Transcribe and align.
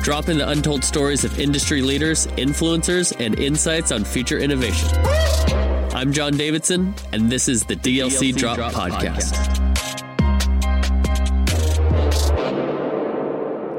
dropping 0.00 0.38
the 0.38 0.48
untold 0.48 0.82
stories 0.82 1.24
of 1.24 1.38
industry 1.38 1.82
leaders, 1.82 2.26
influencers, 2.28 3.14
and 3.20 3.38
insights 3.38 3.92
on 3.92 4.02
future 4.02 4.38
innovation. 4.38 4.88
I'm 5.94 6.10
John 6.10 6.38
Davidson, 6.38 6.94
and 7.12 7.30
this 7.30 7.48
is 7.48 7.64
the 7.64 7.76
DLC, 7.76 8.32
DLC 8.32 8.36
Drop, 8.36 8.56
Drop, 8.56 8.72
Podcast. 8.72 9.34
Podcast. 9.34 9.66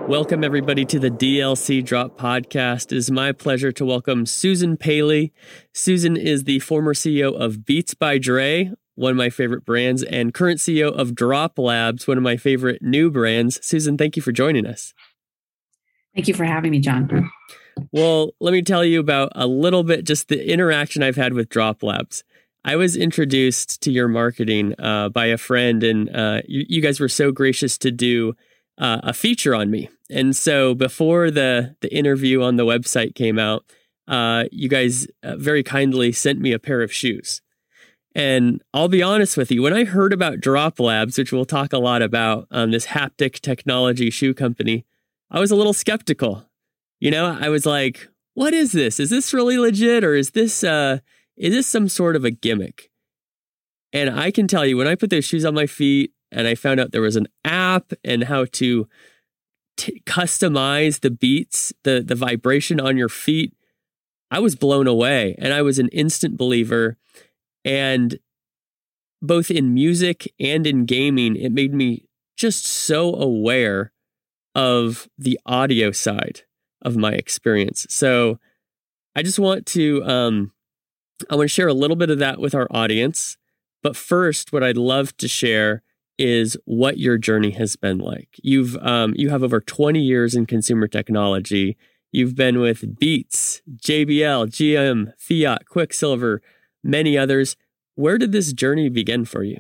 Welcome, 0.08 0.44
everybody, 0.44 0.86
to 0.86 1.00
the 1.00 1.10
DLC 1.10 1.84
Drop 1.84 2.20
Podcast. 2.20 2.92
It 2.92 2.98
is 2.98 3.10
my 3.10 3.32
pleasure 3.32 3.72
to 3.72 3.84
welcome 3.84 4.28
Susan 4.28 4.78
Paley. 4.78 5.34
Susan 5.74 6.16
is 6.18 6.44
the 6.44 6.60
former 6.60 6.94
CEO 6.94 7.34
of 7.34 7.66
Beats 7.66 7.96
by 7.96 8.20
Dre, 8.20 8.72
one 8.94 9.12
of 9.12 9.18
my 9.18 9.32
favorite 9.32 9.66
brands, 9.66 10.04
and 10.04 10.36
current 10.36 10.60
CEO 10.60 10.92
of 10.92 11.14
DropLabs, 11.14 12.08
one 12.08 12.18
of 12.18 12.24
my 12.24 12.38
favorite 12.38 12.84
new 12.84 13.10
brands. 13.10 13.60
Susan, 13.66 13.98
thank 13.98 14.16
you 14.16 14.22
for 14.22 14.32
joining 14.32 14.68
us. 14.68 14.94
Thank 16.14 16.28
you 16.28 16.34
for 16.34 16.44
having 16.44 16.72
me, 16.72 16.80
John. 16.80 17.32
Well, 17.92 18.32
let 18.40 18.52
me 18.52 18.62
tell 18.62 18.84
you 18.84 19.00
about 19.00 19.32
a 19.36 19.48
little 19.48 19.84
bit 19.84 20.06
just 20.06 20.28
the 20.28 20.52
interaction 20.52 21.04
I've 21.04 21.16
had 21.16 21.34
with 21.34 21.50
DropLabs. 21.50 22.24
I 22.64 22.76
was 22.76 22.96
introduced 22.96 23.82
to 23.82 23.92
your 23.92 24.08
marketing 24.08 24.76
uh, 24.78 25.10
by 25.10 25.28
a 25.28 25.38
friend, 25.38 25.84
and 25.84 26.16
uh, 26.16 26.42
you, 26.48 26.66
you, 26.68 26.82
guys 26.82 27.00
were 27.00 27.10
so 27.10 27.32
gracious 27.32 27.78
to 27.80 27.92
do 27.92 28.36
uh, 28.78 29.00
a 29.04 29.14
feature 29.14 29.56
on 29.56 29.72
me. 29.72 29.90
And 30.12 30.36
so 30.36 30.76
before 30.76 31.32
the 31.32 31.76
the 31.82 31.94
interview 31.96 32.44
on 32.44 32.58
the 32.58 32.66
website 32.66 33.16
came 33.16 33.40
out, 33.40 33.64
uh, 34.08 34.44
you 34.52 34.70
guys 34.70 35.08
uh, 35.24 35.38
very 35.38 35.64
kindly 35.64 36.12
sent 36.12 36.40
me 36.40 36.52
a 36.52 36.60
pair 36.60 36.82
of 36.82 36.94
shoes. 36.94 37.42
And 38.14 38.62
I'll 38.74 38.90
be 38.90 39.02
honest 39.02 39.38
with 39.38 39.52
you, 39.52 39.62
when 39.62 39.74
I 39.74 39.86
heard 39.86 40.12
about 40.12 40.40
DropLabs, 40.40 41.18
which 41.18 41.32
we'll 41.32 41.46
talk 41.46 41.72
a 41.72 41.78
lot 41.78 42.02
about, 42.02 42.46
um, 42.52 42.72
this 42.72 42.88
haptic 42.88 43.40
technology 43.40 44.10
shoe 44.10 44.34
company, 44.34 44.86
I 45.32 45.40
was 45.40 45.50
a 45.50 45.56
little 45.56 45.74
skeptical. 45.74 46.46
You 47.00 47.10
know, 47.10 47.38
I 47.40 47.50
was 47.50 47.66
like, 47.66 48.10
what 48.34 48.54
is 48.54 48.74
this? 48.74 49.00
Is 49.00 49.10
this 49.10 49.34
really 49.34 49.58
legit 49.58 50.04
or 50.04 50.14
is 50.14 50.32
this 50.32 50.64
uh 50.64 51.00
is 51.38 51.54
this 51.54 51.68
some 51.68 51.88
sort 51.88 52.16
of 52.16 52.26
a 52.26 52.32
gimmick? 52.32 52.92
And 53.94 54.10
I 54.10 54.30
can 54.32 54.48
tell 54.48 54.66
you 54.66 54.78
when 54.78 54.88
I 54.88 54.96
put 54.96 55.10
those 55.10 55.26
shoes 55.26 55.46
on 55.46 55.56
my 55.56 55.66
feet 55.66 56.12
and 56.32 56.48
I 56.48 56.56
found 56.56 56.80
out 56.80 56.92
there 56.92 57.02
was 57.02 57.16
an 57.16 57.28
app 57.44 57.94
and 58.04 58.26
how 58.26 58.46
to 58.46 58.88
t- 59.78 60.02
customize 60.06 61.00
the 61.00 61.10
beats, 61.10 61.74
the 61.84 62.04
the 62.06 62.16
vibration 62.16 62.80
on 62.80 62.98
your 62.98 63.10
feet, 63.10 63.54
I 64.30 64.40
was 64.40 64.56
blown 64.56 64.88
away 64.88 65.36
and 65.40 65.54
I 65.54 65.62
was 65.62 65.80
an 65.80 65.88
instant 65.90 66.38
believer 66.38 66.98
and 67.64 68.20
both 69.22 69.50
in 69.50 69.74
music 69.74 70.32
and 70.40 70.68
in 70.68 70.86
gaming 70.86 71.36
it 71.36 71.52
made 71.52 71.74
me 71.74 72.06
just 72.36 72.66
so 72.66 73.14
aware 73.16 73.92
of 74.56 75.08
the 75.18 75.40
audio 75.46 75.92
side 75.92 76.42
of 76.82 76.98
my 76.98 77.14
experience. 77.14 77.86
So 77.90 78.40
I 79.16 79.24
just 79.24 79.40
want 79.40 79.66
to 79.68 80.04
um, 80.04 80.52
I 81.30 81.36
want 81.36 81.46
to 81.46 81.54
share 81.54 81.68
a 81.68 81.74
little 81.74 81.96
bit 81.96 82.10
of 82.10 82.20
that 82.20 82.40
with 82.40 82.56
our 82.56 82.68
audience. 82.72 83.38
But 83.84 83.96
first, 83.96 84.54
what 84.54 84.64
I'd 84.64 84.78
love 84.78 85.16
to 85.18 85.28
share 85.28 85.84
is 86.18 86.56
what 86.66 86.98
your 87.00 87.18
journey 87.18 87.52
has 87.52 87.76
been 87.76 87.98
like. 87.98 88.40
You've 88.44 88.78
um, 88.78 89.14
you 89.16 89.30
have 89.30 89.44
over 89.44 89.60
20 89.60 90.00
years 90.00 90.36
in 90.36 90.46
consumer 90.46 90.88
technology. 90.88 91.78
You've 92.12 92.36
been 92.36 92.60
with 92.60 93.00
Beats, 93.00 93.62
JBL, 93.78 94.48
GM, 94.48 95.14
Fiat, 95.18 95.66
Quiksilver, 95.66 96.42
many 96.84 97.18
others. 97.18 97.56
Where 97.96 98.18
did 98.18 98.32
this 98.34 98.54
journey 98.54 98.90
begin 98.90 99.26
for 99.26 99.44
you? 99.44 99.60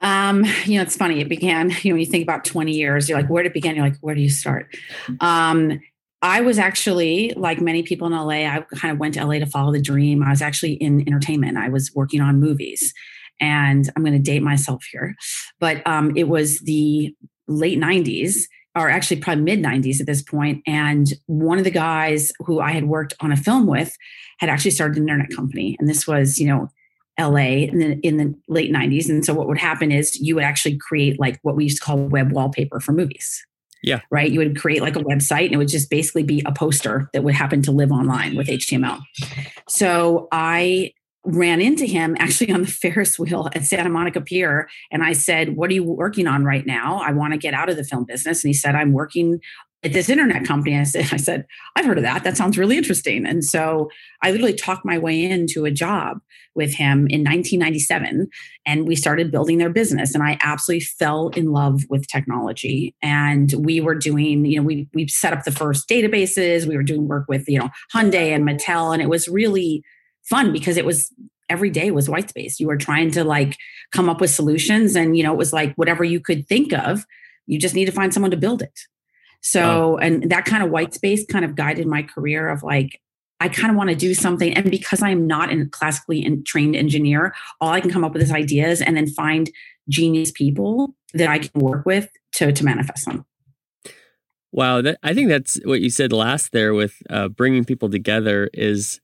Um, 0.00 0.44
you 0.64 0.76
know, 0.76 0.82
it's 0.82 0.96
funny. 0.96 1.20
It 1.20 1.28
began, 1.28 1.70
you 1.82 1.90
know, 1.90 1.94
when 1.94 2.00
you 2.00 2.06
think 2.06 2.22
about 2.22 2.44
20 2.44 2.72
years, 2.72 3.08
you're 3.08 3.18
like, 3.18 3.30
where 3.30 3.42
did 3.42 3.50
it 3.50 3.54
begin? 3.54 3.76
You're 3.76 3.84
like, 3.84 3.98
where 4.00 4.14
do 4.14 4.20
you 4.20 4.30
start? 4.30 4.74
Um, 5.20 5.80
I 6.22 6.40
was 6.40 6.58
actually, 6.58 7.32
like 7.36 7.60
many 7.60 7.82
people 7.82 8.06
in 8.06 8.12
LA, 8.12 8.46
I 8.46 8.64
kind 8.76 8.92
of 8.92 8.98
went 8.98 9.14
to 9.14 9.24
LA 9.24 9.38
to 9.38 9.46
follow 9.46 9.72
the 9.72 9.80
dream. 9.80 10.22
I 10.22 10.30
was 10.30 10.42
actually 10.42 10.74
in 10.74 11.06
entertainment. 11.06 11.56
I 11.58 11.68
was 11.68 11.92
working 11.94 12.20
on 12.20 12.40
movies. 12.40 12.92
And 13.38 13.90
I'm 13.94 14.02
going 14.02 14.14
to 14.14 14.18
date 14.18 14.42
myself 14.42 14.82
here, 14.90 15.14
but 15.60 15.86
um, 15.86 16.16
it 16.16 16.26
was 16.26 16.60
the 16.60 17.14
late 17.46 17.78
90s, 17.78 18.44
or 18.74 18.88
actually 18.88 19.20
probably 19.20 19.44
mid 19.44 19.62
90s 19.62 20.00
at 20.00 20.06
this 20.06 20.22
point. 20.22 20.62
And 20.66 21.06
one 21.26 21.58
of 21.58 21.64
the 21.64 21.70
guys 21.70 22.32
who 22.40 22.60
I 22.60 22.72
had 22.72 22.84
worked 22.84 23.12
on 23.20 23.32
a 23.32 23.36
film 23.36 23.66
with 23.66 23.94
had 24.38 24.48
actually 24.48 24.70
started 24.70 24.96
an 24.96 25.04
internet 25.04 25.36
company. 25.36 25.76
And 25.78 25.86
this 25.86 26.06
was, 26.06 26.38
you 26.38 26.46
know, 26.46 26.68
LA 27.18 27.66
in 27.68 27.78
the, 27.78 28.00
in 28.02 28.16
the 28.16 28.34
late 28.48 28.72
90s. 28.72 29.08
And 29.08 29.24
so 29.24 29.34
what 29.34 29.48
would 29.48 29.58
happen 29.58 29.90
is 29.90 30.18
you 30.20 30.34
would 30.34 30.44
actually 30.44 30.76
create 30.76 31.18
like 31.18 31.38
what 31.42 31.56
we 31.56 31.64
used 31.64 31.78
to 31.78 31.84
call 31.84 31.98
web 31.98 32.32
wallpaper 32.32 32.80
for 32.80 32.92
movies. 32.92 33.44
Yeah. 33.82 34.00
Right. 34.10 34.30
You 34.30 34.40
would 34.40 34.58
create 34.58 34.82
like 34.82 34.96
a 34.96 35.00
website 35.00 35.46
and 35.46 35.54
it 35.54 35.58
would 35.58 35.68
just 35.68 35.90
basically 35.90 36.24
be 36.24 36.42
a 36.44 36.52
poster 36.52 37.08
that 37.12 37.22
would 37.22 37.34
happen 37.34 37.62
to 37.62 37.70
live 37.70 37.92
online 37.92 38.36
with 38.36 38.48
HTML. 38.48 39.00
So 39.68 40.28
I 40.32 40.92
ran 41.26 41.60
into 41.60 41.84
him 41.84 42.16
actually 42.18 42.52
on 42.52 42.62
the 42.62 42.68
Ferris 42.68 43.18
wheel 43.18 43.48
at 43.54 43.64
Santa 43.64 43.90
Monica 43.90 44.20
Pier. 44.20 44.68
And 44.90 45.02
I 45.02 45.12
said, 45.12 45.56
What 45.56 45.70
are 45.70 45.74
you 45.74 45.84
working 45.84 46.26
on 46.26 46.44
right 46.44 46.64
now? 46.64 46.98
I 46.98 47.12
want 47.12 47.32
to 47.32 47.38
get 47.38 47.52
out 47.52 47.68
of 47.68 47.76
the 47.76 47.84
film 47.84 48.04
business. 48.04 48.42
And 48.42 48.48
he 48.48 48.54
said, 48.54 48.74
I'm 48.74 48.92
working 48.92 49.40
at 49.86 49.92
this 49.92 50.08
internet 50.08 50.44
company. 50.44 50.76
I 50.78 50.82
said, 50.82 51.08
I 51.12 51.16
said, 51.16 51.46
I've 51.74 51.84
heard 51.84 51.98
of 51.98 52.04
that. 52.04 52.24
That 52.24 52.36
sounds 52.36 52.58
really 52.58 52.76
interesting. 52.76 53.24
And 53.24 53.44
so 53.44 53.90
I 54.22 54.30
literally 54.30 54.54
talked 54.54 54.84
my 54.84 54.98
way 54.98 55.24
into 55.24 55.64
a 55.64 55.70
job 55.70 56.18
with 56.54 56.74
him 56.74 57.06
in 57.08 57.22
1997 57.22 58.28
and 58.64 58.88
we 58.88 58.96
started 58.96 59.30
building 59.30 59.58
their 59.58 59.70
business 59.70 60.14
and 60.14 60.24
I 60.24 60.38
absolutely 60.42 60.86
fell 60.86 61.28
in 61.28 61.52
love 61.52 61.82
with 61.90 62.08
technology 62.08 62.94
and 63.02 63.52
we 63.58 63.78
were 63.78 63.94
doing 63.94 64.46
you 64.46 64.58
know 64.58 64.64
we 64.64 64.88
we 64.94 65.06
set 65.06 65.34
up 65.34 65.44
the 65.44 65.52
first 65.52 65.86
databases 65.86 66.66
we 66.66 66.74
were 66.74 66.82
doing 66.82 67.06
work 67.06 67.26
with 67.28 67.46
you 67.46 67.58
know 67.58 67.68
Hyundai 67.94 68.34
and 68.34 68.48
Mattel 68.48 68.94
and 68.94 69.02
it 69.02 69.10
was 69.10 69.28
really 69.28 69.84
fun 70.24 70.50
because 70.50 70.78
it 70.78 70.86
was 70.86 71.12
every 71.50 71.68
day 71.68 71.90
was 71.90 72.08
white 72.08 72.30
space 72.30 72.58
you 72.58 72.66
were 72.66 72.78
trying 72.78 73.10
to 73.10 73.22
like 73.22 73.56
come 73.92 74.08
up 74.08 74.20
with 74.20 74.30
solutions 74.30 74.96
and 74.96 75.14
you 75.14 75.22
know 75.22 75.34
it 75.34 75.38
was 75.38 75.52
like 75.52 75.74
whatever 75.74 76.04
you 76.04 76.20
could 76.20 76.48
think 76.48 76.72
of 76.72 77.04
you 77.44 77.58
just 77.58 77.74
need 77.74 77.84
to 77.84 77.92
find 77.92 78.14
someone 78.14 78.30
to 78.30 78.36
build 78.36 78.62
it 78.62 78.80
so, 79.46 79.96
and 79.98 80.30
that 80.30 80.44
kind 80.44 80.62
of 80.62 80.70
white 80.70 80.92
space 80.92 81.24
kind 81.24 81.44
of 81.44 81.54
guided 81.54 81.86
my 81.86 82.02
career 82.02 82.48
of 82.48 82.62
like, 82.62 83.00
I 83.38 83.48
kind 83.48 83.70
of 83.70 83.76
want 83.76 83.90
to 83.90 83.96
do 83.96 84.12
something. 84.12 84.52
And 84.54 84.70
because 84.70 85.02
I'm 85.02 85.26
not 85.26 85.52
a 85.52 85.66
classically 85.66 86.24
in, 86.24 86.42
trained 86.42 86.74
engineer, 86.74 87.34
all 87.60 87.70
I 87.70 87.80
can 87.80 87.90
come 87.90 88.02
up 88.02 88.12
with 88.12 88.22
is 88.22 88.32
ideas 88.32 88.82
and 88.82 88.96
then 88.96 89.06
find 89.06 89.50
genius 89.88 90.32
people 90.32 90.94
that 91.14 91.28
I 91.28 91.38
can 91.38 91.60
work 91.60 91.86
with 91.86 92.10
to, 92.32 92.50
to 92.50 92.64
manifest 92.64 93.04
them. 93.06 93.24
Wow. 94.52 94.82
That, 94.82 94.98
I 95.02 95.14
think 95.14 95.28
that's 95.28 95.60
what 95.64 95.80
you 95.80 95.90
said 95.90 96.12
last 96.12 96.52
there 96.52 96.74
with 96.74 97.02
uh, 97.08 97.28
bringing 97.28 97.64
people 97.64 97.90
together 97.90 98.50
is 98.52 99.00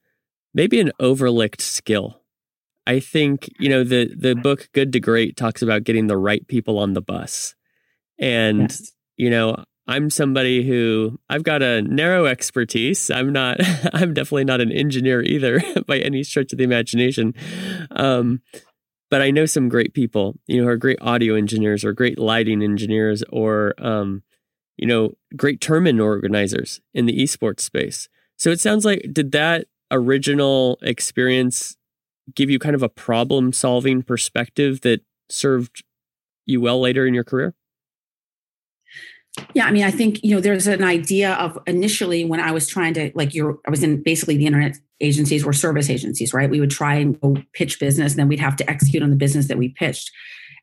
maybe 0.54 0.80
an 0.80 0.92
overlooked 0.98 1.60
skill. 1.60 2.20
I 2.86 2.98
think, 2.98 3.48
you 3.60 3.68
know, 3.68 3.84
the, 3.84 4.12
the 4.12 4.34
book 4.34 4.68
Good 4.72 4.92
to 4.94 4.98
Great 5.00 5.36
talks 5.36 5.62
about 5.62 5.84
getting 5.84 6.08
the 6.08 6.16
right 6.16 6.44
people 6.48 6.78
on 6.78 6.94
the 6.94 7.02
bus. 7.02 7.54
And, 8.18 8.62
yes. 8.62 8.92
you 9.16 9.30
know, 9.30 9.62
I'm 9.86 10.10
somebody 10.10 10.66
who 10.66 11.18
I've 11.28 11.42
got 11.42 11.62
a 11.62 11.82
narrow 11.82 12.26
expertise. 12.26 13.10
I'm 13.10 13.32
not, 13.32 13.58
I'm 13.92 14.14
definitely 14.14 14.44
not 14.44 14.60
an 14.60 14.72
engineer 14.72 15.22
either 15.22 15.60
by 15.86 15.98
any 15.98 16.22
stretch 16.22 16.52
of 16.52 16.58
the 16.58 16.64
imagination. 16.64 17.34
Um, 17.90 18.42
but 19.10 19.20
I 19.20 19.30
know 19.30 19.44
some 19.44 19.68
great 19.68 19.92
people, 19.92 20.38
you 20.46 20.58
know, 20.58 20.64
who 20.64 20.70
are 20.70 20.76
great 20.76 20.98
audio 21.02 21.34
engineers 21.34 21.84
or 21.84 21.92
great 21.92 22.18
lighting 22.18 22.62
engineers 22.62 23.22
or, 23.30 23.74
um, 23.78 24.22
you 24.78 24.86
know, 24.86 25.12
great 25.36 25.60
tournament 25.60 26.00
organizers 26.00 26.80
in 26.94 27.06
the 27.06 27.18
esports 27.18 27.60
space. 27.60 28.08
So 28.38 28.50
it 28.50 28.60
sounds 28.60 28.84
like, 28.84 29.06
did 29.12 29.32
that 29.32 29.66
original 29.90 30.78
experience 30.80 31.76
give 32.34 32.48
you 32.48 32.58
kind 32.58 32.74
of 32.74 32.82
a 32.82 32.88
problem 32.88 33.52
solving 33.52 34.02
perspective 34.02 34.80
that 34.80 35.02
served 35.28 35.84
you 36.46 36.60
well 36.60 36.80
later 36.80 37.06
in 37.06 37.14
your 37.14 37.24
career? 37.24 37.54
Yeah, 39.54 39.66
I 39.66 39.70
mean, 39.70 39.84
I 39.84 39.90
think 39.90 40.22
you 40.22 40.34
know, 40.34 40.40
there's 40.40 40.66
an 40.66 40.84
idea 40.84 41.34
of 41.34 41.58
initially 41.66 42.24
when 42.24 42.40
I 42.40 42.52
was 42.52 42.68
trying 42.68 42.94
to 42.94 43.10
like, 43.14 43.34
you're, 43.34 43.58
I 43.66 43.70
was 43.70 43.82
in 43.82 44.02
basically 44.02 44.36
the 44.36 44.46
internet 44.46 44.76
agencies 45.00 45.44
were 45.44 45.52
service 45.52 45.88
agencies, 45.88 46.34
right? 46.34 46.50
We 46.50 46.60
would 46.60 46.70
try 46.70 46.94
and 46.94 47.18
go 47.20 47.36
pitch 47.52 47.80
business, 47.80 48.12
and 48.12 48.20
then 48.20 48.28
we'd 48.28 48.40
have 48.40 48.56
to 48.56 48.70
execute 48.70 49.02
on 49.02 49.10
the 49.10 49.16
business 49.16 49.48
that 49.48 49.58
we 49.58 49.70
pitched. 49.70 50.10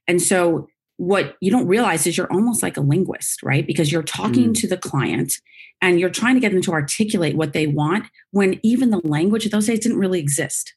And 0.07 0.21
so, 0.21 0.67
what 0.97 1.35
you 1.39 1.49
don't 1.49 1.67
realize 1.67 2.05
is 2.05 2.17
you're 2.17 2.31
almost 2.31 2.61
like 2.61 2.77
a 2.77 2.81
linguist, 2.81 3.41
right? 3.41 3.65
Because 3.65 3.91
you're 3.91 4.03
talking 4.03 4.49
mm. 4.49 4.59
to 4.59 4.67
the 4.67 4.77
client 4.77 5.33
and 5.81 5.99
you're 5.99 6.09
trying 6.09 6.35
to 6.35 6.41
get 6.41 6.51
them 6.51 6.61
to 6.61 6.73
articulate 6.73 7.37
what 7.37 7.53
they 7.53 7.67
want 7.67 8.05
when 8.31 8.59
even 8.63 8.89
the 8.89 8.99
language 9.05 9.45
of 9.45 9.51
those 9.51 9.67
days 9.67 9.79
didn't 9.79 9.97
really 9.97 10.19
exist. 10.19 10.73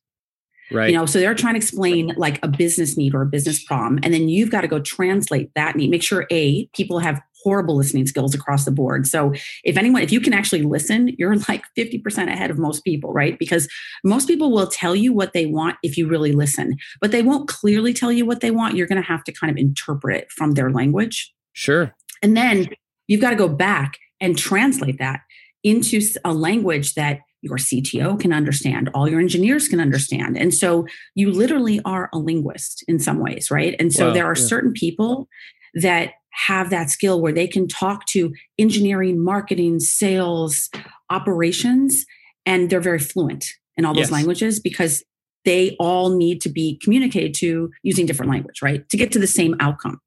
Right. 0.71 0.91
You 0.91 0.97
know, 0.97 1.07
so 1.07 1.19
they're 1.19 1.35
trying 1.35 1.55
to 1.55 1.59
explain 1.59 2.15
like 2.17 2.39
a 2.43 2.49
business 2.49 2.97
need 2.97 3.15
or 3.15 3.23
a 3.23 3.27
business 3.27 3.63
problem. 3.65 3.99
And 4.03 4.15
then 4.15 4.29
you've 4.29 4.51
got 4.51 4.63
to 4.63 4.69
go 4.69 4.81
translate 4.81 5.51
that 5.55 5.77
need. 5.77 5.91
Make 5.91 6.03
sure 6.03 6.27
A, 6.31 6.67
people 6.69 7.01
have 7.01 7.21
horrible 7.43 7.77
listening 7.77 8.07
skills 8.07 8.35
across 8.35 8.65
the 8.65 8.71
board. 8.71 9.07
So 9.07 9.33
if 9.65 9.77
anyone, 9.77 10.03
if 10.03 10.13
you 10.13 10.21
can 10.21 10.33
actually 10.33 10.63
listen, 10.63 11.15
you're 11.19 11.37
like 11.49 11.65
50% 11.77 12.29
ahead 12.29 12.51
of 12.51 12.59
most 12.59 12.85
people, 12.85 13.13
right? 13.13 13.39
Because 13.39 13.69
most 14.05 14.29
people 14.29 14.51
will 14.51 14.67
tell 14.67 14.95
you 14.95 15.13
what 15.13 15.33
they 15.33 15.47
want 15.47 15.77
if 15.83 15.97
you 15.97 16.07
really 16.09 16.33
listen, 16.33 16.77
but 17.01 17.11
they 17.11 17.23
won't 17.23 17.49
clearly 17.49 17.93
tell 17.93 18.13
you 18.13 18.27
what 18.27 18.41
they 18.41 18.51
want. 18.51 18.77
You're 18.77 18.87
going 18.87 19.03
to 19.03 19.09
have 19.09 19.25
to 19.25 19.33
kind 19.33 19.51
of 19.51 19.57
interpret 19.57 20.17
it 20.17 20.33
from 20.33 20.53
their 20.53 20.71
language. 20.71 21.33
Sure. 21.53 21.95
And 22.23 22.37
then 22.37 22.69
you've 23.09 23.21
got 23.21 23.31
to 23.31 23.37
go 23.37 23.49
back 23.49 23.99
and 24.21 24.39
translate 24.39 24.99
that 24.99 25.21
into 25.65 26.01
a 26.25 26.33
language 26.33 26.95
that 26.95 27.21
your 27.43 27.57
CTO 27.57 28.19
can 28.19 28.33
understand, 28.33 28.89
all 28.95 29.09
your 29.09 29.21
engineers 29.21 29.69
can 29.69 29.81
understand. 29.81 30.39
And 30.39 30.55
so 30.55 30.87
you 31.17 31.31
literally 31.31 31.81
are 31.85 32.09
a 32.13 32.19
linguist 32.19 32.85
in 32.87 33.01
some 33.01 33.19
ways, 33.19 33.51
right? 33.51 33.75
And 33.81 33.93
so 33.93 34.09
wow, 34.09 34.15
there 34.15 34.27
are 34.27 34.37
yeah. 34.37 34.47
certain 34.47 34.73
people 34.73 35.29
that 35.75 36.13
have 36.33 36.71
that 36.71 36.91
skill 36.91 37.21
where 37.21 37.33
they 37.33 37.47
can 37.47 37.69
talk 37.69 38.07
to 38.07 38.33
engineering, 38.59 39.23
marketing, 39.23 39.81
sales, 39.81 40.71
operations, 41.11 42.05
and 42.47 42.71
they're 42.71 42.81
very 42.81 42.99
fluent 42.99 43.47
in 43.77 43.85
all 43.85 43.95
those 43.95 44.05
yes. 44.05 44.13
languages 44.13 44.61
because 44.61 45.05
they 45.45 45.77
all 45.79 46.17
need 46.17 46.41
to 46.41 46.49
be 46.49 46.79
communicated 46.83 47.35
to 47.35 47.71
using 47.83 48.07
different 48.07 48.31
language, 48.31 48.63
right? 48.63 48.89
To 48.89 48.97
get 48.97 49.13
to 49.13 49.19
the 49.19 49.27
same 49.27 49.57
outcome. 49.61 50.01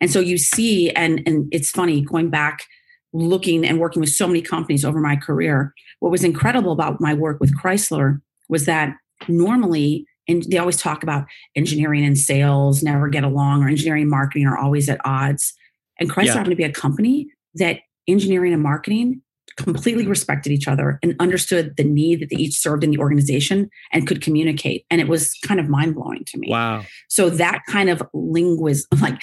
And 0.00 0.10
so 0.10 0.20
you 0.20 0.36
see, 0.36 0.90
and 0.90 1.22
and 1.26 1.48
it's 1.52 1.70
funny 1.70 2.02
going 2.02 2.30
back 2.30 2.64
looking 3.12 3.64
and 3.64 3.78
working 3.78 4.00
with 4.00 4.10
so 4.10 4.26
many 4.26 4.42
companies 4.42 4.84
over 4.84 5.00
my 5.00 5.16
career. 5.16 5.72
What 6.00 6.10
was 6.10 6.24
incredible 6.24 6.72
about 6.72 7.00
my 7.00 7.14
work 7.14 7.40
with 7.40 7.56
Chrysler 7.56 8.20
was 8.48 8.66
that 8.66 8.96
normally, 9.28 10.06
and 10.28 10.42
they 10.44 10.58
always 10.58 10.76
talk 10.76 11.02
about 11.02 11.26
engineering 11.54 12.04
and 12.04 12.18
sales 12.18 12.82
never 12.82 13.08
get 13.08 13.24
along, 13.24 13.62
or 13.62 13.68
engineering 13.68 14.02
and 14.02 14.10
marketing 14.10 14.46
are 14.46 14.58
always 14.58 14.88
at 14.88 15.00
odds. 15.04 15.52
And 15.98 16.10
Chrysler 16.10 16.24
yeah. 16.26 16.32
happened 16.34 16.52
to 16.52 16.56
be 16.56 16.64
a 16.64 16.72
company 16.72 17.28
that 17.54 17.80
engineering 18.08 18.52
and 18.52 18.62
marketing 18.62 19.22
completely 19.56 20.06
respected 20.06 20.50
each 20.50 20.66
other 20.66 20.98
and 21.02 21.14
understood 21.20 21.76
the 21.76 21.84
need 21.84 22.20
that 22.20 22.30
they 22.30 22.36
each 22.36 22.56
served 22.56 22.82
in 22.82 22.90
the 22.90 22.98
organization 22.98 23.70
and 23.92 24.06
could 24.06 24.20
communicate. 24.20 24.84
And 24.90 25.00
it 25.00 25.06
was 25.06 25.34
kind 25.44 25.60
of 25.60 25.68
mind 25.68 25.94
blowing 25.94 26.24
to 26.26 26.38
me. 26.38 26.48
Wow. 26.50 26.84
So 27.08 27.30
that 27.30 27.60
kind 27.68 27.88
of 27.88 28.02
linguist 28.12 28.88
like 29.00 29.20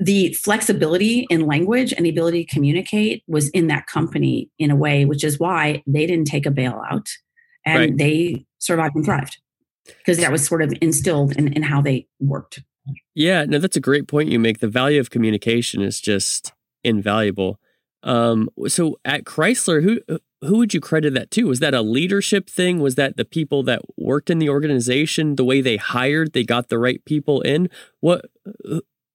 the 0.00 0.32
flexibility 0.34 1.26
in 1.30 1.46
language 1.46 1.92
and 1.92 2.04
the 2.04 2.10
ability 2.10 2.44
to 2.44 2.52
communicate 2.52 3.22
was 3.28 3.50
in 3.50 3.68
that 3.68 3.86
company 3.86 4.50
in 4.58 4.70
a 4.70 4.76
way, 4.76 5.04
which 5.04 5.22
is 5.22 5.38
why 5.38 5.82
they 5.86 6.06
didn't 6.06 6.26
take 6.26 6.46
a 6.46 6.50
bailout 6.50 7.08
and 7.64 7.78
right. 7.78 7.96
they 7.96 8.44
survived 8.58 8.96
and 8.96 9.04
thrived 9.04 9.38
because 9.98 10.18
that 10.18 10.32
was 10.32 10.46
sort 10.46 10.62
of 10.62 10.72
instilled 10.80 11.36
in, 11.36 11.52
in 11.52 11.62
how 11.62 11.80
they 11.80 12.06
worked. 12.20 12.62
Yeah, 13.14 13.44
no, 13.44 13.58
that's 13.58 13.76
a 13.76 13.80
great 13.80 14.08
point 14.08 14.30
you 14.30 14.38
make. 14.38 14.60
The 14.60 14.68
value 14.68 15.00
of 15.00 15.10
communication 15.10 15.82
is 15.82 16.00
just 16.00 16.52
invaluable. 16.84 17.58
Um, 18.02 18.48
so 18.68 18.98
at 19.04 19.24
Chrysler, 19.24 19.82
who 19.82 20.00
who 20.40 20.58
would 20.58 20.72
you 20.72 20.80
credit 20.80 21.14
that 21.14 21.30
to? 21.32 21.44
Was 21.48 21.58
that 21.60 21.74
a 21.74 21.82
leadership 21.82 22.48
thing? 22.48 22.78
Was 22.78 22.94
that 22.94 23.16
the 23.16 23.24
people 23.24 23.62
that 23.64 23.82
worked 23.96 24.30
in 24.30 24.38
the 24.38 24.48
organization, 24.48 25.34
the 25.34 25.44
way 25.44 25.60
they 25.60 25.76
hired, 25.76 26.32
they 26.32 26.44
got 26.44 26.68
the 26.68 26.78
right 26.78 27.04
people 27.04 27.40
in? 27.42 27.68
What 28.00 28.26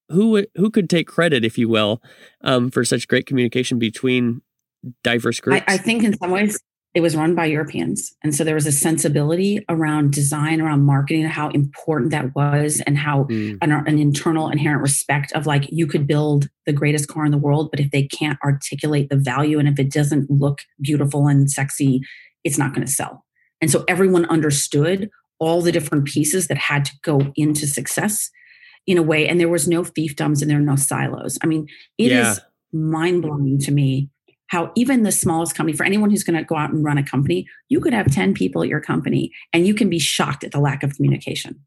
who 0.09 0.45
who 0.55 0.69
could 0.69 0.89
take 0.89 1.07
credit, 1.07 1.45
if 1.45 1.57
you 1.57 1.69
will, 1.69 2.01
um, 2.41 2.69
for 2.69 2.83
such 2.83 3.07
great 3.07 3.25
communication 3.25 3.79
between 3.79 4.41
diverse 5.03 5.39
groups? 5.39 5.63
I, 5.67 5.75
I 5.75 5.77
think 5.77 6.03
in 6.03 6.17
some 6.17 6.31
ways 6.31 6.59
it 6.93 7.01
was 7.01 7.15
run 7.15 7.33
by 7.33 7.45
Europeans. 7.45 8.15
And 8.23 8.35
so 8.35 8.43
there 8.43 8.53
was 8.53 8.67
a 8.67 8.71
sensibility 8.71 9.65
around 9.67 10.13
design, 10.13 10.61
around 10.61 10.83
marketing, 10.83 11.23
how 11.25 11.49
important 11.49 12.11
that 12.11 12.35
was, 12.35 12.81
and 12.85 12.97
how 12.97 13.23
mm. 13.23 13.57
an, 13.61 13.71
an, 13.71 13.97
internal 13.97 14.49
inherent 14.49 14.81
respect 14.81 15.31
of 15.31 15.47
like 15.47 15.67
you 15.71 15.87
could 15.87 16.05
build 16.05 16.49
the 16.67 16.73
greatest 16.73 17.07
car 17.07 17.25
in 17.25 17.31
the 17.31 17.37
world, 17.37 17.71
but 17.71 17.79
if 17.79 17.89
they 17.89 18.03
can't 18.03 18.37
articulate 18.43 19.09
the 19.09 19.17
value 19.17 19.57
and 19.57 19.67
if 19.67 19.79
it 19.79 19.91
doesn't 19.91 20.29
look 20.29 20.59
beautiful 20.81 21.27
and 21.27 21.49
sexy, 21.49 22.01
it's 22.43 22.59
not 22.59 22.75
going 22.75 22.85
to 22.85 22.91
sell. 22.91 23.25
And 23.59 23.71
so 23.71 23.83
everyone 23.87 24.25
understood 24.25 25.09
all 25.39 25.61
the 25.61 25.71
different 25.71 26.05
pieces 26.05 26.47
that 26.47 26.57
had 26.57 26.85
to 26.85 26.91
go 27.01 27.33
into 27.35 27.65
success 27.65 28.29
in 28.85 28.99
a 28.99 29.03
way. 29.03 29.27
And 29.27 29.39
there 29.39 29.49
was 29.49 29.67
no 29.67 29.81
fiefdoms 29.81 30.41
and 30.41 30.49
there 30.49 30.57
were 30.57 30.63
no 30.63 30.75
silos. 30.75 31.39
I 31.41 31.47
mean, 31.47 31.67
it 31.97 32.11
yeah. 32.11 32.31
is 32.31 32.39
mind 32.71 33.23
blowing 33.23 33.57
to 33.59 33.71
me 33.71 34.09
how 34.53 34.71
even 34.75 35.01
the 35.01 35.11
smallest 35.11 35.55
company, 35.55 35.75
for 35.75 35.83
anyone 35.83 36.11
who's 36.11 36.23
going 36.23 36.37
to 36.37 36.45
go 36.45 36.55
out 36.55 36.69
and 36.69 36.83
run 36.83 36.99
a 36.99 37.03
company, 37.03 37.47
you 37.69 37.81
could 37.81 37.91
have 37.91 38.09
10 38.09 38.35
people 38.35 38.61
at 38.61 38.69
your 38.69 38.79
company 38.79 39.31
and 39.51 39.65
you 39.65 39.73
can 39.73 39.89
be 39.89 39.97
shocked 39.97 40.43
at 40.43 40.51
the 40.51 40.59
lack 40.59 40.83
of 40.83 40.95
communication. 40.95 41.59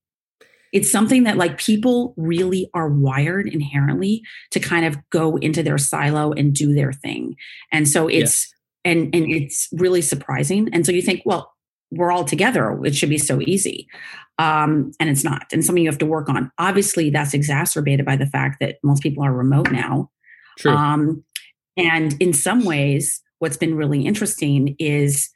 It's 0.72 0.90
something 0.90 1.24
that 1.24 1.36
like 1.36 1.58
people 1.58 2.14
really 2.16 2.70
are 2.74 2.88
wired 2.88 3.48
inherently 3.48 4.22
to 4.52 4.60
kind 4.60 4.86
of 4.86 4.96
go 5.10 5.36
into 5.36 5.64
their 5.64 5.78
silo 5.78 6.32
and 6.32 6.54
do 6.54 6.74
their 6.74 6.92
thing. 6.92 7.34
And 7.72 7.88
so 7.88 8.06
it's, 8.06 8.54
and, 8.84 9.12
and 9.12 9.32
it's 9.32 9.68
really 9.72 10.00
surprising. 10.00 10.68
And 10.72 10.86
so 10.86 10.92
you 10.92 11.02
think, 11.02 11.22
well, 11.26 11.52
we're 11.90 12.12
all 12.12 12.24
together. 12.24 12.78
It 12.84 12.94
should 12.94 13.10
be 13.10 13.18
so 13.18 13.40
easy. 13.40 13.88
Um, 14.38 14.92
and 15.00 15.10
it's 15.10 15.24
not. 15.24 15.46
And 15.52 15.64
something 15.64 15.82
you 15.82 15.90
have 15.90 15.98
to 15.98 16.06
work 16.06 16.28
on. 16.28 16.52
Obviously, 16.58 17.10
that's 17.10 17.34
exacerbated 17.34 18.06
by 18.06 18.14
the 18.14 18.26
fact 18.26 18.58
that 18.60 18.76
most 18.84 19.02
people 19.02 19.24
are 19.24 19.32
remote 19.32 19.72
now. 19.72 20.10
True. 20.58 20.72
Um, 20.72 21.24
and 21.76 22.20
in 22.20 22.32
some 22.32 22.64
ways, 22.64 23.22
what's 23.38 23.56
been 23.56 23.74
really 23.74 24.06
interesting 24.06 24.76
is 24.78 25.30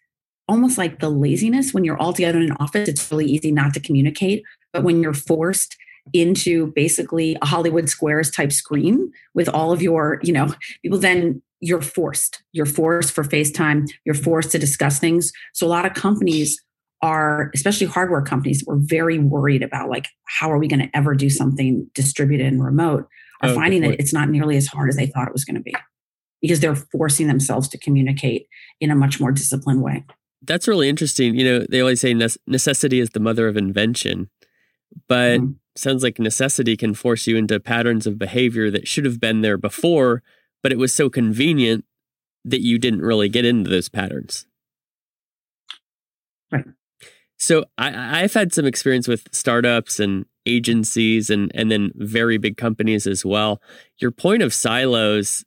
almost 0.48 0.78
like 0.78 0.98
the 0.98 1.10
laziness 1.10 1.72
when 1.72 1.84
you're 1.84 1.98
all 1.98 2.12
together 2.12 2.38
in 2.38 2.50
an 2.50 2.56
office, 2.58 2.88
it's 2.88 3.10
really 3.10 3.26
easy 3.26 3.52
not 3.52 3.74
to 3.74 3.80
communicate. 3.80 4.42
But 4.72 4.82
when 4.82 5.02
you're 5.02 5.14
forced 5.14 5.76
into 6.12 6.72
basically 6.74 7.36
a 7.42 7.46
Hollywood 7.46 7.88
Squares 7.88 8.30
type 8.30 8.52
screen 8.52 9.12
with 9.34 9.48
all 9.48 9.70
of 9.70 9.82
your, 9.82 10.18
you 10.22 10.32
know, 10.32 10.52
people, 10.82 10.98
then 10.98 11.42
you're 11.60 11.82
forced. 11.82 12.42
You're 12.52 12.66
forced 12.66 13.12
for 13.12 13.22
FaceTime. 13.22 13.88
You're 14.04 14.14
forced 14.14 14.50
to 14.52 14.58
discuss 14.58 14.98
things. 14.98 15.30
So 15.52 15.66
a 15.66 15.68
lot 15.68 15.84
of 15.84 15.94
companies 15.94 16.60
are, 17.02 17.50
especially 17.54 17.86
hardware 17.86 18.22
companies, 18.22 18.64
were 18.66 18.78
very 18.78 19.18
worried 19.18 19.62
about 19.62 19.88
like, 19.88 20.08
how 20.24 20.50
are 20.50 20.58
we 20.58 20.68
going 20.68 20.80
to 20.80 20.96
ever 20.96 21.14
do 21.14 21.30
something 21.30 21.88
distributed 21.94 22.46
and 22.46 22.64
remote? 22.64 23.06
Are 23.42 23.50
oh, 23.50 23.54
finding 23.54 23.82
that 23.82 24.00
it's 24.00 24.12
not 24.12 24.28
nearly 24.28 24.56
as 24.56 24.66
hard 24.66 24.88
as 24.88 24.96
they 24.96 25.06
thought 25.06 25.28
it 25.28 25.32
was 25.32 25.44
going 25.44 25.56
to 25.56 25.62
be 25.62 25.74
because 26.40 26.60
they're 26.60 26.76
forcing 26.76 27.26
themselves 27.26 27.68
to 27.68 27.78
communicate 27.78 28.48
in 28.80 28.90
a 28.90 28.94
much 28.94 29.20
more 29.20 29.32
disciplined 29.32 29.82
way. 29.82 30.04
That's 30.42 30.66
really 30.66 30.88
interesting. 30.88 31.34
You 31.34 31.44
know, 31.44 31.66
they 31.68 31.80
always 31.80 32.00
say 32.00 32.14
necessity 32.14 33.00
is 33.00 33.10
the 33.10 33.20
mother 33.20 33.46
of 33.46 33.56
invention, 33.56 34.30
but 35.06 35.40
mm-hmm. 35.40 35.52
sounds 35.76 36.02
like 36.02 36.18
necessity 36.18 36.76
can 36.76 36.94
force 36.94 37.26
you 37.26 37.36
into 37.36 37.60
patterns 37.60 38.06
of 38.06 38.18
behavior 38.18 38.70
that 38.70 38.88
should 38.88 39.04
have 39.04 39.20
been 39.20 39.42
there 39.42 39.58
before, 39.58 40.22
but 40.62 40.72
it 40.72 40.78
was 40.78 40.94
so 40.94 41.10
convenient 41.10 41.84
that 42.44 42.62
you 42.62 42.78
didn't 42.78 43.02
really 43.02 43.28
get 43.28 43.44
into 43.44 43.68
those 43.68 43.90
patterns. 43.90 44.46
Right. 46.50 46.64
So 47.36 47.64
I, 47.78 48.22
I've 48.22 48.34
had 48.34 48.52
some 48.52 48.66
experience 48.66 49.08
with 49.08 49.28
startups 49.32 50.00
and 50.00 50.24
agencies 50.46 51.28
and 51.28 51.52
and 51.54 51.70
then 51.70 51.92
very 51.96 52.38
big 52.38 52.56
companies 52.56 53.06
as 53.06 53.24
well. 53.24 53.60
Your 53.98 54.10
point 54.10 54.42
of 54.42 54.54
silos 54.54 55.44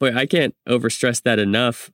Boy, 0.00 0.14
I 0.14 0.26
can't 0.26 0.54
overstress 0.68 1.22
that 1.22 1.38
enough. 1.38 1.90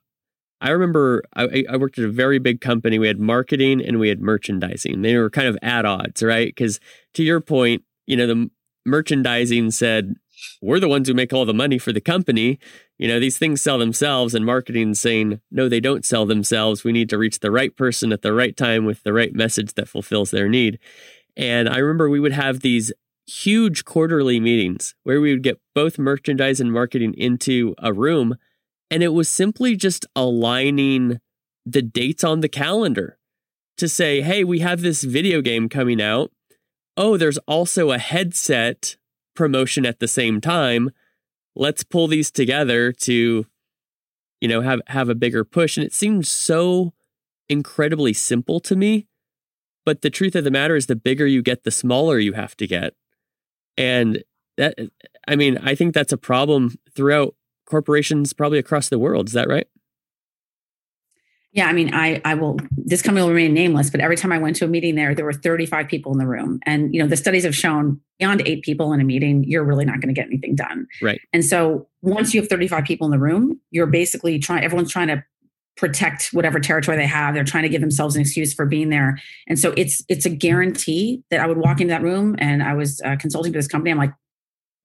I 0.61 0.71
remember 0.71 1.23
I, 1.35 1.65
I, 1.69 1.77
worked 1.77 1.99
at 1.99 2.05
a 2.05 2.11
very 2.11 2.39
big 2.39 2.63
company. 2.63 2.99
We 2.99 3.09
had 3.09 3.21
marketing 3.21 3.85
and 3.85 3.99
we 3.99 4.09
had 4.09 4.23
merchandising. 4.23 5.03
They 5.03 5.17
were 5.17 5.29
kind 5.29 5.49
of 5.49 5.59
at 5.61 5.85
odds, 5.85 6.23
right? 6.23 6.47
Because 6.47 6.81
to 7.15 7.23
your 7.23 7.41
point, 7.41 7.83
you 8.07 8.17
know, 8.17 8.27
the 8.27 8.51
merchandising 8.87 9.73
said, 9.73 10.15
we're 10.63 10.81
the 10.81 10.89
ones 10.89 11.09
who 11.09 11.15
make 11.15 11.33
all 11.33 11.45
the 11.45 11.55
money 11.55 11.79
for 11.79 11.93
the 11.93 12.01
company. 12.01 12.59
You 12.99 13.09
know, 13.09 13.21
these 13.21 13.39
things 13.39 13.61
sell 13.61 13.79
themselves, 13.79 14.35
and 14.35 14.45
marketing 14.45 14.95
saying, 14.95 15.41
no, 15.51 15.69
they 15.69 15.81
don't 15.81 16.05
sell 16.05 16.27
themselves. 16.27 16.85
We 16.85 16.93
need 16.93 17.09
to 17.11 17.19
reach 17.19 17.41
the 17.41 17.51
right 17.51 17.75
person 17.77 18.13
at 18.13 18.23
the 18.23 18.33
right 18.33 18.57
time 18.57 18.85
with 18.85 19.03
the 19.03 19.13
right 19.13 19.35
message 19.35 19.75
that 19.75 19.89
fulfills 19.89 20.31
their 20.31 20.49
need. 20.49 20.79
And 21.37 21.69
I 21.69 21.79
remember 21.79 22.09
we 22.09 22.21
would 22.21 22.33
have 22.33 22.61
these 22.61 22.93
huge 23.27 23.85
quarterly 23.85 24.39
meetings 24.39 24.95
where 25.03 25.21
we 25.21 25.33
would 25.33 25.43
get 25.43 25.61
both 25.75 25.99
merchandise 25.99 26.61
and 26.61 26.73
marketing 26.73 27.15
into 27.15 27.75
a 27.79 27.93
room. 27.93 28.37
And 28.91 29.03
it 29.03 29.09
was 29.09 29.29
simply 29.29 29.77
just 29.77 30.07
aligning 30.15 31.21
the 31.65 31.83
dates 31.83 32.23
on 32.23 32.41
the 32.41 32.49
calendar 32.49 33.19
to 33.79 33.89
say, 33.89 34.23
hey, 34.23 34.45
we 34.45 34.61
have 34.61 34.81
this 34.81 35.03
video 35.03 35.43
game 35.43 35.69
coming 35.69 36.01
out. 36.01 36.31
Oh, 36.97 37.17
there's 37.17 37.39
also 37.39 37.91
a 37.91 37.99
headset 37.99 38.97
promotion 39.35 39.85
at 39.85 39.99
the 39.99 40.09
same 40.09 40.41
time. 40.41 40.91
Let's 41.55 41.83
pull 41.85 42.07
these 42.07 42.31
together 42.31 42.93
to, 42.93 43.47
you 44.41 44.49
know, 44.49 44.61
have 44.61 44.81
have 44.87 45.09
a 45.09 45.15
bigger 45.15 45.45
push. 45.45 45.77
And 45.77 45.85
it 45.85 45.93
seems 45.93 46.29
so 46.29 46.95
incredibly 47.49 48.13
simple 48.13 48.61
to 48.61 48.77
me. 48.77 49.09
But 49.85 50.03
the 50.03 50.11
truth 50.11 50.35
of 50.35 50.45
the 50.45 50.51
matter 50.51 50.77
is 50.77 50.87
the 50.87 50.97
bigger 50.97 51.27
you 51.27 51.43
get, 51.43 51.65
the 51.65 51.71
smaller 51.71 52.19
you 52.19 52.33
have 52.33 52.57
to 52.57 52.67
get. 52.67 52.95
And 53.77 54.23
that, 54.57 54.79
I 55.29 55.37
mean, 55.37 55.59
I 55.59 55.75
think 55.75 55.95
that's 55.95 56.13
a 56.13 56.19
problem 56.19 56.77
throughout 56.95 57.35
corporations, 57.67 58.33
probably 58.33 58.59
across 58.59 58.89
the 58.89 58.99
world. 58.99 59.29
Is 59.29 59.35
that 59.35 59.49
right? 59.49 59.67
Yeah, 61.53 61.69
I 61.69 61.73
mean, 61.73 61.95
I 61.95 62.21
I 62.23 62.35
will. 62.35 62.59
This 62.77 63.01
company 63.01 63.23
will 63.23 63.33
remain 63.33 63.55
nameless, 63.55 63.89
but 63.89 64.01
every 64.01 64.17
time 64.17 64.31
I 64.31 64.37
went 64.37 64.57
to 64.57 64.67
a 64.67 64.69
meeting 64.69 64.95
there, 64.95 65.15
there 65.15 65.25
were 65.25 65.33
35 65.33 65.89
people 65.89 66.13
in 66.13 66.19
the 66.19 66.27
room, 66.27 66.61
and 66.67 66.95
you 66.95 67.01
know 67.01 67.09
the 67.09 67.17
studies 67.17 67.45
have 67.45 67.57
shown 67.57 67.99
beyond 68.19 68.43
eight 68.45 68.63
people 68.63 68.93
in 68.93 69.01
a 69.01 69.05
meeting, 69.05 69.45
you're 69.45 69.65
really 69.65 69.85
not 69.85 70.01
going 70.01 70.15
to 70.15 70.19
get 70.19 70.27
anything 70.27 70.55
done. 70.55 70.87
Right. 71.03 71.21
And 71.33 71.45
so 71.45 71.87
once 72.03 72.35
you 72.35 72.41
have 72.41 72.49
35 72.49 72.85
people 72.85 73.07
in 73.07 73.11
the 73.11 73.19
room, 73.19 73.61
you're 73.71 73.87
basically 73.87 74.39
trying. 74.39 74.65
Everyone's 74.65 74.93
trying 74.93 75.09
to 75.09 75.25
protect 75.77 76.31
whatever 76.33 76.59
territory 76.59 76.97
they 76.97 77.07
have. 77.07 77.35
They're 77.35 77.45
trying 77.45 77.65
to 77.65 77.69
give 77.69 77.81
themselves 77.81 78.17
an 78.17 78.23
excuse 78.23 78.55
for 78.55 78.67
being 78.67 78.89
there. 78.89 79.19
And 79.47 79.59
so 79.59 79.75
it's 79.77 80.03
it's 80.09 80.25
a 80.27 80.31
guarantee 80.31 81.23
that 81.31 81.41
I 81.41 81.47
would 81.47 81.59
walk 81.59 81.81
into 81.81 81.93
that 81.93 82.03
room 82.03 82.35
and 82.39 82.63
I 82.63 82.75
was 82.75 83.01
uh, 83.05 83.17
consulting 83.17 83.53
to 83.53 83.59
this 83.59 83.69
company. 83.69 83.91
I'm 83.91 83.99
like, 83.99 84.15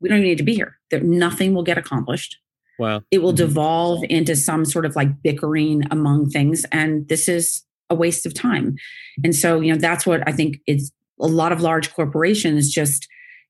we 0.02 0.10
don't 0.10 0.18
even 0.18 0.30
need 0.30 0.38
to 0.38 0.44
be 0.44 0.56
here. 0.56 0.78
That 0.90 1.04
nothing 1.04 1.54
will 1.54 1.64
get 1.64 1.78
accomplished. 1.78 2.38
Wow. 2.78 3.02
It 3.12 3.20
will 3.20 3.30
mm-hmm. 3.30 3.38
devolve 3.48 4.04
into 4.10 4.36
some 4.36 4.66
sort 4.66 4.86
of 4.86 4.96
like 4.96 5.22
bickering 5.22 5.84
among 5.92 6.30
things. 6.30 6.66
And 6.72 7.08
this 7.08 7.30
is 7.30 7.64
a 7.90 7.96
waste 7.96 8.26
of 8.26 8.34
time. 8.34 8.76
And 9.24 9.36
so, 9.36 9.60
you 9.60 9.72
know, 9.72 9.78
that's 9.78 10.06
what 10.06 10.28
I 10.28 10.32
think 10.32 10.58
is 10.66 10.92
a 11.20 11.28
lot 11.28 11.52
of 11.52 11.62
large 11.62 11.94
corporations 11.94 12.72
just, 12.72 13.08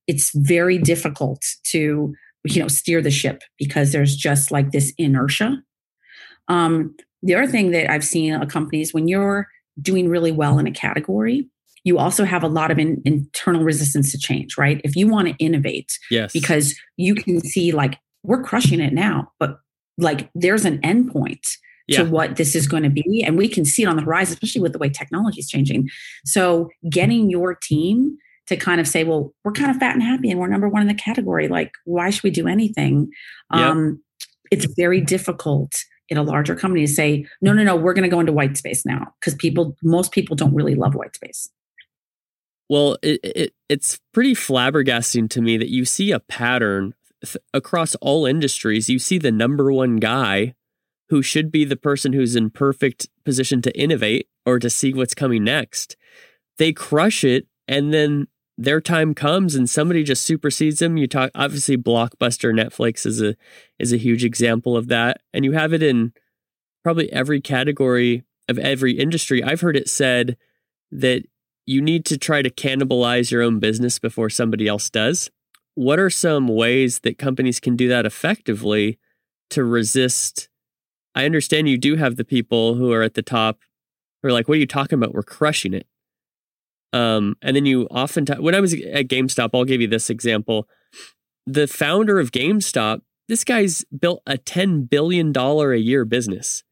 it's 0.08 0.32
very 0.36 0.78
difficult 0.78 1.46
to, 1.68 2.14
you 2.44 2.62
know, 2.62 2.68
steer 2.68 3.02
the 3.02 3.12
ship 3.12 3.44
because 3.58 3.94
there's 3.94 4.16
just 4.16 4.52
like 4.52 4.72
this 4.72 4.92
inertia. 4.98 5.64
Um, 6.48 6.96
the 7.24 7.36
other 7.36 7.48
thing 7.48 7.72
that 7.72 7.90
I've 7.90 8.04
seen 8.04 8.34
a 8.34 8.46
companies 8.46 8.94
when 8.94 9.08
you're 9.08 9.48
doing 9.82 10.10
really 10.10 10.32
well 10.32 10.60
in 10.60 10.68
a 10.68 10.72
category, 10.72 11.48
you 11.84 11.98
also 11.98 12.26
have 12.26 12.44
a 12.44 12.48
lot 12.48 12.72
of 12.72 12.78
in, 12.78 13.02
internal 13.06 13.64
resistance 13.64 14.12
to 14.12 14.18
change, 14.18 14.58
right? 14.58 14.82
If 14.84 14.96
you 14.96 15.08
want 15.08 15.28
to 15.28 15.36
innovate, 15.44 15.98
yes, 16.10 16.34
because 16.34 16.76
you 16.98 17.16
can 17.16 17.42
see 17.42 17.72
like 17.72 17.98
we're 18.24 18.44
crushing 18.44 18.80
it 18.80 18.94
now, 18.94 19.32
but 19.40 19.60
like 19.98 20.30
there's 20.36 20.66
an 20.66 20.80
endpoint 20.80 21.58
yeah. 21.88 22.04
to 22.04 22.10
what 22.10 22.36
this 22.36 22.56
is 22.56 22.68
going 22.68 22.84
to 22.84 22.90
be, 22.90 23.24
and 23.26 23.38
we 23.38 23.48
can 23.48 23.66
see 23.66 23.84
it 23.84 23.88
on 23.88 23.96
the 23.96 24.04
horizon, 24.04 24.34
especially 24.34 24.62
with 24.62 24.74
the 24.74 24.80
way 24.80 24.90
technology 24.90 25.40
is 25.40 25.50
changing. 25.50 25.90
So, 26.26 26.70
getting 26.90 27.30
your 27.30 27.56
team 27.56 28.18
to 28.48 28.58
kind 28.58 28.82
of 28.82 28.88
say, 28.88 29.04
well, 29.04 29.34
we're 29.44 29.52
kind 29.52 29.72
of 29.72 29.78
fat 29.78 29.94
and 29.94 30.04
happy, 30.04 30.30
and 30.30 30.40
we're 30.40 30.48
number 30.48 30.70
one 30.70 30.82
in 30.82 30.88
the 30.88 30.94
category. 30.94 31.48
Like, 31.48 31.72
why 31.86 32.10
should 32.10 32.24
we 32.24 32.32
do 32.32 32.48
anything? 32.48 33.10
Yep. 33.54 33.62
Um, 33.62 34.04
it's 34.52 34.66
very 34.76 35.02
difficult 35.02 35.74
in 36.10 36.18
a 36.18 36.24
larger 36.24 36.56
company 36.56 36.86
to 36.86 36.92
say, 36.92 37.26
no, 37.42 37.54
no, 37.54 37.64
no, 37.64 37.76
we're 37.76 37.94
going 37.94 38.04
to 38.04 38.10
go 38.10 38.20
into 38.20 38.34
white 38.34 38.58
space 38.58 38.86
now 38.86 39.14
because 39.20 39.36
people, 39.36 39.76
most 39.84 40.12
people 40.12 40.36
don't 40.36 40.54
really 40.54 40.76
love 40.76 40.96
white 40.96 41.16
space. 41.16 41.50
Well, 42.70 42.98
it, 43.02 43.20
it, 43.24 43.54
it's 43.70 44.00
pretty 44.14 44.34
flabbergasting 44.34 45.30
to 45.32 45.42
me 45.42 45.58
that 45.58 45.70
you 45.70 45.84
see 45.86 46.12
a 46.12 46.20
pattern 46.20 46.94
th- 47.24 47.38
across 47.54 47.96
all 47.96 48.26
industries. 48.26 48.90
You 48.90 49.00
see 49.00 49.18
the 49.18 49.32
number 49.32 49.72
one 49.72 49.98
guy 49.98 50.56
who 51.10 51.22
should 51.22 51.52
be 51.52 51.66
the 51.66 51.76
person 51.76 52.14
who's 52.14 52.36
in 52.36 52.50
perfect 52.50 53.10
position 53.26 53.62
to 53.62 53.78
innovate 53.78 54.30
or 54.46 54.60
to 54.60 54.70
see 54.70 54.94
what's 54.94 55.14
coming 55.14 55.44
next. 55.44 55.98
They 56.58 56.72
crush 56.72 57.26
it 57.26 57.48
and 57.68 57.94
then 57.94 58.28
their 58.58 58.82
time 58.82 59.14
comes 59.14 59.56
and 59.56 59.70
somebody 59.70 60.04
just 60.04 60.24
supersedes 60.24 60.80
them. 60.80 60.98
You 60.98 61.08
talk 61.08 61.32
obviously 61.34 61.78
Blockbuster 61.78 62.54
Netflix 62.54 63.06
is 63.06 63.22
a 63.22 63.36
is 63.80 63.92
a 63.92 63.98
huge 63.98 64.24
example 64.24 64.78
of 64.78 64.88
that. 64.88 65.22
And 65.34 65.46
you 65.46 65.54
have 65.54 65.74
it 65.74 65.82
in 65.82 66.14
probably 66.84 67.12
every 67.12 67.42
category 67.42 68.24
of 68.48 68.60
every 68.60 68.94
industry. 68.94 69.44
I've 69.44 69.62
heard 69.62 69.78
it 69.78 69.90
said 69.90 70.38
that 70.92 71.24
you 71.66 71.82
need 71.82 72.06
to 72.06 72.18
try 72.18 72.42
to 72.42 72.50
cannibalize 72.50 73.32
your 73.32 73.42
own 73.42 73.60
business 73.60 74.00
before 74.00 74.30
somebody 74.30 74.68
else 74.68 74.90
does. 74.90 75.30
What 75.76 76.00
are 76.00 76.10
some 76.10 76.48
ways 76.48 77.00
that 77.00 77.18
companies 77.18 77.60
can 77.60 77.76
do 77.76 77.88
that 77.88 78.06
effectively 78.06 79.00
to 79.52 79.64
resist? 79.64 80.50
I 81.16 81.26
understand 81.26 81.70
you 81.70 81.78
do 81.78 81.96
have 81.96 82.16
the 82.16 82.26
people 82.26 82.76
who 82.76 82.92
are 82.92 83.04
at 83.04 83.14
the 83.14 83.22
top 83.22 83.60
who 84.22 84.30
are 84.30 84.34
like, 84.34 84.48
what 84.48 84.56
are 84.56 84.60
you 84.60 84.68
talking 84.68 84.98
about? 84.98 85.14
We're 85.14 85.24
crushing 85.24 85.74
it. 85.74 85.88
Um, 86.94 87.36
and 87.42 87.56
then 87.56 87.66
you 87.66 87.88
often, 87.90 88.26
t- 88.26 88.34
when 88.34 88.56
I 88.56 88.60
was 88.60 88.74
at 88.74 89.08
GameStop, 89.08 89.52
I'll 89.54 89.66
give 89.66 89.82
you 89.82 89.88
this 89.88 90.10
example. 90.10 90.68
The 91.46 91.68
founder 91.68 92.20
of 92.20 92.32
GameStop, 92.32 93.02
this 93.28 93.44
guy's 93.44 93.86
built 93.98 94.22
a 94.26 94.38
$10 94.38 94.90
billion 94.90 95.36
a 95.36 95.76
year 95.76 96.06
business. 96.06 96.64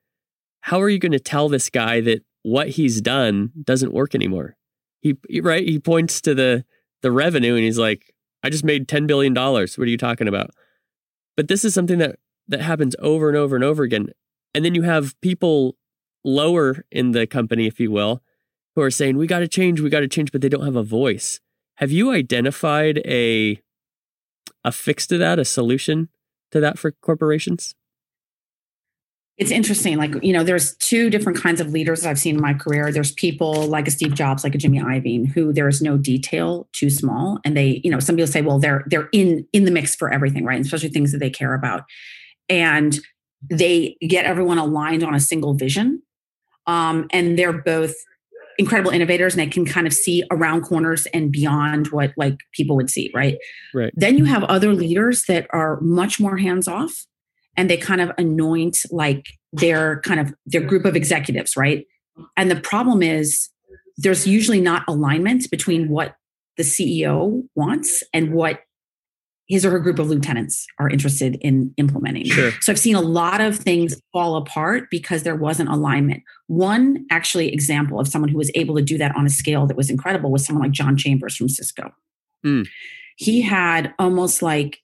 How 0.62 0.82
are 0.82 0.90
you 0.90 1.00
going 1.00 1.14
to 1.14 1.20
tell 1.20 1.48
this 1.48 1.70
guy 1.70 2.02
that 2.02 2.24
what 2.44 2.70
he's 2.70 3.02
done 3.02 3.52
doesn't 3.64 3.94
work 3.94 4.14
anymore? 4.14 4.58
he 5.02 5.16
right 5.42 5.68
he 5.68 5.80
points 5.80 6.22
to 6.22 6.36
the 6.36 6.64
the 7.02 7.12
revenue 7.12 7.56
and 7.56 7.64
he's 7.64 7.78
like 7.78 8.14
i 8.44 8.50
just 8.50 8.64
made 8.64 8.88
10 8.88 9.08
billion 9.08 9.34
dollars 9.34 9.78
what 9.78 9.88
are 9.88 9.92
you 9.92 9.98
talking 9.98 10.28
about 10.28 10.52
but 11.38 11.48
this 11.48 11.64
is 11.64 11.74
something 11.74 12.00
that 12.00 12.18
that 12.48 12.62
happens 12.62 12.96
over 13.00 13.28
and 13.30 13.38
over 13.38 13.56
and 13.56 13.64
over 13.64 13.84
again 13.84 14.08
and 14.54 14.66
then 14.66 14.76
you 14.76 14.82
have 14.82 15.20
people 15.22 15.76
lower 16.24 16.86
in 16.92 17.12
the 17.12 17.26
company 17.26 17.66
if 17.66 17.80
you 17.80 17.92
will 17.92 18.22
who 18.76 18.82
are 18.82 18.92
saying 18.92 19.18
we 19.18 19.28
got 19.28 19.40
to 19.40 19.48
change 19.48 19.82
we 19.82 19.90
got 19.90 20.02
to 20.02 20.08
change 20.08 20.32
but 20.32 20.42
they 20.42 20.50
don't 20.50 20.66
have 20.66 20.76
a 20.76 20.84
voice 20.84 21.40
have 21.76 21.92
you 21.92 22.12
identified 22.12 23.00
a 23.06 23.62
a 24.64 24.72
fix 24.72 25.08
to 25.08 25.18
that 25.18 25.40
a 25.40 25.46
solution 25.46 26.10
to 26.52 26.60
that 26.60 26.78
for 26.78 26.92
corporations 26.92 27.76
it's 29.40 29.52
interesting. 29.52 29.98
Like, 29.98 30.22
you 30.22 30.34
know, 30.34 30.44
there's 30.44 30.76
two 30.76 31.10
different 31.10 31.42
kinds 31.42 31.62
of 31.62 31.70
leaders 31.70 32.06
I've 32.06 32.20
seen 32.20 32.36
in 32.36 32.42
my 32.42 32.54
career. 32.54 32.92
There's 32.92 33.14
people 33.14 33.68
like 33.68 33.88
a 33.88 33.92
Steve 33.92 34.14
Jobs, 34.14 34.44
like 34.44 34.54
a 34.54 34.58
Jimmy 34.58 34.82
Iovine, 34.82 35.32
who 35.32 35.54
there 35.54 35.70
is 35.70 35.82
no 35.82 35.98
detail 35.98 36.68
too 36.74 36.90
small. 36.90 37.40
And 37.46 37.56
they, 37.56 37.80
you 37.82 37.90
know, 37.90 38.02
some 38.02 38.18
people 38.18 38.28
say, 38.28 38.42
well, 38.42 38.60
they're 38.60 38.84
they're 38.88 39.08
in 39.14 39.48
in 39.54 39.64
the 39.64 39.72
mix 39.72 39.96
for 39.96 40.12
everything, 40.12 40.44
right? 40.44 40.58
And 40.58 40.66
especially 40.66 40.90
things 40.90 41.14
that 41.14 41.20
they 41.20 41.30
care 41.30 41.54
about. 41.54 41.84
And 42.50 43.00
they 43.50 43.96
get 44.02 44.26
everyone 44.26 44.58
aligned 44.58 45.06
on 45.06 45.16
a 45.16 45.22
single 45.22 45.54
vision. 45.54 46.02
Um, 46.68 47.08
and 47.12 47.40
they're 47.40 47.54
both 47.54 47.96
incredible 48.60 48.92
innovators 48.92 49.34
and 49.34 49.40
they 49.40 49.48
can 49.48 49.66
kind 49.66 49.88
of 49.88 49.94
see 49.94 50.24
around 50.30 50.62
corners 50.62 51.08
and 51.08 51.32
beyond 51.32 51.88
what 51.88 52.12
like 52.18 52.38
people 52.52 52.76
would 52.76 52.90
see, 52.90 53.10
right? 53.16 53.38
Right. 53.74 53.92
Then 53.96 54.18
you 54.18 54.26
have 54.26 54.44
other 54.44 54.74
leaders 54.74 55.24
that 55.26 55.48
are 55.52 55.80
much 55.80 56.20
more 56.20 56.38
hands 56.38 56.68
off 56.68 57.08
and 57.56 57.70
they 57.70 57.78
kind 57.78 58.02
of 58.02 58.12
anoint 58.18 58.80
like 58.92 59.26
their 59.54 60.02
kind 60.02 60.20
of 60.20 60.34
their 60.46 60.62
group 60.62 60.84
of 60.84 60.98
executives, 60.98 61.56
right? 61.56 61.86
And 62.36 62.52
the 62.52 62.60
problem 62.60 63.02
is 63.02 63.50
there's 63.98 64.28
usually 64.28 64.60
not 64.60 64.84
alignment 64.90 65.50
between 65.50 65.88
what 65.88 66.16
the 66.58 66.64
CEO 66.64 67.44
wants 67.56 68.04
and 68.14 68.34
what 68.34 68.60
his 69.50 69.66
or 69.66 69.72
her 69.72 69.80
group 69.80 69.98
of 69.98 70.08
lieutenants 70.08 70.68
are 70.78 70.88
interested 70.88 71.36
in 71.42 71.74
implementing. 71.78 72.26
Sure. 72.26 72.52
So 72.62 72.72
I've 72.72 72.80
seen 72.80 72.96
a 72.96 73.02
lot 73.02 73.42
of 73.42 73.58
things 73.58 74.00
fall 74.14 74.36
apart 74.36 74.90
because 74.92 75.24
there 75.24 75.36
wasn't 75.36 75.70
alignment. 75.70 76.22
One 76.46 77.06
actually 77.10 77.52
example 77.52 78.00
of 78.00 78.08
someone 78.08 78.30
who 78.30 78.38
was 78.38 78.52
able 78.54 78.76
to 78.76 78.84
do 78.84 78.98
that 79.00 79.16
on 79.16 79.26
a 79.26 79.30
scale 79.30 79.66
that 79.66 79.76
was 79.76 79.90
incredible 79.90 80.32
was 80.32 80.46
someone 80.46 80.64
like 80.64 80.72
John 80.72 80.96
Chambers 80.96 81.36
from 81.36 81.50
Cisco. 81.50 81.92
Mm. 82.46 82.68
He 83.18 83.42
had 83.42 83.92
almost 83.98 84.44
like 84.44 84.82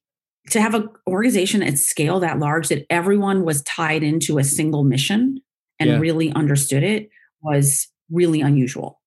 to 0.50 0.60
have 0.60 0.74
an 0.74 0.90
organization 1.08 1.62
at 1.62 1.78
scale 1.78 2.20
that 2.20 2.40
large 2.40 2.68
that 2.70 2.88
everyone 2.90 3.46
was 3.46 3.62
tied 3.64 4.02
into 4.02 4.40
a 4.40 4.44
single 4.44 4.84
mission 4.84 5.38
and 5.80 5.90
yeah. 5.92 6.00
really 6.00 6.32
understood 6.34 6.82
it 6.84 7.10
was 7.42 7.88
really 8.10 8.42
unusual. 8.42 9.00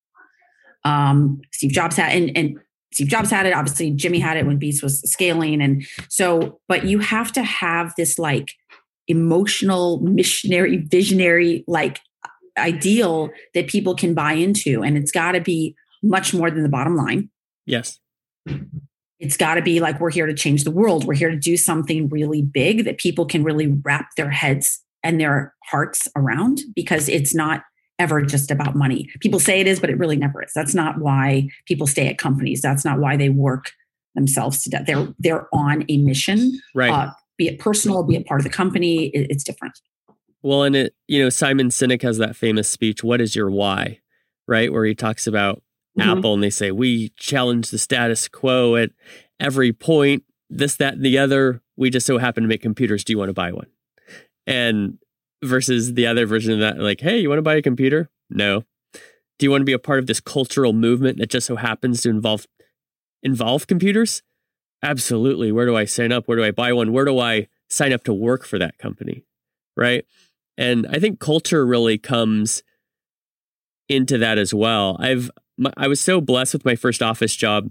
Um, 0.84 1.40
Steve 1.52 1.72
Jobs 1.72 1.96
had 1.96 2.12
and, 2.12 2.36
and 2.36 2.58
Steve 2.92 3.08
Jobs 3.08 3.30
had 3.30 3.46
it. 3.46 3.52
Obviously, 3.52 3.90
Jimmy 3.90 4.18
had 4.18 4.36
it 4.36 4.46
when 4.46 4.58
Beats 4.58 4.82
was 4.82 5.00
scaling, 5.10 5.60
and 5.60 5.86
so. 6.08 6.60
But 6.68 6.84
you 6.84 6.98
have 7.00 7.32
to 7.32 7.42
have 7.42 7.92
this 7.96 8.18
like 8.18 8.52
emotional, 9.06 10.00
missionary, 10.00 10.78
visionary 10.78 11.64
like 11.66 12.00
ideal 12.56 13.30
that 13.54 13.68
people 13.68 13.94
can 13.94 14.14
buy 14.14 14.32
into, 14.32 14.82
and 14.82 14.96
it's 14.96 15.12
got 15.12 15.32
to 15.32 15.40
be 15.40 15.74
much 16.02 16.32
more 16.32 16.50
than 16.50 16.62
the 16.62 16.68
bottom 16.68 16.96
line. 16.96 17.30
Yes. 17.66 17.98
It's 19.20 19.36
got 19.36 19.54
to 19.54 19.62
be 19.62 19.80
like, 19.80 20.00
we're 20.00 20.10
here 20.10 20.26
to 20.26 20.34
change 20.34 20.64
the 20.64 20.70
world. 20.70 21.04
We're 21.04 21.14
here 21.14 21.30
to 21.30 21.36
do 21.36 21.56
something 21.56 22.08
really 22.08 22.40
big 22.42 22.84
that 22.84 22.98
people 22.98 23.26
can 23.26 23.42
really 23.42 23.66
wrap 23.66 24.10
their 24.16 24.30
heads 24.30 24.80
and 25.02 25.20
their 25.20 25.54
hearts 25.64 26.08
around 26.16 26.60
because 26.74 27.08
it's 27.08 27.34
not 27.34 27.62
ever 27.98 28.22
just 28.22 28.50
about 28.50 28.76
money. 28.76 29.08
People 29.20 29.40
say 29.40 29.60
it 29.60 29.66
is, 29.66 29.80
but 29.80 29.90
it 29.90 29.98
really 29.98 30.16
never 30.16 30.42
is. 30.42 30.52
That's 30.54 30.74
not 30.74 30.98
why 30.98 31.48
people 31.66 31.86
stay 31.86 32.08
at 32.08 32.18
companies. 32.18 32.60
That's 32.60 32.84
not 32.84 32.98
why 32.98 33.16
they 33.16 33.28
work 33.28 33.72
themselves 34.14 34.62
to 34.62 34.70
death. 34.70 34.86
They're 34.86 35.08
they're 35.18 35.48
on 35.52 35.84
a 35.88 35.98
mission, 35.98 36.60
right? 36.74 36.90
Uh, 36.90 37.10
be 37.36 37.48
it 37.48 37.58
personal, 37.58 38.02
be 38.02 38.16
it 38.16 38.26
part 38.26 38.40
of 38.40 38.44
the 38.44 38.50
company. 38.50 39.06
It, 39.08 39.28
it's 39.30 39.44
different. 39.44 39.78
Well, 40.42 40.62
and 40.62 40.76
it 40.76 40.94
you 41.06 41.22
know 41.22 41.30
Simon 41.30 41.68
Sinek 41.68 42.02
has 42.02 42.18
that 42.18 42.36
famous 42.36 42.68
speech, 42.68 43.02
"What 43.02 43.20
is 43.20 43.34
your 43.34 43.50
why?" 43.50 44.00
Right, 44.46 44.72
where 44.72 44.86
he 44.86 44.94
talks 44.94 45.26
about 45.26 45.62
mm-hmm. 45.98 46.18
Apple 46.18 46.34
and 46.34 46.42
they 46.42 46.50
say, 46.50 46.70
we 46.70 47.10
challenge 47.10 47.70
the 47.70 47.78
status 47.78 48.28
quo 48.28 48.76
at 48.76 48.90
every 49.40 49.72
point, 49.72 50.24
this, 50.48 50.76
that, 50.76 50.94
and 50.94 51.04
the 51.04 51.18
other. 51.18 51.62
We 51.76 51.90
just 51.90 52.06
so 52.06 52.18
happen 52.18 52.42
to 52.42 52.48
make 52.48 52.62
computers. 52.62 53.04
Do 53.04 53.12
you 53.12 53.18
want 53.18 53.28
to 53.28 53.34
buy 53.34 53.52
one? 53.52 53.66
And 54.46 54.98
versus 55.42 55.94
the 55.94 56.06
other 56.06 56.26
version 56.26 56.52
of 56.52 56.58
that, 56.60 56.78
like, 56.78 57.00
hey, 57.00 57.18
you 57.18 57.28
want 57.28 57.38
to 57.38 57.42
buy 57.42 57.54
a 57.54 57.62
computer? 57.62 58.10
No. 58.30 58.64
Do 59.38 59.46
you 59.46 59.50
want 59.50 59.62
to 59.62 59.66
be 59.66 59.72
a 59.72 59.78
part 59.78 60.00
of 60.00 60.06
this 60.06 60.20
cultural 60.20 60.72
movement 60.72 61.18
that 61.18 61.30
just 61.30 61.46
so 61.46 61.56
happens 61.56 62.02
to 62.02 62.10
involve 62.10 62.46
involve 63.22 63.66
computers? 63.66 64.22
Absolutely. 64.82 65.52
Where 65.52 65.66
do 65.66 65.76
I 65.76 65.84
sign 65.84 66.12
up? 66.12 66.26
Where 66.26 66.36
do 66.36 66.44
I 66.44 66.50
buy 66.50 66.72
one? 66.72 66.92
Where 66.92 67.04
do 67.04 67.18
I 67.18 67.48
sign 67.68 67.92
up 67.92 68.04
to 68.04 68.14
work 68.14 68.44
for 68.44 68.58
that 68.58 68.78
company? 68.78 69.24
Right. 69.76 70.04
And 70.56 70.86
I 70.90 70.98
think 70.98 71.20
culture 71.20 71.64
really 71.64 71.98
comes 71.98 72.62
into 73.88 74.18
that 74.18 74.38
as 74.38 74.52
well. 74.52 74.96
I've 75.00 75.30
my, 75.56 75.72
I 75.76 75.88
was 75.88 76.00
so 76.00 76.20
blessed 76.20 76.52
with 76.52 76.64
my 76.64 76.76
first 76.76 77.02
office 77.02 77.34
job. 77.34 77.70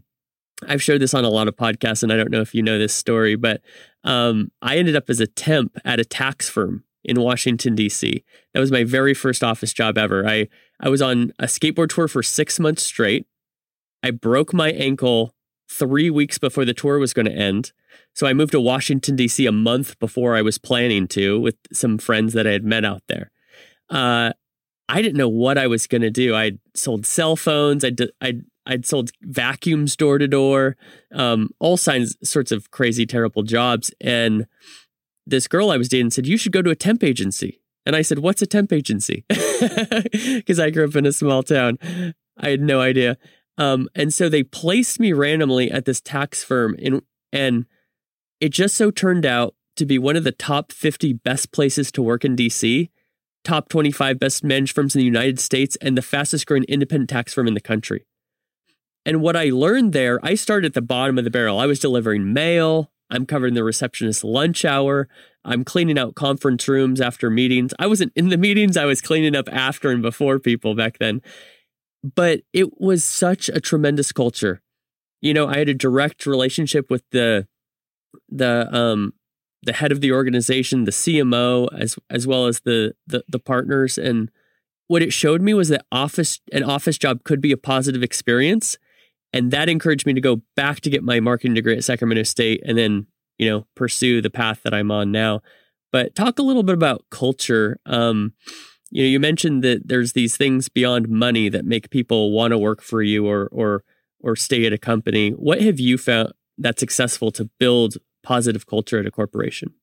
I've 0.67 0.81
shared 0.81 1.01
this 1.01 1.13
on 1.13 1.23
a 1.23 1.29
lot 1.29 1.47
of 1.47 1.55
podcasts, 1.55 2.01
and 2.01 2.11
I 2.11 2.17
don't 2.17 2.31
know 2.31 2.41
if 2.41 2.55
you 2.55 2.63
know 2.63 2.79
this 2.79 2.93
story, 2.93 3.35
but 3.35 3.61
um, 4.03 4.51
I 4.61 4.77
ended 4.77 4.95
up 4.95 5.09
as 5.09 5.19
a 5.19 5.27
temp 5.27 5.77
at 5.85 5.99
a 5.99 6.05
tax 6.05 6.49
firm 6.49 6.83
in 7.03 7.21
Washington 7.21 7.75
D.C. 7.75 8.23
That 8.53 8.59
was 8.59 8.71
my 8.71 8.83
very 8.83 9.13
first 9.13 9.43
office 9.43 9.73
job 9.73 9.97
ever. 9.97 10.27
I 10.27 10.47
I 10.79 10.89
was 10.89 11.01
on 11.01 11.31
a 11.39 11.45
skateboard 11.45 11.89
tour 11.89 12.07
for 12.07 12.23
six 12.23 12.59
months 12.59 12.83
straight. 12.83 13.27
I 14.03 14.11
broke 14.11 14.53
my 14.53 14.71
ankle 14.71 15.33
three 15.69 16.09
weeks 16.09 16.37
before 16.37 16.65
the 16.65 16.73
tour 16.73 16.99
was 16.99 17.13
going 17.13 17.25
to 17.25 17.31
end. 17.31 17.71
So 18.13 18.25
I 18.25 18.33
moved 18.33 18.51
to 18.51 18.61
Washington, 18.61 19.15
D.C. 19.15 19.45
a 19.45 19.51
month 19.51 19.99
before 19.99 20.35
I 20.35 20.41
was 20.41 20.57
planning 20.57 21.07
to 21.09 21.39
with 21.39 21.55
some 21.71 21.97
friends 21.97 22.33
that 22.33 22.47
I 22.47 22.51
had 22.51 22.63
met 22.63 22.85
out 22.85 23.03
there. 23.07 23.31
Uh, 23.89 24.33
I 24.89 25.01
didn't 25.01 25.17
know 25.17 25.29
what 25.29 25.57
I 25.57 25.67
was 25.67 25.87
going 25.87 26.01
to 26.01 26.09
do. 26.09 26.33
I 26.33 26.53
sold 26.73 27.05
cell 27.05 27.35
phones. 27.35 27.83
I 27.83 27.91
I 28.21 28.41
I'd 28.65 28.85
sold 28.85 29.11
vacuums 29.21 29.95
door 29.95 30.17
to 30.17 30.27
door, 30.27 30.75
um, 31.13 31.49
all 31.59 31.77
kinds 31.77 32.17
sorts 32.23 32.51
of 32.51 32.69
crazy, 32.71 33.05
terrible 33.05 33.43
jobs. 33.43 33.93
And 34.01 34.45
this 35.27 35.47
girl 35.47 35.69
I 35.71 35.77
was 35.77 35.89
dating 35.89 36.11
said, 36.11 36.27
"You 36.27 36.37
should 36.37 36.51
go 36.51 36.61
to 36.61 36.69
a 36.69 36.75
temp 36.75 37.03
agency." 37.03 37.61
And 37.85 37.95
I 37.95 38.01
said, 38.01 38.19
"What's 38.19 38.41
a 38.41 38.47
temp 38.47 38.71
agency?" 38.73 39.25
Because 40.11 40.59
I 40.59 40.69
grew 40.69 40.85
up 40.85 40.95
in 40.95 41.05
a 41.05 41.11
small 41.11 41.41
town. 41.41 41.79
I 42.37 42.49
had 42.49 42.61
no 42.61 42.79
idea. 42.79 43.17
Um, 43.57 43.89
and 43.95 44.13
so 44.13 44.29
they 44.29 44.43
placed 44.43 44.99
me 44.99 45.13
randomly 45.13 45.71
at 45.71 45.85
this 45.85 45.99
tax 45.99 46.43
firm, 46.43 46.75
in, 46.77 47.01
and 47.33 47.65
it 48.39 48.49
just 48.49 48.75
so 48.75 48.91
turned 48.91 49.25
out 49.25 49.55
to 49.77 49.85
be 49.85 49.97
one 49.97 50.15
of 50.15 50.23
the 50.23 50.31
top 50.31 50.71
50 50.71 51.13
best 51.13 51.51
places 51.51 51.91
to 51.93 52.01
work 52.01 52.23
in 52.23 52.35
DC, 52.35 52.89
top 53.43 53.69
25 53.69 54.19
best 54.19 54.43
managed 54.43 54.75
firms 54.75 54.95
in 54.95 54.99
the 54.99 55.05
United 55.05 55.39
States, 55.39 55.75
and 55.81 55.97
the 55.97 56.01
fastest 56.01 56.45
growing 56.45 56.65
independent 56.65 57.09
tax 57.09 57.33
firm 57.33 57.47
in 57.47 57.53
the 57.53 57.61
country. 57.61 58.05
And 59.05 59.21
what 59.21 59.35
I 59.35 59.45
learned 59.45 59.93
there, 59.93 60.19
I 60.21 60.35
started 60.35 60.67
at 60.67 60.73
the 60.73 60.81
bottom 60.81 61.17
of 61.17 61.23
the 61.23 61.31
barrel. 61.31 61.59
I 61.59 61.65
was 61.65 61.79
delivering 61.79 62.33
mail. 62.33 62.91
I'm 63.09 63.25
covering 63.25 63.53
the 63.53 63.63
receptionist 63.63 64.23
lunch 64.23 64.65
hour. 64.65 65.07
I'm 65.45 65.63
cleaning 65.63 65.97
out 65.97 66.15
conference 66.15 66.67
rooms 66.67 66.99
after 66.99 67.29
meetings. 67.29 67.73
I 67.79 67.87
wasn't 67.87 68.11
in 68.15 68.29
the 68.29 68.37
meetings, 68.37 68.75
I 68.75 68.85
was 68.85 69.01
cleaning 69.01 69.35
up 69.35 69.47
after 69.51 69.89
and 69.89 70.01
before 70.01 70.39
people 70.39 70.75
back 70.75 70.97
then. 70.99 71.21
But 72.03 72.41
it 72.53 72.79
was 72.79 73.03
such 73.03 73.49
a 73.49 73.61
tremendous 73.61 74.11
culture. 74.11 74.61
You 75.21 75.33
know, 75.33 75.47
I 75.47 75.57
had 75.57 75.69
a 75.69 75.73
direct 75.73 76.25
relationship 76.25 76.89
with 76.89 77.03
the 77.11 77.47
the 78.29 78.67
um 78.75 79.13
the 79.63 79.73
head 79.73 79.91
of 79.91 80.01
the 80.01 80.11
organization, 80.11 80.83
the 80.83 80.91
CMO, 80.91 81.67
as 81.77 81.97
as 82.09 82.27
well 82.27 82.45
as 82.45 82.61
the 82.61 82.93
the, 83.07 83.23
the 83.27 83.39
partners. 83.39 83.97
And 83.97 84.29
what 84.87 85.01
it 85.01 85.13
showed 85.13 85.41
me 85.41 85.53
was 85.53 85.69
that 85.69 85.85
office 85.91 86.39
an 86.51 86.63
office 86.63 86.97
job 86.97 87.23
could 87.23 87.41
be 87.41 87.51
a 87.51 87.57
positive 87.57 88.03
experience 88.03 88.77
and 89.33 89.51
that 89.51 89.69
encouraged 89.69 90.05
me 90.05 90.13
to 90.13 90.21
go 90.21 90.41
back 90.55 90.81
to 90.81 90.89
get 90.89 91.03
my 91.03 91.19
marketing 91.19 91.53
degree 91.53 91.75
at 91.75 91.83
Sacramento 91.83 92.23
State 92.23 92.61
and 92.65 92.77
then, 92.77 93.07
you 93.37 93.49
know, 93.49 93.67
pursue 93.75 94.21
the 94.21 94.29
path 94.29 94.61
that 94.63 94.73
I'm 94.73 94.91
on 94.91 95.11
now. 95.11 95.41
But 95.91 96.15
talk 96.15 96.39
a 96.39 96.43
little 96.43 96.63
bit 96.63 96.75
about 96.75 97.05
culture. 97.11 97.79
Um, 97.85 98.33
you 98.89 99.03
know, 99.03 99.09
you 99.09 99.19
mentioned 99.19 99.63
that 99.63 99.87
there's 99.87 100.13
these 100.13 100.37
things 100.37 100.69
beyond 100.69 101.09
money 101.09 101.49
that 101.49 101.65
make 101.65 101.89
people 101.89 102.31
want 102.31 102.51
to 102.51 102.57
work 102.57 102.81
for 102.81 103.01
you 103.01 103.27
or 103.27 103.49
or 103.51 103.83
or 104.19 104.35
stay 104.35 104.65
at 104.65 104.73
a 104.73 104.77
company. 104.77 105.31
What 105.31 105.61
have 105.61 105.79
you 105.79 105.97
found 105.97 106.33
that's 106.57 106.79
successful 106.79 107.31
to 107.31 107.49
build 107.59 107.97
positive 108.23 108.65
culture 108.65 108.99
at 108.99 109.05
a 109.05 109.11
corporation? 109.11 109.73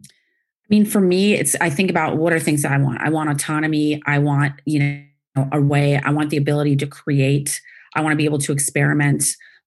I 0.00 0.68
mean, 0.68 0.84
for 0.84 1.00
me, 1.00 1.34
it's 1.34 1.54
I 1.60 1.70
think 1.70 1.90
about 1.90 2.16
what 2.16 2.32
are 2.32 2.40
things 2.40 2.62
that 2.62 2.72
I 2.72 2.78
want. 2.78 3.00
I 3.00 3.10
want 3.10 3.30
autonomy. 3.30 4.02
I 4.06 4.18
want, 4.18 4.54
you 4.64 4.80
know, 4.80 5.48
a 5.52 5.60
way. 5.60 5.98
I 5.98 6.10
want 6.10 6.30
the 6.30 6.36
ability 6.36 6.76
to 6.76 6.86
create 6.86 7.60
I 7.96 8.02
want 8.02 8.12
to 8.12 8.16
be 8.16 8.26
able 8.26 8.38
to 8.38 8.52
experiment. 8.52 9.24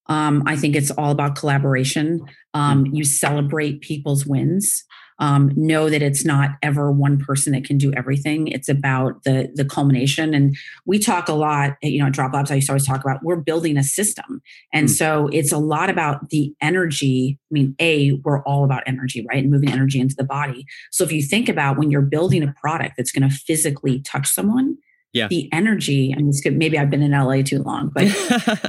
Um, 0.07 0.43
I 0.45 0.55
think 0.55 0.75
it's 0.75 0.91
all 0.91 1.11
about 1.11 1.35
collaboration. 1.35 2.25
Um, 2.53 2.85
you 2.87 3.03
celebrate 3.03 3.81
people's 3.81 4.25
wins. 4.25 4.85
Um, 5.21 5.51
know 5.57 5.89
that 5.89 6.01
it's 6.01 6.23
not 6.23 6.51
ever 6.63 6.93
one 6.93 7.19
person 7.19 7.51
that 7.51 7.65
can 7.65 7.77
do 7.77 7.91
everything. 7.91 8.47
It's 8.47 8.69
about 8.69 9.23
the 9.23 9.51
the 9.53 9.65
culmination. 9.65 10.33
And 10.33 10.55
we 10.85 10.97
talk 10.97 11.27
a 11.27 11.33
lot, 11.33 11.75
you 11.83 11.99
know, 11.99 12.07
at 12.07 12.13
DropLabs. 12.13 12.49
I 12.49 12.55
used 12.55 12.67
to 12.67 12.71
always 12.71 12.87
talk 12.87 13.03
about 13.03 13.21
we're 13.21 13.35
building 13.35 13.75
a 13.75 13.83
system, 13.83 14.41
and 14.71 14.87
mm. 14.87 14.91
so 14.91 15.27
it's 15.33 15.51
a 15.51 15.57
lot 15.57 15.89
about 15.89 16.29
the 16.29 16.55
energy. 16.61 17.37
I 17.37 17.53
mean, 17.53 17.75
a 17.79 18.13
we're 18.23 18.41
all 18.43 18.63
about 18.63 18.83
energy, 18.85 19.25
right, 19.27 19.43
and 19.43 19.51
moving 19.51 19.69
energy 19.69 19.99
into 19.99 20.15
the 20.15 20.23
body. 20.23 20.65
So 20.89 21.03
if 21.03 21.11
you 21.11 21.21
think 21.21 21.49
about 21.49 21.77
when 21.77 21.91
you're 21.91 22.01
building 22.01 22.41
a 22.41 22.53
product 22.53 22.93
that's 22.95 23.11
going 23.11 23.29
to 23.29 23.35
physically 23.35 23.99
touch 23.99 24.27
someone, 24.27 24.77
yeah. 25.13 25.27
the 25.27 25.49
energy. 25.51 26.13
I 26.15 26.21
mean, 26.21 26.31
could, 26.41 26.57
maybe 26.57 26.77
I've 26.77 26.89
been 26.89 27.01
in 27.01 27.11
LA 27.11 27.41
too 27.41 27.63
long, 27.63 27.91
but 27.93 28.07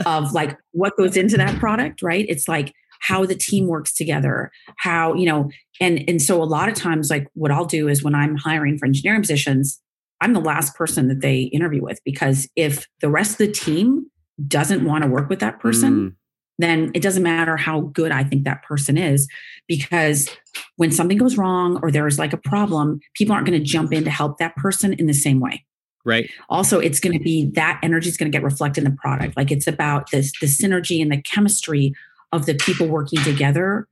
of 0.07 0.33
like 0.33 0.57
what 0.73 0.97
goes 0.97 1.17
into 1.17 1.37
that 1.37 1.59
product, 1.59 2.03
right? 2.03 2.25
It's 2.29 2.49
like 2.49 2.73
how 3.01 3.25
the 3.25 3.35
team 3.35 3.67
works 3.67 3.93
together, 3.93 4.51
how, 4.79 5.15
you 5.15 5.27
know, 5.27 5.51
and 5.81 6.05
and 6.09 6.21
so 6.21 6.43
a 6.43 6.45
lot 6.45 6.69
of 6.69 6.75
times, 6.75 7.11
like 7.11 7.27
what 7.35 7.51
I'll 7.51 7.65
do 7.65 7.89
is 7.89 8.03
when 8.03 8.15
I'm 8.15 8.37
hiring 8.37 8.79
for 8.79 8.87
engineering 8.87 9.23
positions, 9.23 9.81
I'm 10.21 10.35
the 10.35 10.41
last 10.41 10.75
person 10.75 11.09
that 11.09 11.21
they 11.21 11.43
interview 11.45 11.83
with 11.83 12.01
because 12.05 12.49
if 12.57 12.87
the 13.01 13.09
rest 13.09 13.33
of 13.33 13.39
the 13.39 13.53
team 13.53 14.11
doesn't 14.47 14.85
want 14.85 15.05
to 15.05 15.11
work 15.11 15.29
with 15.29 15.41
that 15.41 15.61
person, 15.61 16.11
mm. 16.11 16.15
then 16.59 16.91
it 16.95 17.03
doesn't 17.03 17.23
matter 17.23 17.57
how 17.57 17.81
good 17.81 18.13
I 18.13 18.25
think 18.25 18.45
that 18.45 18.63
person 18.63 18.99
is 18.99 19.27
because 19.67 20.29
when 20.77 20.93
something 20.93 21.17
goes 21.17 21.37
wrong 21.37 21.81
or 21.83 21.91
there's 21.91 22.19
like 22.19 22.33
a 22.33 22.39
problem, 22.39 23.01
people 23.15 23.35
aren't 23.35 23.47
going 23.47 23.59
to 23.59 23.65
jump 23.65 23.93
in 23.93 24.05
to 24.05 24.11
help 24.11 24.39
that 24.39 24.57
person 24.57 24.93
in 24.95 25.07
the 25.07 25.15
same 25.15 25.41
way. 25.41 25.65
Right. 26.05 26.31
Also, 26.49 26.79
it's 26.79 27.01
going 27.01 27.17
to 27.17 27.23
be 27.23 27.51
that 27.55 27.79
energy 27.83 28.09
is 28.09 28.17
going 28.17 28.31
to 28.31 28.37
get 28.37 28.43
reflected 28.43 28.85
in 28.85 28.91
the 28.91 28.97
product. 28.97 29.37
Like 29.37 29.51
it's 29.51 29.67
about 29.67 30.11
this 30.11 30.33
the 30.41 30.47
synergy 30.47 31.03
and 31.03 31.13
the 31.13 31.21
chemistry 31.21 31.95
of 32.33 32.47
the 32.47 32.55
people 32.55 32.87
working 32.87 33.23
together 33.23 33.87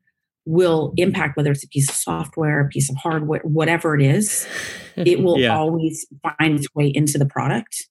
will 0.47 0.95
impact 0.97 1.37
whether 1.37 1.51
it's 1.51 1.65
a 1.65 1.69
piece 1.69 1.89
of 1.91 1.95
software, 1.95 2.61
a 2.61 2.69
piece 2.69 2.89
of 2.89 2.97
hardware, 2.97 3.41
whatever 3.41 3.95
it 3.95 4.01
is. 4.01 4.47
It 4.97 5.21
will 5.23 5.39
yeah. 5.39 5.55
always 5.55 6.07
find 6.23 6.59
its 6.59 6.75
way 6.75 6.89
into 6.89 7.19
the 7.19 7.27
product. 7.27 7.87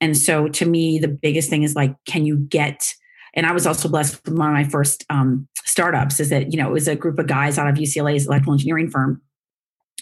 And 0.00 0.16
so, 0.16 0.48
to 0.48 0.64
me, 0.64 0.98
the 0.98 1.08
biggest 1.08 1.50
thing 1.50 1.62
is 1.62 1.76
like, 1.76 1.94
can 2.06 2.24
you 2.24 2.38
get 2.38 2.94
and 3.34 3.46
I 3.46 3.52
was 3.52 3.66
also 3.66 3.88
blessed 3.88 4.20
with 4.24 4.36
one 4.36 4.48
of 4.48 4.54
my 4.54 4.64
first 4.64 5.04
um, 5.08 5.46
startups 5.64 6.20
is 6.20 6.30
that, 6.30 6.52
you 6.52 6.58
know, 6.58 6.68
it 6.68 6.72
was 6.72 6.88
a 6.88 6.96
group 6.96 7.18
of 7.18 7.26
guys 7.26 7.58
out 7.58 7.68
of 7.68 7.76
UCLA's 7.76 8.26
electrical 8.26 8.54
engineering 8.54 8.90
firm 8.90 9.22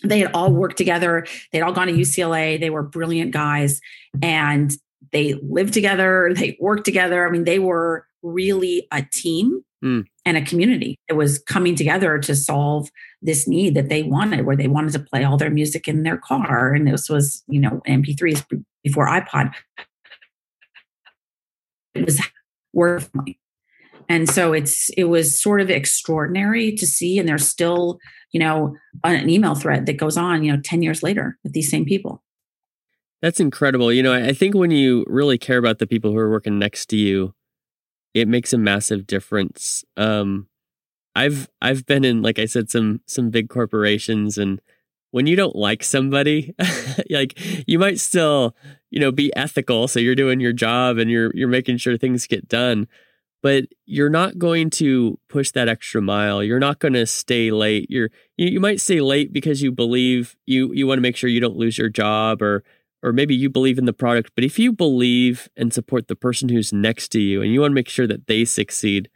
they 0.03 0.21
had 0.21 0.33
all 0.33 0.53
worked 0.53 0.77
together. 0.77 1.27
They'd 1.53 1.63
all 1.63 1.73
gone 1.73 1.89
to 1.89 1.93
UCLA. 1.93 2.61
They 2.61 2.71
were 2.71 2.83
brilliant 2.83 3.33
guys 3.33 3.81
and 4.23 4.73
they 5.13 5.35
lived 5.43 5.75
together. 5.75 6.33
They 6.35 6.57
worked 6.61 6.85
together. 6.85 7.27
I 7.27 7.31
mean, 7.31 7.45
they 7.45 7.59
were 7.59 8.07
really 8.23 8.87
a 8.93 9.03
team 9.03 9.63
mm. 9.85 10.05
and 10.25 10.37
a 10.37 10.45
community 10.45 10.99
that 11.09 11.17
was 11.17 11.39
coming 11.39 11.75
together 11.75 12.19
to 12.19 12.35
solve 12.35 12.91
this 13.23 13.49
need 13.49 13.75
that 13.75 13.89
they 13.89 14.03
wanted, 14.03 14.47
where 14.47 14.57
they 14.57 14.69
wanted 14.69 14.93
to 14.93 15.01
play 15.01 15.25
all 15.25 15.37
their 15.37 15.51
music 15.51 15.89
in 15.89 16.03
their 16.03 16.19
car. 16.19 16.73
And 16.73 16.87
this 16.87 17.09
was, 17.09 17.43
you 17.49 17.61
know, 17.61 17.81
MP3s 17.87 18.45
before 18.83 19.09
iPod. 19.09 19.53
It 21.95 22.05
was 22.05 22.21
worth 22.73 23.11
money. 23.15 23.39
And 24.09 24.29
so 24.29 24.53
it's 24.53 24.89
it 24.91 25.05
was 25.05 25.41
sort 25.41 25.61
of 25.61 25.69
extraordinary 25.69 26.73
to 26.73 26.87
see. 26.87 27.19
And 27.19 27.29
there's 27.29 27.47
still 27.47 27.99
you 28.33 28.41
know, 28.41 28.77
an 29.05 29.29
email 29.29 29.55
thread 29.55 29.87
that 29.87 29.97
goes 29.97 30.17
on, 30.17 30.45
you 30.45 30.53
know, 30.53 30.61
10 30.63 30.83
years 30.83 31.03
later 31.03 31.39
with 31.43 31.53
these 31.53 31.71
same 31.71 31.85
people. 31.85 32.23
That's 33.21 33.41
incredible. 33.41 33.93
You 33.93 34.03
know, 34.03 34.15
I 34.15 34.33
think 34.33 34.55
when 34.55 34.71
you 34.71 35.05
really 35.09 35.39
care 35.39 35.59
about 35.59 35.79
the 35.79 35.87
people 35.87 36.13
who 36.13 36.19
are 36.19 36.31
working 36.31 36.59
next 36.59 36.87
to 36.87 36.97
you, 36.97 37.35
it 38.15 38.29
makes 38.29 38.53
a 38.53 38.59
massive 38.59 39.07
difference. 39.07 39.85
Um, 39.97 40.49
I've 41.17 41.49
I've 41.61 41.85
been 41.85 42.05
in, 42.05 42.23
like 42.23 42.39
I 42.39 42.45
said, 42.45 42.71
some 42.71 43.01
some 43.07 43.31
big 43.31 43.49
corporations, 43.49 44.39
and 44.39 44.61
when 45.11 45.27
you 45.27 45.35
don't 45.35 45.57
like 45.57 45.83
somebody, 45.83 46.55
like 47.11 47.35
you 47.67 47.79
might 47.79 47.99
still, 47.99 48.55
you 48.91 49.01
know, 49.01 49.11
be 49.11 49.35
ethical. 49.35 49.89
So 49.89 49.99
you're 49.99 50.15
doing 50.15 50.39
your 50.39 50.53
job 50.53 50.99
and 50.99 51.11
you're 51.11 51.33
you're 51.35 51.49
making 51.49 51.79
sure 51.79 51.97
things 51.97 52.29
get 52.29 52.47
done 52.47 52.87
but 53.43 53.67
you're 53.87 54.11
not 54.11 54.39
going 54.39 54.71
to 54.71 55.19
push 55.29 55.51
that 55.53 55.69
extra 55.69 56.03
mile. 56.03 56.43
You're 56.43 56.59
not 56.59 56.79
going 56.79 56.95
to 56.95 57.07
stay 57.07 57.51
late. 57.51 57.91
You're 57.91 58.11
you, 58.37 58.49
you 58.49 58.61
might 58.61 58.81
stay 58.81 59.01
late 59.01 59.33
because 59.33 59.63
you 59.63 59.73
believe 59.73 60.37
you 60.47 60.73
you 60.73 60.87
want 60.87 60.99
to 60.99 61.03
make 61.03 61.17
sure 61.17 61.31
you 61.31 61.41
don't 61.41 61.57
lose 61.57 61.79
your 61.79 61.89
job 61.89 62.43
or 62.43 62.65
or 63.03 63.13
maybe 63.13 63.35
you 63.35 63.49
believe 63.49 63.79
in 63.79 63.85
the 63.85 63.93
product, 63.93 64.33
but 64.35 64.43
if 64.45 64.59
you 64.59 64.73
believe 64.73 65.49
and 65.57 65.73
support 65.73 66.09
the 66.09 66.17
person 66.17 66.49
who's 66.49 66.73
next 66.73 67.09
to 67.09 67.21
you 67.21 67.43
and 67.43 67.53
you 67.53 67.61
want 67.61 67.71
to 67.71 67.75
make 67.77 67.89
sure 67.89 68.09
that 68.09 68.27
they 68.27 68.45
succeed, 68.45 69.09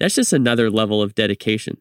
that's 0.00 0.14
just 0.14 0.32
another 0.32 0.70
level 0.70 1.02
of 1.02 1.14
dedication. 1.14 1.76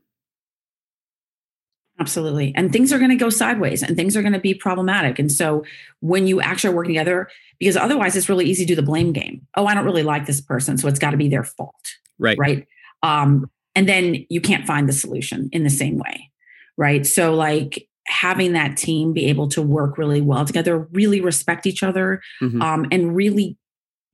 Absolutely. 2.03 2.51
And 2.53 2.73
things 2.73 2.91
are 2.91 2.97
going 2.97 3.11
to 3.11 3.15
go 3.15 3.29
sideways 3.29 3.81
and 3.81 3.95
things 3.95 4.17
are 4.17 4.21
going 4.21 4.33
to 4.33 4.39
be 4.39 4.53
problematic. 4.53 5.19
And 5.19 5.31
so 5.31 5.63
when 6.01 6.27
you 6.27 6.41
actually 6.41 6.73
work 6.73 6.87
together, 6.87 7.29
because 7.59 7.77
otherwise 7.77 8.17
it's 8.17 8.27
really 8.27 8.45
easy 8.45 8.65
to 8.65 8.67
do 8.67 8.75
the 8.75 8.81
blame 8.81 9.13
game. 9.13 9.47
Oh, 9.55 9.65
I 9.65 9.73
don't 9.73 9.85
really 9.85 10.03
like 10.03 10.25
this 10.25 10.41
person. 10.41 10.77
So 10.77 10.89
it's 10.89 10.99
got 10.99 11.11
to 11.11 11.17
be 11.17 11.29
their 11.29 11.45
fault. 11.45 11.95
Right. 12.19 12.37
Right. 12.37 12.67
Um, 13.03 13.49
and 13.73 13.87
then 13.87 14.25
you 14.29 14.41
can't 14.41 14.67
find 14.67 14.89
the 14.89 14.93
solution 14.93 15.47
in 15.53 15.63
the 15.63 15.69
same 15.69 15.97
way. 15.97 16.29
Right. 16.75 17.05
So, 17.05 17.33
like, 17.33 17.87
having 18.07 18.53
that 18.53 18.75
team 18.75 19.13
be 19.13 19.25
able 19.27 19.47
to 19.47 19.61
work 19.61 19.97
really 19.97 20.21
well 20.21 20.43
together, 20.45 20.79
really 20.91 21.21
respect 21.21 21.65
each 21.65 21.83
other, 21.83 22.21
mm-hmm. 22.41 22.61
um, 22.61 22.85
and 22.91 23.15
really, 23.15 23.57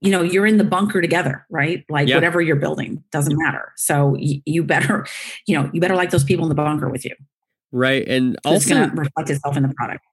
you 0.00 0.10
know, 0.10 0.22
you're 0.22 0.46
in 0.46 0.58
the 0.58 0.64
bunker 0.64 1.00
together, 1.00 1.44
right? 1.50 1.84
Like 1.88 2.08
yeah. 2.08 2.14
whatever 2.14 2.40
you're 2.40 2.56
building 2.56 3.02
doesn't 3.10 3.36
matter. 3.36 3.72
So 3.76 4.16
y- 4.18 4.42
you 4.46 4.62
better, 4.62 5.06
you 5.46 5.60
know, 5.60 5.70
you 5.72 5.80
better 5.80 5.96
like 5.96 6.10
those 6.10 6.24
people 6.24 6.44
in 6.44 6.48
the 6.48 6.54
bunker 6.54 6.88
with 6.88 7.04
you. 7.04 7.14
Right. 7.72 8.06
And 8.06 8.36
so 8.44 8.52
also 8.52 8.74
going 8.74 8.90
to 8.90 8.96
reflect 8.96 9.30
itself 9.30 9.56
in 9.56 9.62
the 9.62 9.74
product. 9.74 10.04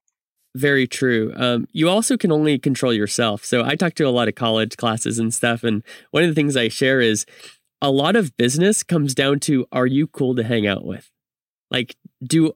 Very 0.55 0.87
true. 0.87 1.33
Um, 1.35 1.67
you 1.71 1.89
also 1.89 2.17
can 2.17 2.31
only 2.31 2.57
control 2.57 2.93
yourself. 2.93 3.45
So 3.45 3.63
I 3.63 3.75
talk 3.75 3.93
to 3.95 4.03
a 4.03 4.09
lot 4.09 4.27
of 4.27 4.35
college 4.35 4.75
classes 4.77 5.19
and 5.19 5.33
stuff. 5.33 5.63
And 5.63 5.83
one 6.11 6.23
of 6.23 6.29
the 6.29 6.35
things 6.35 6.57
I 6.57 6.67
share 6.67 6.99
is 6.99 7.25
a 7.81 7.91
lot 7.91 8.15
of 8.15 8.35
business 8.37 8.83
comes 8.83 9.13
down 9.13 9.39
to 9.41 9.67
are 9.71 9.85
you 9.85 10.07
cool 10.07 10.35
to 10.35 10.43
hang 10.43 10.65
out 10.65 10.83
with? 10.83 11.11
Like, 11.69 11.95
do 12.23 12.53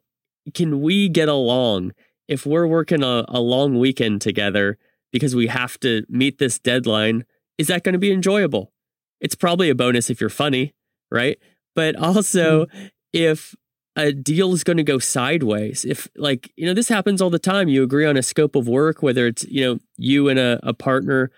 can 0.53 0.81
we 0.81 1.09
get 1.09 1.29
along 1.29 1.91
if 2.27 2.45
we're 2.45 2.65
working 2.65 3.03
a, 3.03 3.25
a 3.27 3.39
long 3.39 3.77
weekend 3.77 4.21
together 4.21 4.77
because 5.11 5.35
we 5.35 5.47
have 5.47 5.79
to 5.81 6.03
meet 6.09 6.39
this 6.39 6.57
deadline? 6.57 7.25
Is 7.57 7.67
that 7.67 7.83
going 7.83 7.93
to 7.93 7.99
be 7.99 8.11
enjoyable? 8.11 8.71
It's 9.19 9.35
probably 9.35 9.69
a 9.69 9.75
bonus 9.75 10.09
if 10.09 10.19
you're 10.19 10.29
funny, 10.29 10.73
right? 11.11 11.37
But 11.75 11.95
also, 11.95 12.65
mm-hmm. 12.65 12.87
if 13.13 13.55
a 13.95 14.11
deal 14.13 14.53
is 14.53 14.63
going 14.63 14.77
to 14.77 14.83
go 14.83 14.99
sideways, 14.99 15.83
if 15.83 16.07
like, 16.15 16.51
you 16.55 16.65
know, 16.65 16.73
this 16.73 16.87
happens 16.87 17.21
all 17.21 17.29
the 17.29 17.39
time. 17.39 17.67
You 17.67 17.83
agree 17.83 18.05
on 18.05 18.17
a 18.17 18.23
scope 18.23 18.55
of 18.55 18.67
work, 18.67 19.03
whether 19.03 19.27
it's, 19.27 19.43
you 19.45 19.65
know, 19.65 19.79
you 19.97 20.29
and 20.29 20.39
a, 20.39 20.59
a 20.63 20.73
partner, 20.73 21.29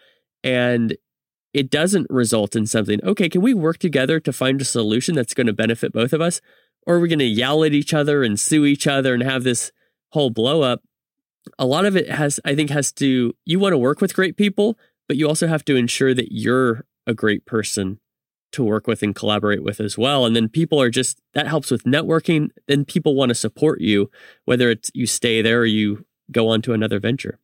and 0.44 0.96
it 1.54 1.70
doesn't 1.70 2.08
result 2.10 2.56
in 2.56 2.66
something. 2.66 3.00
Okay, 3.04 3.30
can 3.30 3.42
we 3.42 3.54
work 3.54 3.78
together 3.78 4.20
to 4.20 4.34
find 4.34 4.62
a 4.62 4.66
solution 4.66 5.16
that's 5.16 5.34
going 5.34 5.48
to 5.48 5.54
benefit 5.54 5.94
both 5.94 6.14
of 6.14 6.22
us? 6.22 6.42
Or 6.86 6.96
are 6.96 7.00
we 7.00 7.08
going 7.08 7.20
to 7.20 7.26
yell 7.26 7.64
at 7.64 7.74
each 7.74 7.94
other 7.94 8.24
and 8.24 8.40
sue 8.40 8.66
each 8.66 8.88
other 8.88 9.14
and 9.14 9.24
have 9.24 9.44
this 9.44 9.72
whole 10.10 10.30
blow 10.30 10.62
up? 10.62 10.82
A 11.58 11.66
lot 11.66 11.86
of 11.86 11.96
it 11.96 12.10
has, 12.10 12.40
I 12.46 12.56
think, 12.56 12.70
has 12.70 12.92
to, 12.94 13.34
you 13.46 13.60
want 13.60 13.74
to 13.74 13.78
work 13.78 14.02
with 14.02 14.16
great 14.16 14.38
people, 14.38 14.78
but 15.08 15.18
you 15.18 15.28
also 15.28 15.48
have 15.48 15.66
to 15.66 15.76
ensure 15.76 16.14
that 16.14 16.32
you're 16.32 16.86
a 17.08 17.14
great 17.14 17.46
person 17.46 18.00
to 18.54 18.64
work 18.64 18.88
with 18.88 19.04
and 19.04 19.16
collaborate 19.16 19.64
with 19.64 19.80
as 19.80 19.98
well. 19.98 20.26
And 20.26 20.36
then 20.36 20.50
people 20.50 20.82
are 20.82 20.90
just, 20.90 21.20
that 21.34 21.48
helps 21.48 21.70
with 21.70 21.84
networking. 21.84 22.50
Then 22.68 22.86
people 22.86 23.16
want 23.16 23.30
to 23.30 23.36
support 23.36 23.82
you, 23.82 24.10
whether 24.46 24.70
it's 24.70 24.90
you 24.94 25.06
stay 25.06 25.42
there 25.42 25.62
or 25.62 25.66
you 25.66 26.06
go 26.32 26.50
on 26.50 26.62
to 26.64 26.74
another 26.74 27.00
venture 27.00 27.40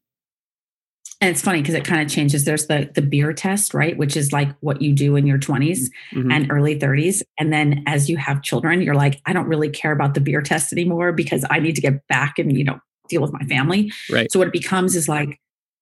and 1.22 1.30
it's 1.30 1.42
funny 1.42 1.62
because 1.62 1.76
it 1.76 1.84
kind 1.84 2.02
of 2.02 2.10
changes 2.10 2.46
there's 2.46 2.68
the 2.68 2.90
the 2.96 3.02
beer 3.02 3.34
test 3.34 3.74
right 3.74 3.98
which 3.98 4.16
is 4.16 4.32
like 4.32 4.56
what 4.60 4.82
you 4.82 4.94
do 4.94 5.16
in 5.16 5.26
your 5.28 5.38
20s 5.38 5.90
mm-hmm. 6.14 6.32
and 6.32 6.52
early 6.52 6.78
30s 6.78 7.22
and 7.38 7.52
then 7.52 7.84
as 7.88 8.10
you 8.10 8.18
have 8.18 8.42
children 8.42 8.82
you're 8.82 8.96
like 8.96 9.22
i 9.26 9.34
don't 9.34 9.48
really 9.48 9.70
care 9.70 9.92
about 9.92 10.14
the 10.14 10.22
beer 10.22 10.42
test 10.42 10.72
anymore 10.72 11.12
because 11.12 11.46
i 11.50 11.60
need 11.60 11.76
to 11.76 11.82
get 11.82 12.06
back 12.08 12.40
and 12.40 12.58
you 12.58 12.64
know 12.64 12.80
deal 13.10 13.22
with 13.22 13.34
my 13.34 13.44
family 13.46 13.92
right 14.12 14.32
so 14.32 14.40
what 14.40 14.48
it 14.48 14.54
becomes 14.54 14.96
is 14.96 15.10
like 15.10 15.40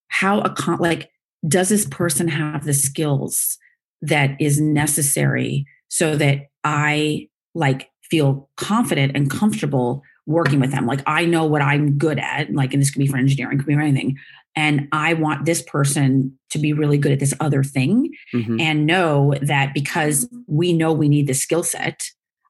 how 0.08 0.40
a 0.42 0.50
con 0.50 0.78
like 0.80 1.10
does 1.48 1.70
this 1.70 1.86
person 1.86 2.28
have 2.28 2.66
the 2.66 2.74
skills 2.74 3.58
that 4.02 4.32
is 4.40 4.60
necessary 4.60 5.66
so 5.90 6.16
that 6.16 6.48
i 6.64 7.28
like 7.56 7.90
feel 8.10 8.50
confident 8.56 9.16
and 9.16 9.30
comfortable 9.30 10.04
working 10.28 10.60
with 10.60 10.72
them. 10.72 10.86
Like 10.86 11.02
I 11.08 11.26
know 11.26 11.46
what 11.46 11.62
I'm 11.62 11.98
good 11.98 12.20
at, 12.20 12.54
like, 12.54 12.74
and 12.74 12.82
this 12.82 12.92
could 12.92 13.00
be 13.00 13.08
for 13.08 13.18
engineering, 13.18 13.58
could 13.58 13.66
be 13.66 13.74
for 13.74 13.82
anything. 13.82 14.18
And 14.56 14.88
I 14.92 15.14
want 15.14 15.46
this 15.46 15.62
person 15.62 16.38
to 16.50 16.60
be 16.60 16.74
really 16.74 16.98
good 16.98 17.12
at 17.12 17.20
this 17.20 17.34
other 17.40 17.64
thing 17.64 18.12
mm-hmm. 18.34 18.60
and 18.60 18.86
know 18.86 19.36
that 19.42 19.74
because 19.74 20.28
we 20.48 20.74
know 20.74 20.92
we 20.92 21.10
need 21.10 21.28
the 21.28 21.34
skill 21.34 21.64
set. 21.64 22.04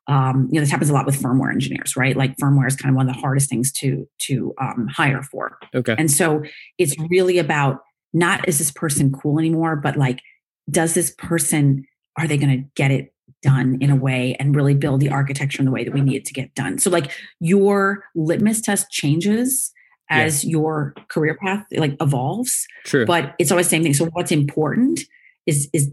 Um, 0.08 0.48
you 0.52 0.56
know, 0.56 0.62
this 0.62 0.72
happens 0.72 0.90
a 0.90 0.94
lot 0.94 1.06
with 1.06 1.22
firmware 1.22 1.52
engineers, 1.52 1.96
right? 1.96 2.16
Like 2.16 2.36
firmware 2.38 2.68
is 2.68 2.78
kind 2.78 2.92
of 2.92 2.96
one 2.96 3.10
of 3.10 3.14
the 3.14 3.20
hardest 3.20 3.50
things 3.50 3.72
to 3.74 4.08
to 4.20 4.54
um, 4.60 4.88
hire 4.90 5.22
for. 5.22 5.58
Okay. 5.76 5.96
And 5.98 6.10
so 6.10 6.44
it's 6.78 6.96
really 7.10 7.38
about 7.40 7.82
not 8.14 8.48
is 8.48 8.58
this 8.58 8.72
person 8.72 9.12
cool 9.12 9.38
anymore, 9.38 9.76
but 9.76 9.98
like, 9.98 10.22
does 10.70 10.94
this 10.94 11.14
person 11.18 11.86
are 12.18 12.28
they 12.28 12.38
going 12.38 12.64
to 12.64 12.70
get 12.76 12.92
it 12.92 13.14
done 13.42 13.78
in 13.82 13.90
a 13.90 13.96
way 13.96 14.36
and 14.40 14.56
really 14.56 14.74
build 14.74 15.00
the 15.00 15.10
architecture 15.10 15.60
in 15.60 15.66
the 15.66 15.72
way 15.72 15.84
that 15.84 15.94
we 15.94 16.02
need 16.02 16.16
it 16.16 16.26
to 16.26 16.34
get 16.34 16.54
done. 16.56 16.80
So 16.80 16.90
like 16.90 17.12
your 17.40 18.04
litmus 18.16 18.62
test 18.62 18.90
changes 18.90 19.72
as 20.10 20.44
yeah. 20.44 20.52
your 20.52 20.94
career 21.10 21.38
path 21.42 21.66
like 21.72 21.96
evolves. 22.02 22.66
True. 22.86 23.06
But 23.06 23.36
it's 23.40 23.52
always 23.52 23.68
the 23.68 23.72
same 23.72 23.84
thing. 23.84 23.94
So 23.94 24.06
what's 24.08 24.32
important 24.32 25.02
is 25.46 25.70
is 25.74 25.92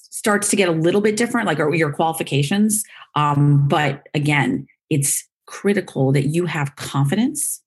starts 0.00 0.48
to 0.48 0.56
get 0.56 0.68
a 0.68 0.72
little 0.72 1.00
bit 1.00 1.16
different, 1.16 1.46
like 1.46 1.60
are 1.60 1.74
your 1.74 1.92
qualifications. 1.92 2.82
Um, 3.14 3.68
but 3.68 4.08
again, 4.14 4.66
it's 4.90 5.26
critical 5.46 6.10
that 6.12 6.26
you 6.26 6.46
have 6.46 6.74
confidence 6.76 7.62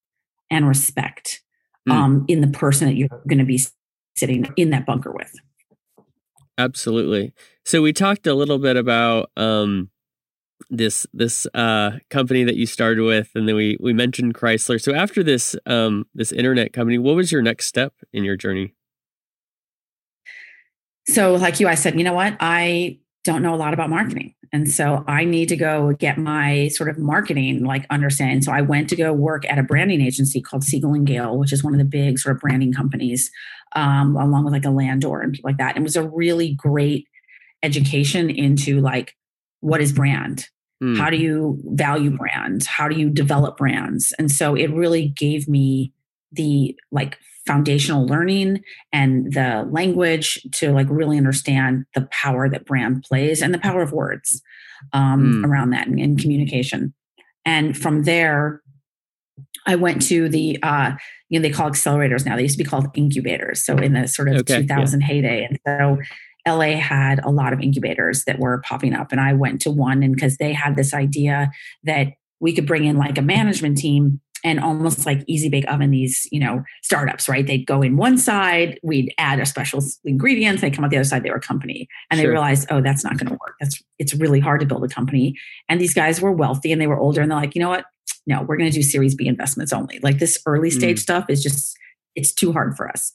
and 0.50 0.68
respect 0.68 1.42
mm. 1.88 1.94
um, 1.94 2.26
in 2.28 2.42
the 2.42 2.48
person 2.48 2.88
that 2.88 2.96
you're 2.96 3.22
going 3.28 3.40
to 3.40 3.46
be 3.46 3.64
sitting 4.16 4.52
in 4.58 4.72
that 4.72 4.86
bunker 4.86 5.12
with. 5.12 5.32
Absolutely. 6.60 7.32
So 7.64 7.82
we 7.82 7.94
talked 7.94 8.28
a 8.28 8.34
little 8.34 8.60
bit 8.60 8.76
about 8.76 9.32
um, 9.38 9.90
this 10.70 11.08
this 11.14 11.48
uh, 11.54 12.00
company 12.10 12.44
that 12.44 12.58
you 12.58 12.66
started 12.66 13.02
with, 13.02 13.30
and 13.34 13.48
then 13.48 13.56
we 13.56 13.78
we 13.80 13.94
mentioned 13.94 14.34
Chrysler. 14.34 14.80
So 14.80 14.94
after 14.94 15.24
this 15.24 15.56
um, 15.66 16.06
this 16.14 16.34
internet 16.34 16.74
company, 16.74 16.98
what 16.98 17.16
was 17.16 17.32
your 17.32 17.42
next 17.42 17.68
step 17.68 17.94
in 18.12 18.26
your 18.26 18.36
journey? 18.36 18.76
So, 21.08 21.36
like 21.36 21.62
you, 21.62 21.70
I 21.70 21.76
said, 21.76 21.98
you 21.98 22.04
know 22.04 22.14
what, 22.14 22.36
I 22.42 23.00
don't 23.30 23.44
know 23.44 23.54
a 23.54 23.58
lot 23.58 23.76
about 23.76 23.92
marketing. 23.92 24.34
And 24.52 24.70
so 24.70 25.04
I 25.08 25.24
need 25.24 25.50
to 25.50 25.56
go 25.56 25.94
get 25.94 26.18
my 26.18 26.70
sort 26.70 26.90
of 26.90 26.98
marketing 26.98 27.64
like 27.64 27.86
understanding. 27.92 28.42
So 28.42 28.52
I 28.52 28.62
went 28.62 28.90
to 28.90 28.96
go 28.96 29.14
work 29.14 29.48
at 29.48 29.60
a 29.60 29.64
branding 29.64 30.02
agency 30.02 30.42
called 30.42 30.64
Siegel 30.64 30.94
and 30.94 31.06
Gale, 31.06 31.38
which 31.38 31.54
is 31.54 31.64
one 31.64 31.74
of 31.74 31.78
the 31.78 31.86
big 31.86 32.18
sort 32.18 32.36
of 32.36 32.42
branding 32.42 32.74
companies, 32.74 33.30
um, 33.76 34.16
along 34.16 34.46
with 34.46 34.54
like 34.54 34.66
a 34.66 34.72
Landor 34.72 35.22
and 35.22 35.32
people 35.32 35.48
like 35.48 35.60
that. 35.60 35.76
And 35.76 35.84
it 35.84 35.84
was 35.84 35.96
a 35.96 36.10
really 36.10 36.56
great 36.56 37.08
education 37.62 38.32
into 38.32 38.80
like 38.82 39.16
what 39.60 39.80
is 39.80 39.94
brand? 39.94 40.48
Mm. 40.82 40.98
How 40.98 41.12
do 41.12 41.18
you 41.18 41.62
value 41.66 42.18
brands? 42.18 42.66
How 42.66 42.88
do 42.88 43.00
you 43.00 43.10
develop 43.10 43.58
brands? 43.58 44.12
And 44.18 44.32
so 44.32 44.56
it 44.56 44.72
really 44.72 45.10
gave 45.10 45.48
me 45.48 45.94
the 46.32 46.76
like 46.92 47.20
foundational 47.46 48.06
learning 48.06 48.62
and 48.92 49.34
the 49.34 49.68
language 49.72 50.40
to 50.54 50.72
like 50.72 50.88
really 50.90 51.18
understand 51.18 51.86
the 51.96 52.08
power 52.12 52.50
that 52.50 52.66
brand 52.66 53.04
plays 53.04 53.42
and 53.42 53.54
the 53.54 53.60
power 53.60 53.82
of 53.82 53.92
words 53.92 54.42
um, 54.94 55.42
mm. 55.42 55.48
around 55.48 55.72
that 55.72 55.88
in, 55.88 55.98
in 56.00 56.18
communication. 56.18 56.94
And 57.46 57.78
from 57.78 58.04
there, 58.04 58.62
I 59.66 59.76
went 59.76 60.02
to 60.04 60.30
the 60.30 60.62
uh, 60.64 60.92
you 61.30 61.40
know 61.40 61.44
they 61.44 61.54
call 61.54 61.70
accelerators 61.70 62.26
now. 62.26 62.36
They 62.36 62.44
used 62.44 62.58
to 62.58 62.64
be 62.64 62.70
called 62.70 62.88
incubators. 62.96 63.64
So 63.64 63.78
in 63.78 63.94
the 63.94 64.08
sort 64.08 64.30
of 64.30 64.38
okay, 64.38 64.62
2000 64.62 65.00
yeah. 65.00 65.08
heyday, 65.08 65.44
and 65.44 65.60
so 65.66 65.98
LA 66.48 66.78
had 66.78 67.20
a 67.24 67.30
lot 67.30 67.54
of 67.54 67.62
incubators 67.62 68.24
that 68.26 68.40
were 68.40 68.62
popping 68.66 68.94
up, 68.94 69.12
and 69.12 69.22
I 69.22 69.34
went 69.34 69.62
to 69.62 69.72
one, 69.72 70.04
and 70.04 70.16
because 70.16 70.38
they 70.38 70.54
had 70.54 70.76
this 70.76 70.94
idea 70.94 71.52
that 71.84 72.08
we 72.40 72.54
could 72.54 72.66
bring 72.66 72.86
in 72.86 72.98
like 72.98 73.18
a 73.18 73.22
management 73.22 73.78
team 73.78 74.22
and 74.44 74.60
almost 74.60 75.06
like 75.06 75.24
easy 75.28 75.50
bake 75.50 75.70
oven 75.72 75.92
these 75.92 76.28
you 76.32 76.40
know 76.40 76.64
startups 76.84 77.28
right? 77.28 77.46
They'd 77.46 77.66
go 77.66 77.82
in 77.82 77.98
one 77.98 78.18
side 78.18 78.80
we'd 78.84 79.14
add 79.18 79.40
a 79.40 79.46
special 79.46 79.82
ingredients 80.06 80.62
they 80.62 80.72
come 80.72 80.84
out 80.84 80.92
the 80.92 80.98
other 80.98 81.04
side 81.04 81.24
they 81.24 81.30
were 81.30 81.38
a 81.38 81.42
company. 81.42 81.88
And 82.10 82.20
sure. 82.20 82.28
they 82.28 82.32
realized 82.32 82.68
oh 82.70 82.82
that's 82.82 83.04
not 83.04 83.18
going 83.18 83.28
to 83.28 83.34
work. 83.34 83.56
That's 83.60 83.82
it's 83.98 84.14
really 84.14 84.40
hard 84.40 84.62
to 84.62 84.66
build 84.66 84.84
a 84.84 84.88
company. 84.88 85.36
And 85.68 85.80
these 85.80 85.94
guys 85.94 86.22
were 86.22 86.32
wealthy 86.32 86.72
and 86.72 86.82
they 86.82 86.88
were 86.88 87.00
older 87.00 87.22
and 87.22 87.32
they're 87.32 87.40
like 87.40 87.56
you 87.56 87.62
know 87.62 87.70
what? 87.70 87.86
No 88.28 88.42
we're 88.42 88.58
going 88.58 88.72
to 88.72 88.76
do 88.76 88.84
series 88.84 89.16
b 89.16 89.28
investments 89.28 89.74
only. 89.74 90.00
Like 90.00 90.20
this 90.20 90.38
early 90.46 90.70
stage 90.70 90.98
mm. 90.98 91.04
stuff 91.04 91.26
is 91.30 91.44
just 91.44 91.78
it's 92.16 92.34
too 92.34 92.52
hard 92.52 92.76
for 92.76 92.90
us. 92.90 93.12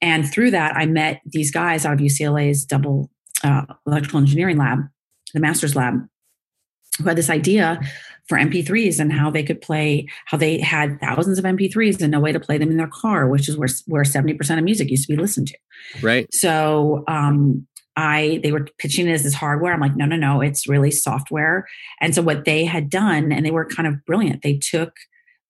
And 0.00 0.30
through 0.30 0.50
that 0.52 0.76
i 0.76 0.86
met 0.86 1.20
these 1.26 1.50
guys 1.50 1.84
out 1.84 1.94
of 1.94 2.00
ucla's 2.00 2.64
double 2.64 3.10
uh, 3.44 3.62
electrical 3.86 4.18
engineering 4.18 4.56
lab 4.56 4.80
the 5.34 5.40
master's 5.40 5.76
lab 5.76 5.94
who 6.98 7.04
had 7.04 7.16
this 7.16 7.30
idea 7.30 7.80
for 8.28 8.36
MP3s 8.36 9.00
and 9.00 9.12
how 9.12 9.30
they 9.30 9.42
could 9.42 9.60
play, 9.60 10.06
how 10.26 10.36
they 10.36 10.60
had 10.60 11.00
thousands 11.00 11.38
of 11.38 11.44
MP3s 11.44 12.02
and 12.02 12.10
no 12.10 12.20
way 12.20 12.30
to 12.30 12.40
play 12.40 12.58
them 12.58 12.70
in 12.70 12.76
their 12.76 12.88
car, 12.88 13.28
which 13.28 13.48
is 13.48 13.56
where 13.56 13.68
where 13.86 14.02
70% 14.02 14.58
of 14.58 14.64
music 14.64 14.90
used 14.90 15.06
to 15.06 15.16
be 15.16 15.20
listened 15.20 15.48
to. 15.48 15.58
Right. 16.02 16.32
So 16.32 17.04
um, 17.08 17.66
I 17.96 18.40
they 18.42 18.52
were 18.52 18.66
pitching 18.78 19.08
it 19.08 19.12
as 19.12 19.22
this 19.22 19.34
hardware. 19.34 19.72
I'm 19.72 19.80
like, 19.80 19.96
no, 19.96 20.04
no, 20.04 20.16
no, 20.16 20.40
it's 20.40 20.68
really 20.68 20.90
software. 20.90 21.66
And 22.00 22.14
so 22.14 22.22
what 22.22 22.44
they 22.44 22.64
had 22.64 22.90
done, 22.90 23.32
and 23.32 23.46
they 23.46 23.50
were 23.50 23.64
kind 23.64 23.88
of 23.88 24.04
brilliant, 24.04 24.42
they 24.42 24.58
took 24.58 24.92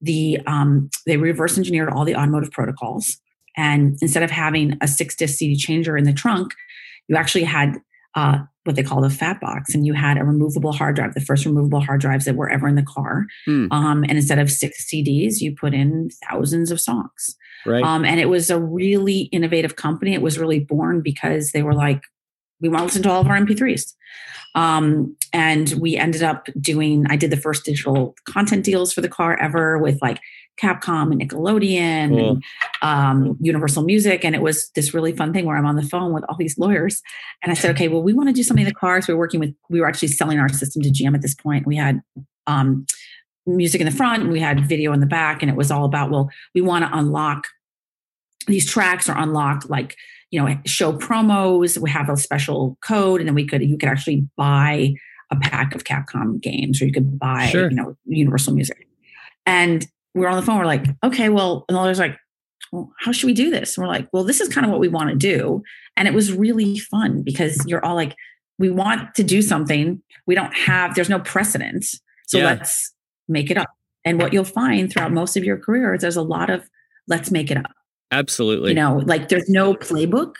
the 0.00 0.38
um, 0.46 0.88
they 1.04 1.16
reverse 1.16 1.58
engineered 1.58 1.90
all 1.90 2.04
the 2.04 2.16
automotive 2.16 2.52
protocols. 2.52 3.18
And 3.56 3.98
instead 4.00 4.22
of 4.22 4.30
having 4.30 4.78
a 4.80 4.86
six 4.86 5.16
disc 5.16 5.36
CD 5.36 5.56
changer 5.56 5.96
in 5.96 6.04
the 6.04 6.12
trunk, 6.12 6.52
you 7.08 7.16
actually 7.16 7.44
had 7.44 7.80
uh, 8.14 8.38
what 8.68 8.76
they 8.76 8.82
call 8.82 9.00
the 9.00 9.08
PhatBox 9.08 9.74
and 9.74 9.86
you 9.86 9.94
had 9.94 10.18
a 10.18 10.24
removable 10.24 10.72
hard 10.72 10.94
drive 10.94 11.14
the 11.14 11.22
first 11.22 11.46
removable 11.46 11.80
hard 11.80 12.02
drives 12.02 12.26
that 12.26 12.36
were 12.36 12.50
ever 12.50 12.68
in 12.68 12.74
the 12.74 12.82
car 12.82 13.24
mm. 13.48 13.66
um, 13.72 14.04
and 14.04 14.18
instead 14.18 14.38
of 14.38 14.50
six 14.50 14.86
cds 14.92 15.40
you 15.40 15.56
put 15.56 15.72
in 15.72 16.10
thousands 16.28 16.70
of 16.70 16.78
songs 16.78 17.34
right. 17.64 17.82
um, 17.82 18.04
and 18.04 18.20
it 18.20 18.28
was 18.28 18.50
a 18.50 18.60
really 18.60 19.22
innovative 19.32 19.76
company 19.76 20.12
it 20.12 20.20
was 20.20 20.38
really 20.38 20.60
born 20.60 21.00
because 21.00 21.52
they 21.52 21.62
were 21.62 21.74
like 21.74 22.02
we 22.60 22.68
want 22.68 22.80
to 22.80 22.84
listen 22.84 23.02
to 23.02 23.10
all 23.10 23.22
of 23.22 23.26
our 23.26 23.38
mp3s 23.38 23.94
um, 24.54 25.16
and 25.32 25.74
we 25.80 25.96
ended 25.96 26.22
up 26.22 26.46
doing 26.60 27.06
i 27.08 27.16
did 27.16 27.30
the 27.30 27.36
first 27.38 27.64
digital 27.64 28.14
content 28.26 28.66
deals 28.66 28.92
for 28.92 29.00
the 29.00 29.08
car 29.08 29.40
ever 29.40 29.78
with 29.78 29.98
like 30.02 30.20
Capcom 30.60 31.12
and 31.12 31.20
Nickelodeon 31.20 32.10
cool. 32.10 32.30
and 32.30 32.44
um, 32.82 33.36
Universal 33.40 33.84
Music. 33.84 34.24
And 34.24 34.34
it 34.34 34.42
was 34.42 34.70
this 34.70 34.94
really 34.94 35.12
fun 35.12 35.32
thing 35.32 35.44
where 35.44 35.56
I'm 35.56 35.66
on 35.66 35.76
the 35.76 35.82
phone 35.82 36.12
with 36.12 36.24
all 36.28 36.36
these 36.36 36.58
lawyers. 36.58 37.02
And 37.42 37.52
I 37.52 37.54
said, 37.54 37.70
okay, 37.74 37.88
well, 37.88 38.02
we 38.02 38.12
want 38.12 38.28
to 38.28 38.32
do 38.32 38.42
something 38.42 38.64
in 38.64 38.68
the 38.68 38.74
car. 38.74 39.00
So 39.00 39.12
we 39.12 39.14
are 39.14 39.18
working 39.18 39.40
with, 39.40 39.54
we 39.70 39.80
were 39.80 39.88
actually 39.88 40.08
selling 40.08 40.38
our 40.38 40.48
system 40.48 40.82
to 40.82 40.90
GM 40.90 41.14
at 41.14 41.22
this 41.22 41.34
point. 41.34 41.66
We 41.66 41.76
had 41.76 42.00
um, 42.46 42.86
music 43.46 43.80
in 43.80 43.86
the 43.86 43.92
front 43.92 44.22
and 44.22 44.32
we 44.32 44.40
had 44.40 44.68
video 44.68 44.92
in 44.92 45.00
the 45.00 45.06
back. 45.06 45.42
And 45.42 45.50
it 45.50 45.56
was 45.56 45.70
all 45.70 45.84
about, 45.84 46.10
well, 46.10 46.30
we 46.54 46.60
want 46.60 46.84
to 46.84 46.96
unlock 46.96 47.46
these 48.46 48.70
tracks 48.70 49.08
or 49.08 49.16
unlock 49.16 49.68
like 49.68 49.96
you 50.30 50.40
know, 50.42 50.58
show 50.66 50.92
promos. 50.92 51.78
We 51.78 51.90
have 51.90 52.08
a 52.08 52.16
special 52.16 52.76
code, 52.86 53.20
and 53.20 53.28
then 53.28 53.34
we 53.34 53.46
could 53.46 53.62
you 53.62 53.78
could 53.78 53.88
actually 53.88 54.26
buy 54.36 54.94
a 55.30 55.36
pack 55.36 55.74
of 55.74 55.84
Capcom 55.84 56.40
games, 56.40 56.80
or 56.80 56.86
you 56.86 56.92
could 56.92 57.18
buy, 57.18 57.46
sure. 57.46 57.70
you 57.70 57.76
know, 57.76 57.96
Universal 58.04 58.54
Music. 58.54 58.86
And 59.46 59.86
we 60.18 60.26
are 60.26 60.30
on 60.30 60.36
the 60.36 60.46
phone. 60.46 60.58
We're 60.58 60.66
like, 60.66 60.86
okay, 61.04 61.28
well, 61.28 61.64
and 61.68 61.76
there's 61.76 61.98
like, 61.98 62.16
well, 62.72 62.92
how 63.00 63.12
should 63.12 63.26
we 63.26 63.34
do 63.34 63.50
this? 63.50 63.76
And 63.76 63.86
we're 63.86 63.92
like, 63.92 64.08
well, 64.12 64.24
this 64.24 64.40
is 64.40 64.48
kind 64.48 64.64
of 64.64 64.70
what 64.70 64.80
we 64.80 64.88
want 64.88 65.10
to 65.10 65.16
do. 65.16 65.62
And 65.96 66.06
it 66.06 66.14
was 66.14 66.32
really 66.32 66.78
fun 66.78 67.22
because 67.22 67.64
you're 67.66 67.84
all 67.84 67.94
like, 67.94 68.14
we 68.58 68.70
want 68.70 69.14
to 69.14 69.22
do 69.22 69.40
something. 69.40 70.02
We 70.26 70.34
don't 70.34 70.54
have, 70.54 70.94
there's 70.94 71.08
no 71.08 71.20
precedent. 71.20 71.86
So 72.26 72.38
yeah. 72.38 72.46
let's 72.46 72.92
make 73.28 73.50
it 73.50 73.56
up. 73.56 73.68
And 74.04 74.20
what 74.20 74.32
you'll 74.32 74.44
find 74.44 74.90
throughout 74.92 75.12
most 75.12 75.36
of 75.36 75.44
your 75.44 75.58
career 75.58 75.94
is 75.94 76.02
there's 76.02 76.16
a 76.16 76.22
lot 76.22 76.50
of 76.50 76.68
let's 77.08 77.30
make 77.30 77.50
it 77.50 77.56
up. 77.56 77.72
Absolutely. 78.10 78.70
You 78.70 78.74
know, 78.74 79.02
like 79.04 79.28
there's 79.28 79.48
no 79.48 79.74
playbook. 79.74 80.34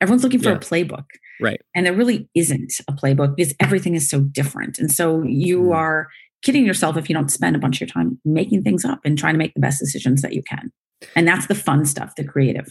Everyone's 0.00 0.24
looking 0.24 0.40
for 0.40 0.50
yeah. 0.50 0.56
a 0.56 0.60
playbook. 0.60 1.04
Right. 1.40 1.60
And 1.74 1.86
there 1.86 1.94
really 1.94 2.28
isn't 2.34 2.74
a 2.88 2.92
playbook 2.92 3.36
because 3.36 3.54
everything 3.60 3.94
is 3.94 4.08
so 4.08 4.20
different. 4.20 4.78
And 4.78 4.90
so 4.90 5.22
you 5.22 5.62
mm. 5.62 5.74
are 5.74 6.08
kidding 6.44 6.64
yourself 6.64 6.96
if 6.96 7.08
you 7.08 7.14
don't 7.14 7.30
spend 7.30 7.56
a 7.56 7.58
bunch 7.58 7.76
of 7.76 7.80
your 7.80 7.88
time 7.88 8.20
making 8.24 8.62
things 8.62 8.84
up 8.84 9.00
and 9.04 9.18
trying 9.18 9.34
to 9.34 9.38
make 9.38 9.54
the 9.54 9.60
best 9.60 9.80
decisions 9.80 10.22
that 10.22 10.34
you 10.34 10.42
can. 10.42 10.70
And 11.16 11.26
that's 11.26 11.46
the 11.46 11.54
fun 11.54 11.84
stuff, 11.86 12.14
the 12.16 12.24
creative. 12.24 12.70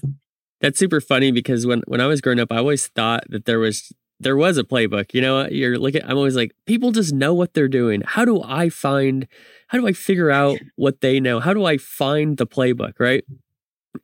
That's 0.62 0.80
super 0.80 1.02
funny 1.02 1.32
because 1.32 1.66
when 1.66 1.82
when 1.88 2.00
I 2.00 2.08
was 2.08 2.22
growing 2.22 2.40
up, 2.40 2.52
I 2.52 2.58
always 2.58 2.88
thought 2.88 3.26
that 3.30 3.46
there 3.46 3.60
was 3.60 3.92
there 4.20 4.38
was 4.38 4.58
a 4.58 4.64
playbook. 4.64 5.14
You 5.14 5.22
know, 5.22 5.48
you're 5.50 5.78
looking 5.78 6.04
I'm 6.06 6.18
always 6.18 6.36
like, 6.36 6.54
people 6.66 6.92
just 6.92 7.14
know 7.14 7.34
what 7.34 7.54
they're 7.54 7.68
doing. 7.68 8.02
How 8.06 8.24
do 8.24 8.42
I 8.42 8.70
find 8.70 9.28
how 9.68 9.78
do 9.78 9.88
I 9.88 9.94
figure 9.94 10.32
out 10.32 10.60
what 10.76 11.02
they 11.02 11.20
know? 11.20 11.40
How 11.40 11.54
do 11.54 11.66
I 11.66 11.78
find 11.78 12.38
the 12.38 12.48
playbook, 12.48 12.94
right? 13.00 13.26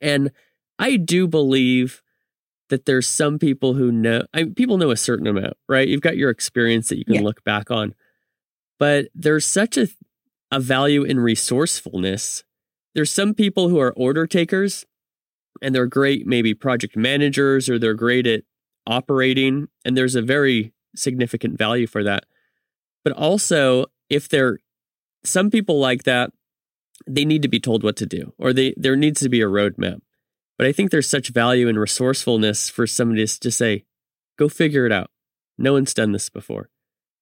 And 0.00 0.30
I 0.78 0.96
do 0.96 1.26
believe 1.26 2.02
that 2.68 2.84
there's 2.84 3.08
some 3.08 3.38
people 3.38 3.74
who 3.74 3.90
know 3.90 4.24
I 4.34 4.42
mean, 4.42 4.54
people 4.54 4.76
know 4.76 4.90
a 4.90 4.96
certain 4.96 5.26
amount, 5.26 5.54
right? 5.68 5.88
You've 5.88 6.02
got 6.02 6.16
your 6.16 6.30
experience 6.30 6.88
that 6.90 6.98
you 6.98 7.04
can 7.04 7.14
yeah. 7.14 7.22
look 7.22 7.42
back 7.44 7.70
on. 7.70 7.94
But 8.80 9.08
there's 9.14 9.46
such 9.46 9.76
a 9.76 9.86
a 10.50 10.58
value 10.58 11.04
in 11.04 11.20
resourcefulness. 11.20 12.42
There's 12.94 13.12
some 13.12 13.34
people 13.34 13.68
who 13.68 13.78
are 13.78 13.92
order 13.92 14.26
takers 14.26 14.84
and 15.62 15.74
they're 15.74 15.86
great 15.86 16.26
maybe 16.26 16.54
project 16.54 16.96
managers 16.96 17.68
or 17.68 17.78
they're 17.78 17.94
great 17.94 18.26
at 18.26 18.42
operating 18.86 19.68
and 19.84 19.96
there's 19.96 20.16
a 20.16 20.22
very 20.22 20.72
significant 20.96 21.56
value 21.56 21.86
for 21.86 22.02
that. 22.02 22.24
But 23.04 23.12
also 23.12 23.86
if 24.08 24.28
they're 24.28 24.58
some 25.24 25.50
people 25.50 25.78
like 25.78 26.02
that 26.04 26.32
they 27.06 27.24
need 27.24 27.42
to 27.42 27.48
be 27.48 27.60
told 27.60 27.84
what 27.84 27.96
to 27.96 28.06
do 28.06 28.34
or 28.38 28.52
they 28.52 28.74
there 28.76 28.96
needs 28.96 29.20
to 29.20 29.28
be 29.28 29.40
a 29.40 29.46
roadmap. 29.46 30.00
But 30.58 30.66
I 30.66 30.72
think 30.72 30.90
there's 30.90 31.08
such 31.08 31.28
value 31.28 31.68
in 31.68 31.78
resourcefulness 31.78 32.68
for 32.68 32.86
somebody 32.86 33.26
to 33.26 33.50
say, 33.50 33.84
go 34.36 34.48
figure 34.48 34.84
it 34.84 34.92
out. 34.92 35.10
No 35.56 35.74
one's 35.74 35.94
done 35.94 36.12
this 36.12 36.28
before. 36.28 36.68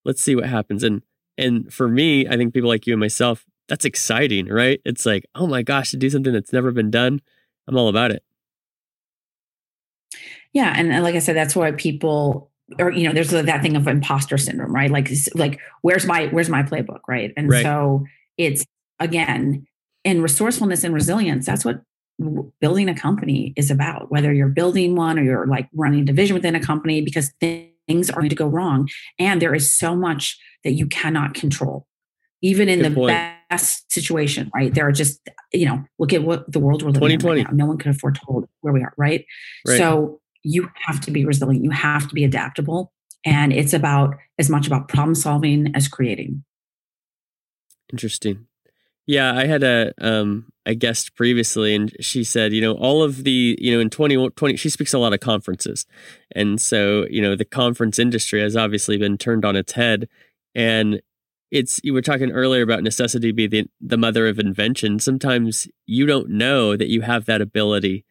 Let's 0.05 0.23
see 0.23 0.35
what 0.35 0.47
happens. 0.47 0.83
And 0.83 1.03
and 1.39 1.73
for 1.73 1.89
me, 1.89 2.27
I 2.29 2.37
think 2.37 2.53
people 2.53 2.69
like 2.69 2.87
you 2.87 2.93
and 2.93 3.01
myself, 3.01 3.47
that's 3.69 3.85
exciting, 3.85 4.49
right? 4.49 4.81
It's 4.85 5.07
like, 5.07 5.27
oh 5.35 5.47
my 5.47 5.63
gosh, 5.63 5.91
to 5.93 5.97
do 5.97 6.11
something 6.11 6.33
that's 6.33 6.53
never 6.53 6.73
been 6.73 6.91
done, 6.91 7.21
I'm 7.67 7.77
all 7.77 7.89
about 7.89 8.11
it. 8.11 8.23
Yeah, 10.53 10.73
and 10.77 11.03
like 11.03 11.15
I 11.15 11.19
said, 11.21 11.37
that's 11.37 11.55
why 11.55 11.73
people 11.73 12.51
or 12.79 12.91
you 12.91 13.07
know, 13.07 13.15
there's 13.15 13.31
that 13.31 13.63
thing 13.63 13.77
of 13.77 13.87
imposter 13.87 14.37
syndrome, 14.37 14.75
right? 14.75 14.91
Like 14.91 15.11
like 15.35 15.61
where's 15.83 16.07
my 16.07 16.27
where's 16.27 16.49
my 16.49 16.63
playbook, 16.63 17.01
right? 17.09 17.33
And 17.37 17.49
right. 17.49 17.63
so 17.63 18.05
it's 18.37 18.65
again, 19.01 19.67
in 20.05 20.23
resourcefulness 20.23 20.85
and 20.85 20.95
resilience, 20.95 21.47
that's 21.47 21.65
what 21.65 21.83
building 22.61 22.89
a 22.89 22.95
company 22.95 23.53
is 23.57 23.71
about 23.71 24.11
whether 24.11 24.33
you're 24.33 24.49
building 24.49 24.97
one 24.97 25.19
or 25.19 25.23
you're 25.23 25.47
like 25.47 25.69
running 25.73 26.01
a 26.01 26.05
division 26.05 26.35
within 26.35 26.57
a 26.57 26.61
company 26.61 27.01
because 27.01 27.33
things 27.89 28.11
are 28.11 28.21
going 28.21 28.29
to 28.29 28.37
go 28.37 28.47
wrong 28.47 28.89
and 29.19 29.43
there 29.43 29.55
is 29.55 29.75
so 29.75 29.97
much 29.97 30.39
that 30.63 30.73
you 30.73 30.87
cannot 30.87 31.35
control 31.35 31.87
even 32.43 32.69
in 32.69 32.81
Good 32.81 32.93
the 32.93 32.95
point. 32.95 33.29
best 33.51 33.91
situation 33.91 34.51
right 34.55 34.73
there 34.73 34.87
are 34.87 34.93
just 34.93 35.21
you 35.53 35.67
know 35.67 35.83
look 35.99 36.13
at 36.13 36.23
what 36.23 36.51
the 36.53 36.61
world 36.61 36.83
we're 36.83 36.91
living 36.91 37.21
in 37.21 37.27
right 37.27 37.45
now. 37.45 37.51
no 37.53 37.67
one 37.67 37.79
could 37.79 37.89
have 37.89 37.99
foretold 37.99 38.47
where 38.61 38.73
we 38.73 38.83
are 38.83 38.95
right? 38.97 39.25
right 39.67 39.79
so 39.79 40.21
you 40.45 40.71
have 40.87 41.01
to 41.01 41.11
be 41.11 41.25
resilient 41.25 41.65
you 41.65 41.71
have 41.71 42.09
to 42.09 42.15
be 42.15 42.25
adaptable 42.25 42.93
and 43.25 43.53
it's 43.53 43.73
about 43.73 44.15
as 44.39 44.49
much 44.49 44.67
about 44.67 44.89
problem 44.89 45.15
solving 45.15 45.75
as 45.75 45.89
creating 45.89 46.45
interesting 47.91 48.47
yeah, 49.09 49.35
I 49.35 49.47
had 49.47 49.63
a 49.63 49.93
um 50.01 50.53
a 50.67 50.75
guest 50.75 51.17
previously 51.17 51.75
and 51.75 51.97
she 51.99 52.23
said, 52.23 52.53
you 52.53 52.61
know, 52.61 52.75
all 52.75 53.03
of 53.03 53.25
the, 53.25 53.57
you 53.59 53.73
know, 53.73 53.81
in 53.81 53.89
2020 53.89 54.57
she 54.57 54.69
speaks 54.69 54.93
a 54.93 54.99
lot 54.99 55.15
of 55.15 55.21
conferences. 55.21 55.87
And 56.33 56.61
so, 56.61 57.07
you 57.09 57.23
know, 57.23 57.35
the 57.35 57.47
conference 57.47 57.99
industry 57.99 58.43
has 58.43 58.55
obviously 58.55 58.99
been 58.99 59.17
turned 59.17 59.47
on 59.47 59.57
its 59.57 59.73
head 59.73 60.09
and 60.55 61.01
it's 61.51 61.81
you 61.83 61.95
were 61.95 62.03
talking 62.03 62.31
earlier 62.31 62.63
about 62.63 62.83
necessity 62.83 63.33
be 63.33 63.47
the 63.47 63.67
the 63.81 63.97
mother 63.97 64.29
of 64.29 64.39
invention. 64.39 64.99
Sometimes 64.99 65.67
you 65.87 66.05
don't 66.05 66.29
know 66.29 66.77
that 66.77 66.89
you 66.89 67.01
have 67.01 67.25
that 67.25 67.41
ability 67.41 68.05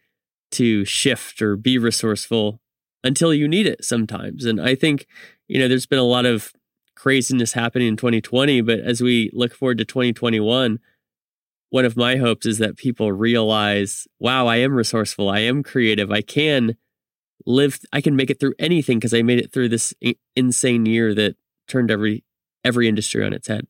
to 0.54 0.84
shift 0.84 1.44
or 1.44 1.56
be 1.56 1.78
resourceful 1.78 2.60
until 3.04 3.32
you 3.32 3.48
need 3.48 3.68
it 3.68 3.86
sometimes. 3.86 4.46
And 4.46 4.60
I 4.60 4.74
think, 4.74 5.06
you 5.48 5.60
know, 5.60 5.68
there's 5.68 5.86
been 5.86 6.00
a 6.00 6.04
lot 6.04 6.26
of 6.26 6.52
craziness 6.98 7.54
happening 7.54 7.88
in 7.88 7.96
2020. 7.96 8.62
But 8.62 8.80
as 8.80 9.02
we 9.02 9.30
look 9.34 9.54
forward 9.54 9.78
to 9.78 9.86
2021, 9.86 10.80
one 11.70 11.86
of 11.86 11.96
my 11.96 12.16
hopes 12.16 12.46
is 12.46 12.58
that 12.58 12.78
people 12.78 13.12
realize, 13.12 14.08
wow, 14.20 14.48
I 14.48 14.58
am 14.58 14.74
resourceful. 14.74 15.30
I 15.30 15.40
am 15.40 15.64
creative. 15.64 16.12
I 16.12 16.22
can 16.22 16.76
live, 17.46 17.80
I 17.94 18.02
can 18.02 18.16
make 18.16 18.30
it 18.30 18.40
through 18.40 18.56
anything 18.58 18.98
because 18.98 19.14
I 19.14 19.22
made 19.22 19.40
it 19.40 19.54
through 19.54 19.70
this 19.70 19.94
insane 20.36 20.86
year 20.86 21.14
that 21.14 21.36
turned 21.68 21.92
every 21.92 22.24
every 22.64 22.88
industry 22.88 23.24
on 23.24 23.34
its 23.34 23.48
head. 23.48 23.68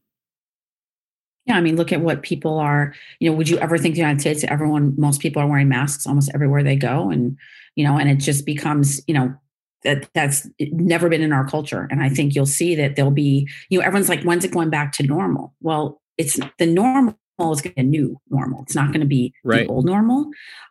Yeah, 1.46 1.56
I 1.56 1.62
mean, 1.62 1.76
look 1.76 1.94
at 1.94 2.02
what 2.02 2.24
people 2.24 2.58
are. 2.60 2.94
You 3.20 3.30
know, 3.30 3.38
would 3.38 3.50
you 3.50 3.58
ever 3.60 3.78
think 3.78 3.96
the 3.96 4.02
United 4.02 4.22
States? 4.22 4.44
Everyone, 4.44 4.96
most 4.98 5.22
people 5.22 5.42
are 5.42 5.48
wearing 5.48 5.70
masks 5.70 6.06
almost 6.06 6.32
everywhere 6.34 6.64
they 6.64 6.76
go, 6.76 7.10
and 7.10 7.38
you 7.76 7.84
know, 7.84 7.98
and 7.98 8.10
it 8.10 8.16
just 8.16 8.46
becomes, 8.46 9.02
you 9.08 9.14
know, 9.14 9.34
that 9.88 10.10
that's 10.14 10.48
never 10.60 11.08
been 11.10 11.22
in 11.22 11.32
our 11.32 11.48
culture. 11.48 11.88
And 11.90 12.04
i 12.04 12.10
think 12.10 12.36
you'll 12.36 12.46
see 12.46 12.76
that 12.76 12.96
there'll 12.96 13.12
be 13.12 13.48
you 13.70 13.80
know 13.80 13.86
everyone's 13.86 14.10
like 14.10 14.24
when's 14.24 14.44
it 14.44 14.52
going 14.52 14.70
back 14.70 14.92
to 14.94 15.04
normal? 15.04 15.54
Well 15.62 16.02
it's 16.18 16.40
the 16.58 16.66
normal 16.66 17.16
is 17.40 17.62
going 17.62 17.74
to 17.76 17.76
be 17.76 17.82
a 17.82 17.84
new 17.84 18.20
normal. 18.30 18.64
It's 18.64 18.76
not 18.76 18.88
going 18.88 19.02
to 19.02 19.08
be 19.08 19.34
right. 19.44 19.68
the 19.68 19.74
old 19.74 19.86
normal. 19.86 20.30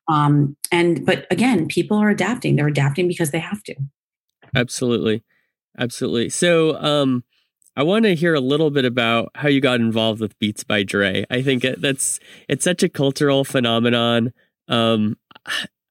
Um 0.09 0.57
and 0.71 1.05
but 1.07 1.27
again 1.31 1.67
people 1.67 1.97
are 1.97 2.11
adapting. 2.11 2.57
They're 2.57 2.69
adapting 2.69 3.09
because 3.09 3.31
they 3.31 3.39
have 3.39 3.63
to. 3.65 3.75
Absolutely. 4.55 5.25
Absolutely. 5.79 6.29
So 6.29 6.77
um 6.77 7.25
I 7.79 7.83
want 7.83 8.07
to 8.07 8.15
hear 8.15 8.35
a 8.35 8.41
little 8.41 8.71
bit 8.71 8.87
about 8.87 9.31
how 9.35 9.49
you 9.49 9.61
got 9.61 9.81
involved 9.81 10.21
with 10.21 10.39
Beats 10.39 10.65
by 10.65 10.83
Dre. 10.83 11.27
I 11.31 11.43
think 11.43 11.63
that's 11.79 12.19
it's 12.49 12.65
such 12.65 12.83
a 12.83 12.89
cultural 12.89 13.45
phenomenon. 13.45 14.33
Um, 14.67 15.19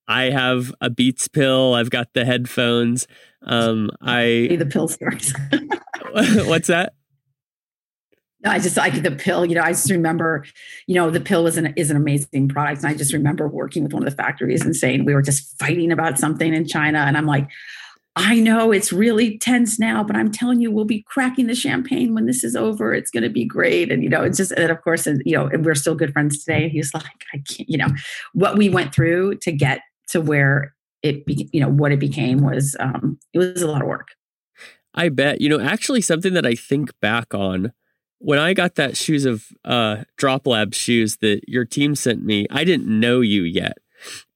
I 0.07 0.23
have 0.29 0.73
a 0.81 0.89
Beats 0.89 1.27
pill. 1.27 1.73
I've 1.73 1.89
got 1.89 2.13
the 2.13 2.25
headphones. 2.25 3.07
Um, 3.43 3.91
I 4.01 4.55
the 4.57 4.65
pill 4.65 4.87
stories. 4.87 5.33
what's 6.45 6.67
that? 6.67 6.93
No, 8.43 8.51
I 8.51 8.59
just 8.59 8.77
like 8.77 9.01
the 9.01 9.11
pill. 9.11 9.45
You 9.45 9.55
know, 9.55 9.63
I 9.63 9.71
just 9.71 9.89
remember, 9.89 10.45
you 10.85 10.95
know, 10.95 11.09
the 11.09 11.19
pill 11.19 11.43
was 11.43 11.57
an 11.57 11.73
is 11.75 11.89
an 11.89 11.97
amazing 11.97 12.49
product, 12.49 12.83
and 12.83 12.87
I 12.87 12.95
just 12.95 13.13
remember 13.13 13.47
working 13.47 13.83
with 13.83 13.93
one 13.93 14.03
of 14.03 14.09
the 14.09 14.15
factories 14.15 14.63
and 14.63 14.75
saying 14.75 15.05
we 15.05 15.15
were 15.15 15.23
just 15.23 15.57
fighting 15.59 15.91
about 15.91 16.19
something 16.19 16.53
in 16.53 16.67
China, 16.67 16.99
and 16.99 17.17
I'm 17.17 17.25
like, 17.25 17.49
I 18.15 18.39
know 18.39 18.71
it's 18.71 18.93
really 18.93 19.37
tense 19.37 19.77
now, 19.77 20.03
but 20.03 20.15
I'm 20.15 20.31
telling 20.31 20.61
you, 20.61 20.71
we'll 20.71 20.85
be 20.85 21.01
cracking 21.01 21.47
the 21.47 21.55
champagne 21.55 22.13
when 22.13 22.27
this 22.27 22.45
is 22.45 22.55
over. 22.55 22.93
It's 22.93 23.11
going 23.11 23.23
to 23.23 23.29
be 23.29 23.43
great. 23.43 23.91
And, 23.91 24.03
you 24.03 24.09
know, 24.09 24.23
it's 24.23 24.37
just, 24.37 24.53
and 24.53 24.71
of 24.71 24.81
course, 24.81 25.05
and, 25.05 25.21
you 25.25 25.35
know, 25.35 25.47
and 25.47 25.65
we're 25.65 25.75
still 25.75 25.95
good 25.95 26.13
friends 26.13 26.45
today. 26.45 26.69
He's 26.69 26.93
like, 26.93 27.03
I 27.33 27.39
can't, 27.39 27.69
you 27.69 27.77
know, 27.77 27.89
what 28.31 28.57
we 28.57 28.69
went 28.69 28.95
through 28.95 29.35
to 29.39 29.51
get 29.51 29.81
to 30.09 30.21
where 30.21 30.75
it 31.03 31.25
be, 31.25 31.49
you 31.53 31.59
know 31.61 31.69
what 31.69 31.91
it 31.91 31.99
became 31.99 32.41
was 32.41 32.75
um 32.79 33.19
it 33.33 33.37
was 33.37 33.61
a 33.61 33.67
lot 33.67 33.81
of 33.81 33.87
work. 33.87 34.09
I 34.93 35.09
bet. 35.09 35.41
You 35.41 35.49
know 35.49 35.59
actually 35.59 36.01
something 36.01 36.33
that 36.33 36.45
i 36.45 36.55
think 36.55 36.91
back 36.99 37.33
on 37.33 37.73
when 38.19 38.39
i 38.39 38.53
got 38.53 38.75
that 38.75 38.97
shoes 38.97 39.25
of 39.25 39.47
uh 39.63 40.03
drop 40.17 40.47
lab 40.47 40.73
shoes 40.73 41.17
that 41.17 41.41
your 41.47 41.65
team 41.65 41.95
sent 41.95 42.23
me 42.23 42.47
i 42.49 42.63
didn't 42.63 42.87
know 42.87 43.21
you 43.21 43.43
yet. 43.43 43.77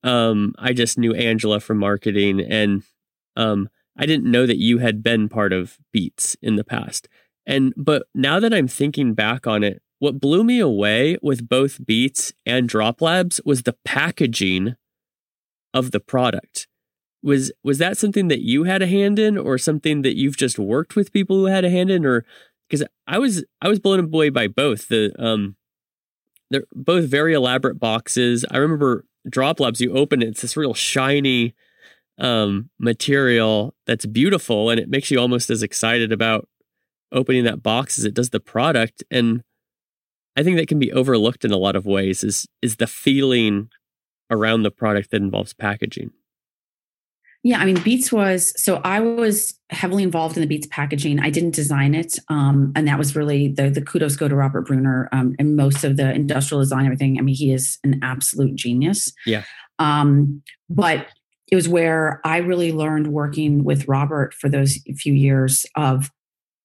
Um 0.04 0.54
i 0.60 0.74
just 0.74 0.98
knew 0.98 1.14
angela 1.14 1.60
from 1.60 1.78
marketing 1.78 2.40
and 2.40 2.84
um 3.36 3.70
i 3.98 4.06
didn't 4.06 4.30
know 4.30 4.46
that 4.46 4.58
you 4.58 4.80
had 4.80 5.02
been 5.02 5.30
part 5.30 5.54
of 5.54 5.78
beats 5.92 6.36
in 6.42 6.56
the 6.56 6.64
past. 6.64 7.08
And 7.48 7.74
but 7.76 8.04
now 8.14 8.40
that 8.40 8.54
i'm 8.54 8.68
thinking 8.68 9.14
back 9.16 9.48
on 9.48 9.64
it 9.64 9.82
what 10.00 10.22
blew 10.22 10.44
me 10.44 10.60
away 10.60 11.18
with 11.22 11.50
both 11.50 11.86
beats 11.86 12.32
and 12.46 12.70
drop 12.70 13.02
labs 13.02 13.42
was 13.44 13.64
the 13.64 13.76
packaging 13.84 14.76
of 15.74 15.92
the 15.92 16.00
product. 16.00 16.68
Was 17.22 17.52
was 17.64 17.80
that 17.80 17.98
something 17.98 18.30
that 18.30 18.42
you 18.42 18.64
had 18.64 18.82
a 18.82 18.88
hand 18.88 19.20
in 19.20 19.38
or 19.38 19.58
something 19.58 20.04
that 20.04 20.18
you've 20.18 20.38
just 20.38 20.58
worked 20.58 20.96
with 20.96 21.12
people 21.12 21.36
who 21.36 21.46
had 21.46 21.66
a 21.66 21.70
hand 21.70 21.90
in 21.90 22.06
or 22.06 22.26
because 22.70 22.86
I 23.08 23.18
was 23.18 23.44
I 23.62 23.68
was 23.68 23.80
blown 23.80 24.00
away 24.00 24.30
by 24.30 24.48
both. 24.48 24.88
The 24.88 25.12
um 25.22 25.56
they're 26.50 26.66
both 26.74 27.06
very 27.06 27.34
elaborate 27.34 27.80
boxes. 27.80 28.46
I 28.50 28.58
remember 28.58 29.06
DropLabs, 29.28 29.80
you 29.80 29.94
open 29.94 30.22
it, 30.22 30.30
it's 30.30 30.42
this 30.42 30.58
real 30.58 30.74
shiny 30.74 31.54
um, 32.18 32.70
material 32.80 33.76
that's 33.86 34.06
beautiful 34.06 34.70
and 34.70 34.80
it 34.80 34.90
makes 34.90 35.10
you 35.10 35.20
almost 35.20 35.50
as 35.50 35.64
excited 35.64 36.12
about 36.12 36.48
opening 37.12 37.44
that 37.46 37.64
box 37.64 37.98
as 37.98 38.06
it 38.06 38.14
does 38.14 38.30
the 38.30 38.40
product. 38.40 39.04
And 39.10 39.44
I 40.36 40.44
think 40.44 40.58
that 40.58 40.68
can 40.68 40.80
be 40.80 40.92
overlooked 40.92 41.46
in 41.46 41.52
a 41.52 41.58
lot 41.58 41.76
of 41.76 41.86
ways 41.86 42.24
is 42.24 42.48
is 42.62 42.78
the 42.78 42.88
feeling 42.88 43.70
around 44.30 44.64
the 44.64 44.72
product 44.72 45.12
that 45.12 45.22
involves 45.22 45.54
packaging. 45.54 46.12
Yeah, 47.42 47.60
I 47.60 47.66
mean, 47.66 47.80
Beats 47.82 48.12
was 48.12 48.54
so 48.62 48.82
I 48.84 49.00
was 49.00 49.58
heavily 49.70 50.04
involved 50.04 50.36
in 50.36 50.42
the 50.42 50.48
Beats 50.48 50.68
packaging. 50.68 51.22
I 51.22 51.30
didn't 51.30 51.56
design 51.56 51.96
it, 51.96 52.20
um, 52.28 52.74
and 52.76 52.86
that 52.88 52.98
was 52.98 53.16
really 53.16 53.48
the 53.48 53.70
the 53.70 53.82
kudos 53.82 54.18
go 54.18 54.28
to 54.28 54.36
Robert 54.36 54.68
Brunner 54.68 55.08
um, 55.14 55.36
and 55.40 55.56
most 55.56 55.86
of 55.86 55.96
the 55.96 56.14
industrial 56.14 56.62
design, 56.62 56.86
everything. 56.86 57.18
I 57.18 57.22
mean, 57.22 57.36
he 57.36 57.54
is 57.54 57.80
an 57.86 58.00
absolute 58.04 58.56
genius. 58.56 59.14
Yeah. 59.26 59.44
Um, 59.80 60.44
but 60.70 61.08
it 61.50 61.56
was 61.56 61.70
where 61.70 62.20
I 62.26 62.38
really 62.38 62.74
learned 62.74 63.08
working 63.08 63.64
with 63.64 63.88
Robert 63.88 64.34
for 64.34 64.50
those 64.50 64.78
few 64.98 65.14
years 65.14 65.66
of 65.76 66.12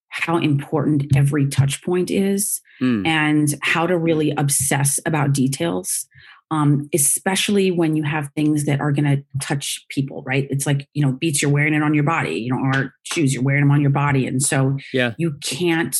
how 0.08 0.38
important 0.38 1.06
every 1.16 1.46
touch 1.48 1.82
point 1.82 2.10
is 2.10 2.60
mm. 2.80 3.06
and 3.06 3.54
how 3.62 3.86
to 3.86 3.96
really 3.96 4.32
obsess 4.36 5.00
about 5.06 5.32
details 5.32 6.06
um, 6.50 6.88
especially 6.94 7.70
when 7.70 7.96
you 7.96 8.02
have 8.02 8.30
things 8.36 8.64
that 8.66 8.80
are 8.80 8.92
going 8.92 9.04
to 9.04 9.24
touch 9.40 9.84
people, 9.88 10.22
right? 10.26 10.46
It's 10.50 10.66
like, 10.66 10.86
you 10.92 11.04
know, 11.04 11.12
beats, 11.12 11.42
you're 11.42 11.50
wearing 11.50 11.74
it 11.74 11.82
on 11.82 11.94
your 11.94 12.04
body, 12.04 12.34
you 12.34 12.52
know, 12.52 12.60
or 12.60 12.94
shoes, 13.02 13.32
you're 13.32 13.42
wearing 13.42 13.62
them 13.62 13.70
on 13.70 13.80
your 13.80 13.90
body. 13.90 14.26
And 14.26 14.42
so 14.42 14.76
yeah. 14.92 15.14
you 15.18 15.36
can't, 15.42 15.96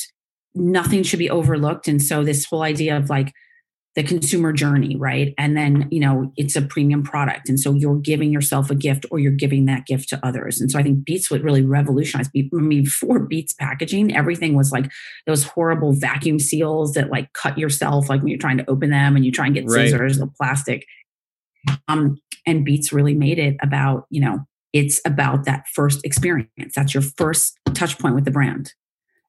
nothing 0.55 1.03
should 1.03 1.19
be 1.19 1.31
overlooked. 1.31 1.89
And 1.89 2.01
so 2.03 2.23
this 2.23 2.45
whole 2.45 2.63
idea 2.63 2.97
of 2.97 3.11
like 3.11 3.33
the 3.97 4.03
consumer 4.03 4.53
journey, 4.53 4.97
right? 4.97 5.35
And 5.39 5.57
then, 5.57 5.87
you 5.91 6.01
know, 6.01 6.33
it's 6.37 6.57
a 6.57 6.63
premium 6.63 7.05
product. 7.05 7.49
And 7.49 7.61
so 7.61 7.75
you're 7.75 7.99
giving 7.99 8.33
yourself 8.33 8.69
a 8.71 8.75
gift 8.75 9.07
or 9.11 9.21
you're 9.21 9.31
giving 9.31 9.67
that 9.67 9.87
gift 9.87 10.09
to 10.09 10.27
others. 10.27 10.61
And 10.61 10.69
so 10.71 10.81
I 10.81 10.83
think 10.83 11.05
Beats 11.05 11.31
would 11.31 11.45
really 11.45 11.63
revolutionize. 11.63 12.29
I 12.35 12.47
mean, 12.53 12.83
before 12.83 13.21
Beats 13.21 13.53
packaging, 13.53 14.17
everything 14.17 14.55
was 14.55 14.73
like 14.73 14.91
those 15.27 15.45
horrible 15.45 15.93
vacuum 15.93 16.41
seals 16.41 16.95
that 16.95 17.11
like 17.11 17.33
cut 17.35 17.57
yourself, 17.57 18.09
like 18.09 18.21
when 18.21 18.29
you're 18.29 18.39
trying 18.39 18.59
to 18.59 18.69
open 18.69 18.91
them 18.91 19.15
and 19.15 19.25
you 19.25 19.31
try 19.31 19.47
and 19.47 19.55
get 19.55 19.65
right. 19.67 19.89
scissors, 19.89 20.19
the 20.19 20.27
plastic. 20.27 20.85
Um, 21.87 22.19
and 22.47 22.65
Beats 22.65 22.93
really 22.93 23.15
made 23.15 23.39
it 23.39 23.57
about, 23.63 24.07
you 24.11 24.21
know, 24.21 24.41
it's 24.73 25.01
about 25.07 25.45
that 25.45 25.67
first 25.73 26.05
experience. 26.05 26.75
That's 26.75 26.95
your 26.95 27.03
first 27.03 27.57
touch 27.75 27.97
point 28.01 28.17
with 28.17 28.25
the 28.25 28.33
brand. 28.33 28.73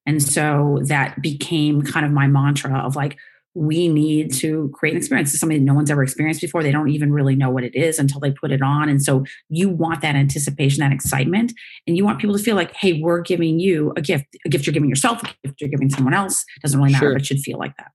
And 0.07 0.21
so 0.21 0.79
that 0.87 1.21
became 1.21 1.83
kind 1.83 2.05
of 2.05 2.11
my 2.11 2.27
mantra 2.27 2.79
of 2.79 2.95
like, 2.95 3.17
we 3.55 3.87
need 3.87 4.33
to 4.33 4.69
create 4.73 4.91
an 4.91 4.97
experience. 4.97 5.31
It's 5.31 5.39
something 5.39 5.57
that 5.57 5.63
no 5.63 5.73
one's 5.73 5.89
ever 5.89 6.03
experienced 6.03 6.41
before. 6.41 6.61
They 6.61 6.73
don't 6.73 6.89
even 6.89 7.11
really 7.11 7.35
know 7.37 7.49
what 7.49 7.63
it 7.63 7.73
is 7.73 7.97
until 7.97 8.19
they 8.19 8.31
put 8.31 8.51
it 8.51 8.61
on. 8.61 8.89
And 8.89 9.01
so 9.01 9.23
you 9.47 9.69
want 9.69 10.01
that 10.01 10.15
anticipation, 10.15 10.81
that 10.81 10.91
excitement, 10.91 11.53
and 11.87 11.95
you 11.95 12.03
want 12.03 12.19
people 12.19 12.37
to 12.37 12.43
feel 12.43 12.57
like, 12.57 12.73
hey, 12.73 13.01
we're 13.01 13.21
giving 13.21 13.59
you 13.59 13.93
a 13.95 14.01
gift, 14.01 14.25
a 14.45 14.49
gift 14.49 14.65
you're 14.67 14.73
giving 14.73 14.89
yourself, 14.89 15.23
a 15.23 15.33
gift 15.43 15.61
you're 15.61 15.69
giving 15.69 15.89
someone 15.89 16.13
else. 16.13 16.43
It 16.57 16.61
Doesn't 16.63 16.77
really 16.79 16.91
matter, 16.91 17.05
sure. 17.05 17.13
but 17.13 17.21
it 17.21 17.25
should 17.25 17.39
feel 17.39 17.57
like 17.57 17.77
that. 17.77 17.91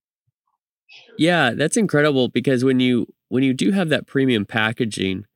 Yeah, 1.19 1.51
that's 1.51 1.77
incredible 1.77 2.29
because 2.29 2.65
when 2.65 2.81
you 2.81 3.07
when 3.29 3.43
you 3.43 3.53
do 3.53 3.71
have 3.73 3.91
that 3.91 4.07
premium 4.07 4.47
packaging, 4.47 5.27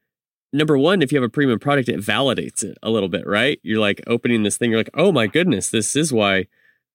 number 0.55 0.79
one, 0.79 1.03
if 1.03 1.13
you 1.13 1.17
have 1.17 1.29
a 1.29 1.29
premium 1.29 1.59
product, 1.59 1.91
it 1.91 2.01
validates 2.01 2.65
it 2.65 2.79
a 2.83 2.91
little 2.91 3.11
bit, 3.11 3.27
right? 3.27 3.61
You're 3.63 3.81
like 3.81 4.01
opening 4.07 4.43
this 4.43 4.57
thing, 4.57 4.71
you're 4.71 4.81
like, 4.81 4.91
oh 4.95 5.13
my 5.13 5.27
goodness, 5.27 5.69
this 5.69 5.95
is 5.95 6.13
why 6.13 6.47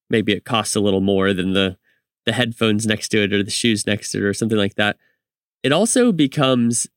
maybe 0.10 0.34
it 0.34 0.46
costs 0.46 0.76
a 0.76 0.80
little 0.80 1.02
more 1.02 1.34
than 1.34 1.54
the 1.54 1.78
the 2.26 2.34
headphones 2.34 2.86
next 2.86 3.10
to 3.10 3.24
it 3.24 3.34
or 3.34 3.44
the 3.44 3.52
shoes 3.52 3.88
next 3.88 4.12
to 4.12 4.20
it 4.20 4.24
or 4.24 4.34
something 4.34 4.58
like 4.58 4.76
that. 4.76 4.98
It 5.64 5.72
also 5.72 6.12
becomes 6.12 6.88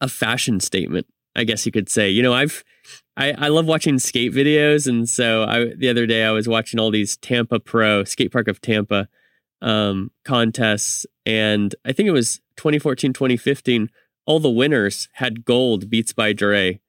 a 0.00 0.08
fashion 0.08 0.60
statement, 0.60 1.06
I 1.34 1.44
guess 1.44 1.66
you 1.66 1.72
could 1.72 1.88
say. 1.88 2.08
You 2.10 2.22
know, 2.22 2.32
I've 2.32 2.64
I, 3.16 3.32
I 3.32 3.48
love 3.48 3.66
watching 3.66 3.98
skate 3.98 4.32
videos, 4.32 4.86
and 4.86 5.08
so 5.08 5.44
I 5.44 5.74
the 5.76 5.88
other 5.88 6.06
day 6.06 6.24
I 6.24 6.30
was 6.30 6.48
watching 6.48 6.80
all 6.80 6.90
these 6.90 7.16
Tampa 7.18 7.60
Pro 7.60 8.04
Skate 8.04 8.32
Park 8.32 8.48
of 8.48 8.60
Tampa 8.60 9.08
um, 9.60 10.10
contests, 10.24 11.06
and 11.26 11.74
I 11.84 11.92
think 11.92 12.08
it 12.08 12.12
was 12.12 12.40
2014, 12.56 13.12
2015. 13.12 13.90
All 14.26 14.40
the 14.40 14.50
winners 14.50 15.08
had 15.14 15.44
gold 15.44 15.90
Beats 15.90 16.12
by 16.12 16.32
Dre 16.32 16.80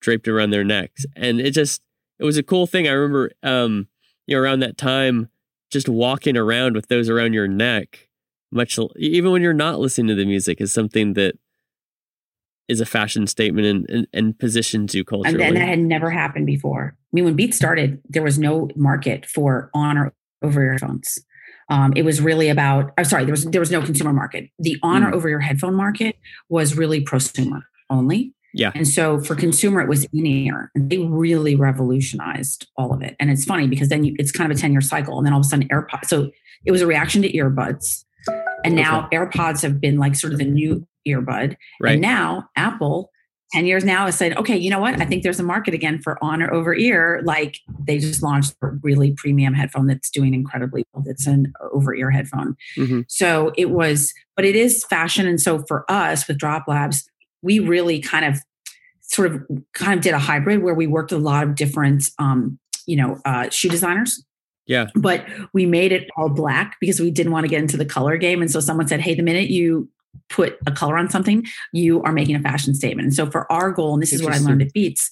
draped 0.00 0.28
around 0.28 0.50
their 0.50 0.64
necks, 0.64 1.04
and 1.16 1.40
it 1.40 1.50
just 1.50 1.82
it 2.18 2.24
was 2.24 2.36
a 2.36 2.42
cool 2.42 2.66
thing. 2.66 2.86
I 2.88 2.92
remember, 2.92 3.32
um, 3.42 3.88
you 4.26 4.36
know, 4.36 4.42
around 4.42 4.60
that 4.60 4.76
time, 4.76 5.28
just 5.74 5.88
walking 5.88 6.36
around 6.38 6.74
with 6.74 6.88
those 6.88 7.10
around 7.10 7.34
your 7.34 7.48
neck, 7.48 8.08
much 8.50 8.78
even 8.96 9.32
when 9.32 9.42
you're 9.42 9.52
not 9.52 9.80
listening 9.80 10.06
to 10.06 10.14
the 10.14 10.24
music, 10.24 10.60
is 10.60 10.72
something 10.72 11.12
that 11.14 11.34
is 12.68 12.80
a 12.80 12.86
fashion 12.86 13.26
statement 13.26 13.66
and, 13.66 13.90
and, 13.90 14.06
and 14.14 14.38
positions 14.38 14.94
you 14.94 15.04
culturally. 15.04 15.44
And, 15.44 15.56
that 15.56 15.68
had 15.68 15.80
never 15.80 16.10
happened 16.10 16.46
before. 16.46 16.94
I 16.96 17.10
mean, 17.12 17.24
when 17.24 17.34
Beats 17.34 17.56
started, 17.56 18.00
there 18.08 18.22
was 18.22 18.38
no 18.38 18.70
market 18.74 19.26
for 19.26 19.70
on 19.74 19.98
or 19.98 20.14
over 20.42 20.62
ear 20.62 20.78
phones. 20.78 21.18
Um, 21.68 21.92
it 21.96 22.02
was 22.02 22.20
really 22.20 22.48
about. 22.48 22.92
I'm 22.96 23.04
sorry, 23.04 23.24
there 23.24 23.32
was 23.32 23.44
there 23.46 23.60
was 23.60 23.70
no 23.70 23.82
consumer 23.82 24.12
market. 24.12 24.50
The 24.58 24.76
on 24.82 25.02
or 25.02 25.10
mm. 25.10 25.14
over 25.14 25.28
your 25.28 25.40
headphone 25.40 25.74
market 25.74 26.16
was 26.48 26.76
really 26.76 27.04
prosumer 27.04 27.62
only. 27.90 28.34
Yeah. 28.54 28.70
And 28.74 28.86
so 28.86 29.20
for 29.20 29.34
consumer, 29.34 29.80
it 29.80 29.88
was 29.88 30.04
in 30.12 30.26
ear. 30.26 30.70
And 30.74 30.88
they 30.88 30.98
really 30.98 31.56
revolutionized 31.56 32.68
all 32.76 32.94
of 32.94 33.02
it. 33.02 33.16
And 33.18 33.30
it's 33.30 33.44
funny 33.44 33.66
because 33.66 33.88
then 33.88 34.04
you, 34.04 34.14
it's 34.18 34.32
kind 34.32 34.50
of 34.50 34.56
a 34.56 34.60
10 34.60 34.72
year 34.72 34.80
cycle. 34.80 35.18
And 35.18 35.26
then 35.26 35.32
all 35.32 35.40
of 35.40 35.46
a 35.46 35.48
sudden, 35.48 35.68
AirPods. 35.68 36.06
So 36.06 36.30
it 36.64 36.70
was 36.70 36.80
a 36.80 36.86
reaction 36.86 37.20
to 37.22 37.32
earbuds. 37.32 38.04
And 38.64 38.74
now 38.74 39.06
okay. 39.06 39.16
AirPods 39.16 39.60
have 39.62 39.80
been 39.80 39.98
like 39.98 40.14
sort 40.14 40.32
of 40.32 40.38
the 40.38 40.44
new 40.44 40.86
earbud. 41.06 41.56
Right. 41.80 41.92
And 41.92 42.00
now 42.00 42.48
Apple, 42.56 43.10
10 43.52 43.66
years 43.66 43.84
now, 43.84 44.06
has 44.06 44.16
said, 44.16 44.36
okay, 44.38 44.56
you 44.56 44.70
know 44.70 44.78
what? 44.78 45.00
I 45.00 45.04
think 45.04 45.22
there's 45.22 45.40
a 45.40 45.44
market 45.44 45.74
again 45.74 46.00
for 46.00 46.22
on 46.24 46.40
or 46.40 46.52
over 46.52 46.74
ear. 46.74 47.20
Like 47.24 47.58
they 47.86 47.98
just 47.98 48.22
launched 48.22 48.54
a 48.62 48.68
really 48.82 49.12
premium 49.12 49.52
headphone 49.52 49.86
that's 49.86 50.10
doing 50.10 50.32
incredibly 50.32 50.86
well. 50.92 51.04
It's 51.06 51.26
an 51.26 51.52
over 51.72 51.94
ear 51.94 52.10
headphone. 52.10 52.56
Mm-hmm. 52.78 53.00
So 53.08 53.52
it 53.56 53.70
was, 53.70 54.12
but 54.36 54.44
it 54.44 54.56
is 54.56 54.84
fashion. 54.84 55.26
And 55.26 55.40
so 55.40 55.64
for 55.68 55.84
us 55.90 56.26
with 56.26 56.38
Drop 56.38 56.64
Labs, 56.66 57.08
we 57.44 57.58
really 57.58 58.00
kind 58.00 58.24
of 58.24 58.40
sort 59.02 59.32
of 59.32 59.42
kind 59.74 59.94
of 59.94 60.00
did 60.00 60.14
a 60.14 60.18
hybrid 60.18 60.62
where 60.62 60.74
we 60.74 60.86
worked 60.86 61.12
a 61.12 61.18
lot 61.18 61.44
of 61.44 61.54
different 61.54 62.10
um, 62.18 62.58
you 62.86 62.96
know 62.96 63.20
uh, 63.24 63.48
shoe 63.50 63.68
designers. 63.68 64.24
Yeah. 64.66 64.86
But 64.94 65.26
we 65.52 65.66
made 65.66 65.92
it 65.92 66.08
all 66.16 66.30
black 66.30 66.76
because 66.80 66.98
we 66.98 67.10
didn't 67.10 67.32
want 67.32 67.44
to 67.44 67.48
get 67.48 67.60
into 67.60 67.76
the 67.76 67.84
color 67.84 68.16
game. 68.16 68.40
And 68.40 68.50
so 68.50 68.60
someone 68.60 68.88
said 68.88 69.00
hey 69.00 69.14
the 69.14 69.22
minute 69.22 69.50
you 69.50 69.88
put 70.30 70.56
a 70.66 70.72
color 70.72 70.96
on 70.96 71.10
something 71.10 71.44
you 71.72 72.02
are 72.02 72.12
making 72.12 72.34
a 72.34 72.40
fashion 72.40 72.74
statement. 72.74 73.06
And 73.06 73.14
so 73.14 73.30
for 73.30 73.50
our 73.52 73.70
goal 73.72 73.94
and 73.94 74.02
this 74.02 74.12
is 74.12 74.22
what 74.22 74.32
i 74.32 74.38
learned 74.38 74.62
at 74.62 74.72
beats 74.72 75.10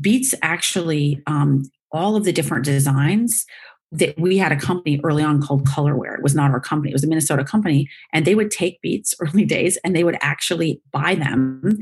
beats 0.00 0.34
actually 0.42 1.22
um, 1.26 1.64
all 1.90 2.16
of 2.16 2.24
the 2.24 2.32
different 2.32 2.64
designs 2.64 3.44
that 3.92 4.18
we 4.18 4.38
had 4.38 4.52
a 4.52 4.56
company 4.56 5.00
early 5.04 5.22
on 5.22 5.40
called 5.40 5.66
Colorware. 5.66 6.14
It 6.16 6.22
was 6.22 6.34
not 6.34 6.50
our 6.50 6.60
company, 6.60 6.90
it 6.90 6.94
was 6.94 7.04
a 7.04 7.08
Minnesota 7.08 7.44
company. 7.44 7.88
And 8.12 8.24
they 8.24 8.34
would 8.34 8.50
take 8.50 8.80
beats 8.80 9.14
early 9.20 9.44
days 9.44 9.76
and 9.84 9.94
they 9.94 10.04
would 10.04 10.16
actually 10.20 10.80
buy 10.92 11.14
them 11.14 11.78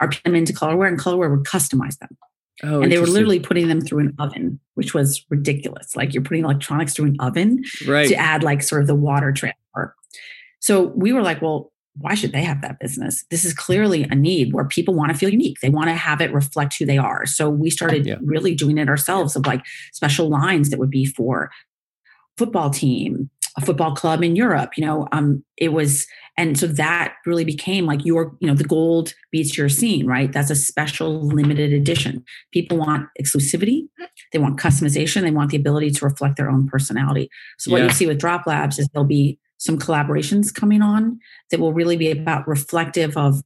or 0.00 0.08
put 0.08 0.22
them 0.22 0.36
into 0.36 0.52
Colorware 0.52 0.88
and 0.88 0.98
Colorware 0.98 1.30
would 1.30 1.46
customize 1.46 1.98
them. 1.98 2.16
Oh, 2.62 2.82
and 2.82 2.92
they 2.92 2.98
were 2.98 3.06
literally 3.06 3.40
putting 3.40 3.68
them 3.68 3.80
through 3.80 4.00
an 4.00 4.14
oven, 4.18 4.60
which 4.74 4.92
was 4.92 5.24
ridiculous. 5.30 5.96
Like 5.96 6.12
you're 6.12 6.22
putting 6.22 6.44
electronics 6.44 6.94
through 6.94 7.06
an 7.06 7.16
oven 7.18 7.64
right. 7.86 8.06
to 8.06 8.14
add 8.14 8.42
like 8.42 8.62
sort 8.62 8.82
of 8.82 8.86
the 8.86 8.94
water 8.94 9.32
transfer. 9.32 9.94
So 10.60 10.88
we 10.94 11.14
were 11.14 11.22
like, 11.22 11.40
well, 11.40 11.72
why 11.96 12.14
should 12.14 12.32
they 12.32 12.42
have 12.42 12.62
that 12.62 12.78
business? 12.78 13.24
This 13.30 13.44
is 13.44 13.52
clearly 13.52 14.04
a 14.04 14.14
need 14.14 14.52
where 14.52 14.64
people 14.64 14.94
want 14.94 15.10
to 15.10 15.18
feel 15.18 15.28
unique. 15.28 15.60
They 15.60 15.70
want 15.70 15.88
to 15.88 15.94
have 15.94 16.20
it 16.20 16.32
reflect 16.32 16.76
who 16.78 16.86
they 16.86 16.98
are. 16.98 17.26
So 17.26 17.50
we 17.50 17.70
started 17.70 18.06
yeah. 18.06 18.16
really 18.22 18.54
doing 18.54 18.78
it 18.78 18.88
ourselves 18.88 19.36
of 19.36 19.46
like 19.46 19.64
special 19.92 20.28
lines 20.28 20.70
that 20.70 20.78
would 20.78 20.90
be 20.90 21.04
for 21.04 21.50
football 22.38 22.70
team, 22.70 23.28
a 23.56 23.60
football 23.60 23.94
club 23.94 24.22
in 24.22 24.36
Europe. 24.36 24.78
You 24.78 24.86
know, 24.86 25.08
um, 25.12 25.44
it 25.56 25.72
was, 25.72 26.06
and 26.38 26.58
so 26.58 26.68
that 26.68 27.14
really 27.26 27.44
became 27.44 27.86
like 27.86 28.04
your, 28.04 28.36
you 28.40 28.46
know, 28.46 28.54
the 28.54 28.64
gold 28.64 29.12
beats 29.32 29.58
your 29.58 29.68
scene, 29.68 30.06
right? 30.06 30.32
That's 30.32 30.50
a 30.50 30.54
special 30.54 31.26
limited 31.26 31.72
edition. 31.72 32.24
People 32.52 32.78
want 32.78 33.08
exclusivity, 33.20 33.88
they 34.32 34.38
want 34.38 34.58
customization, 34.58 35.22
they 35.22 35.32
want 35.32 35.50
the 35.50 35.58
ability 35.58 35.90
to 35.90 36.04
reflect 36.04 36.36
their 36.36 36.48
own 36.48 36.68
personality. 36.68 37.28
So 37.58 37.72
what 37.72 37.78
yeah. 37.78 37.88
you 37.88 37.92
see 37.92 38.06
with 38.06 38.20
Drop 38.20 38.46
Labs 38.46 38.78
is 38.78 38.88
they'll 38.94 39.04
be 39.04 39.38
some 39.60 39.78
collaborations 39.78 40.52
coming 40.52 40.80
on 40.80 41.20
that 41.50 41.60
will 41.60 41.74
really 41.74 41.96
be 41.96 42.10
about 42.10 42.48
reflective 42.48 43.16
of 43.16 43.42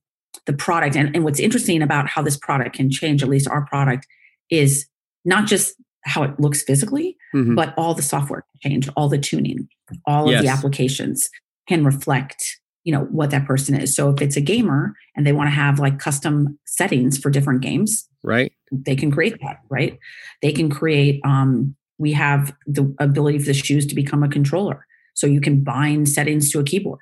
the 0.46 0.52
product. 0.52 0.96
And, 0.96 1.14
and 1.14 1.24
what's 1.24 1.40
interesting 1.40 1.82
about 1.82 2.08
how 2.08 2.22
this 2.22 2.36
product 2.36 2.76
can 2.76 2.88
change, 2.88 3.22
at 3.22 3.28
least 3.28 3.48
our 3.48 3.66
product, 3.66 4.06
is 4.48 4.86
not 5.24 5.46
just 5.46 5.74
how 6.04 6.22
it 6.22 6.38
looks 6.38 6.62
physically, 6.62 7.16
mm-hmm. 7.34 7.56
but 7.56 7.74
all 7.76 7.94
the 7.94 8.02
software 8.02 8.44
can 8.62 8.70
change, 8.70 8.88
all 8.96 9.08
the 9.08 9.18
tuning, 9.18 9.68
all 10.06 10.30
yes. 10.30 10.38
of 10.38 10.46
the 10.46 10.52
applications 10.52 11.28
can 11.68 11.84
reflect 11.84 12.60
you 12.84 12.92
know 12.92 13.04
what 13.04 13.30
that 13.30 13.46
person 13.46 13.74
is 13.74 13.96
so 13.96 14.10
if 14.10 14.20
it's 14.20 14.36
a 14.36 14.42
gamer 14.42 14.94
and 15.16 15.26
they 15.26 15.32
want 15.32 15.46
to 15.46 15.54
have 15.54 15.78
like 15.78 15.98
custom 15.98 16.58
settings 16.66 17.16
for 17.16 17.30
different 17.30 17.62
games 17.62 18.06
right 18.22 18.52
they 18.70 18.94
can 18.94 19.10
create 19.10 19.38
that 19.40 19.60
right 19.70 19.98
they 20.42 20.52
can 20.52 20.68
create 20.68 21.18
um 21.24 21.74
we 21.96 22.12
have 22.12 22.54
the 22.66 22.94
ability 22.98 23.38
for 23.38 23.46
the 23.46 23.54
shoes 23.54 23.86
to 23.86 23.94
become 23.94 24.22
a 24.22 24.28
controller 24.28 24.86
so 25.14 25.26
you 25.26 25.40
can 25.40 25.62
bind 25.64 26.08
settings 26.08 26.50
to 26.50 26.60
a 26.60 26.64
keyboard 26.64 27.00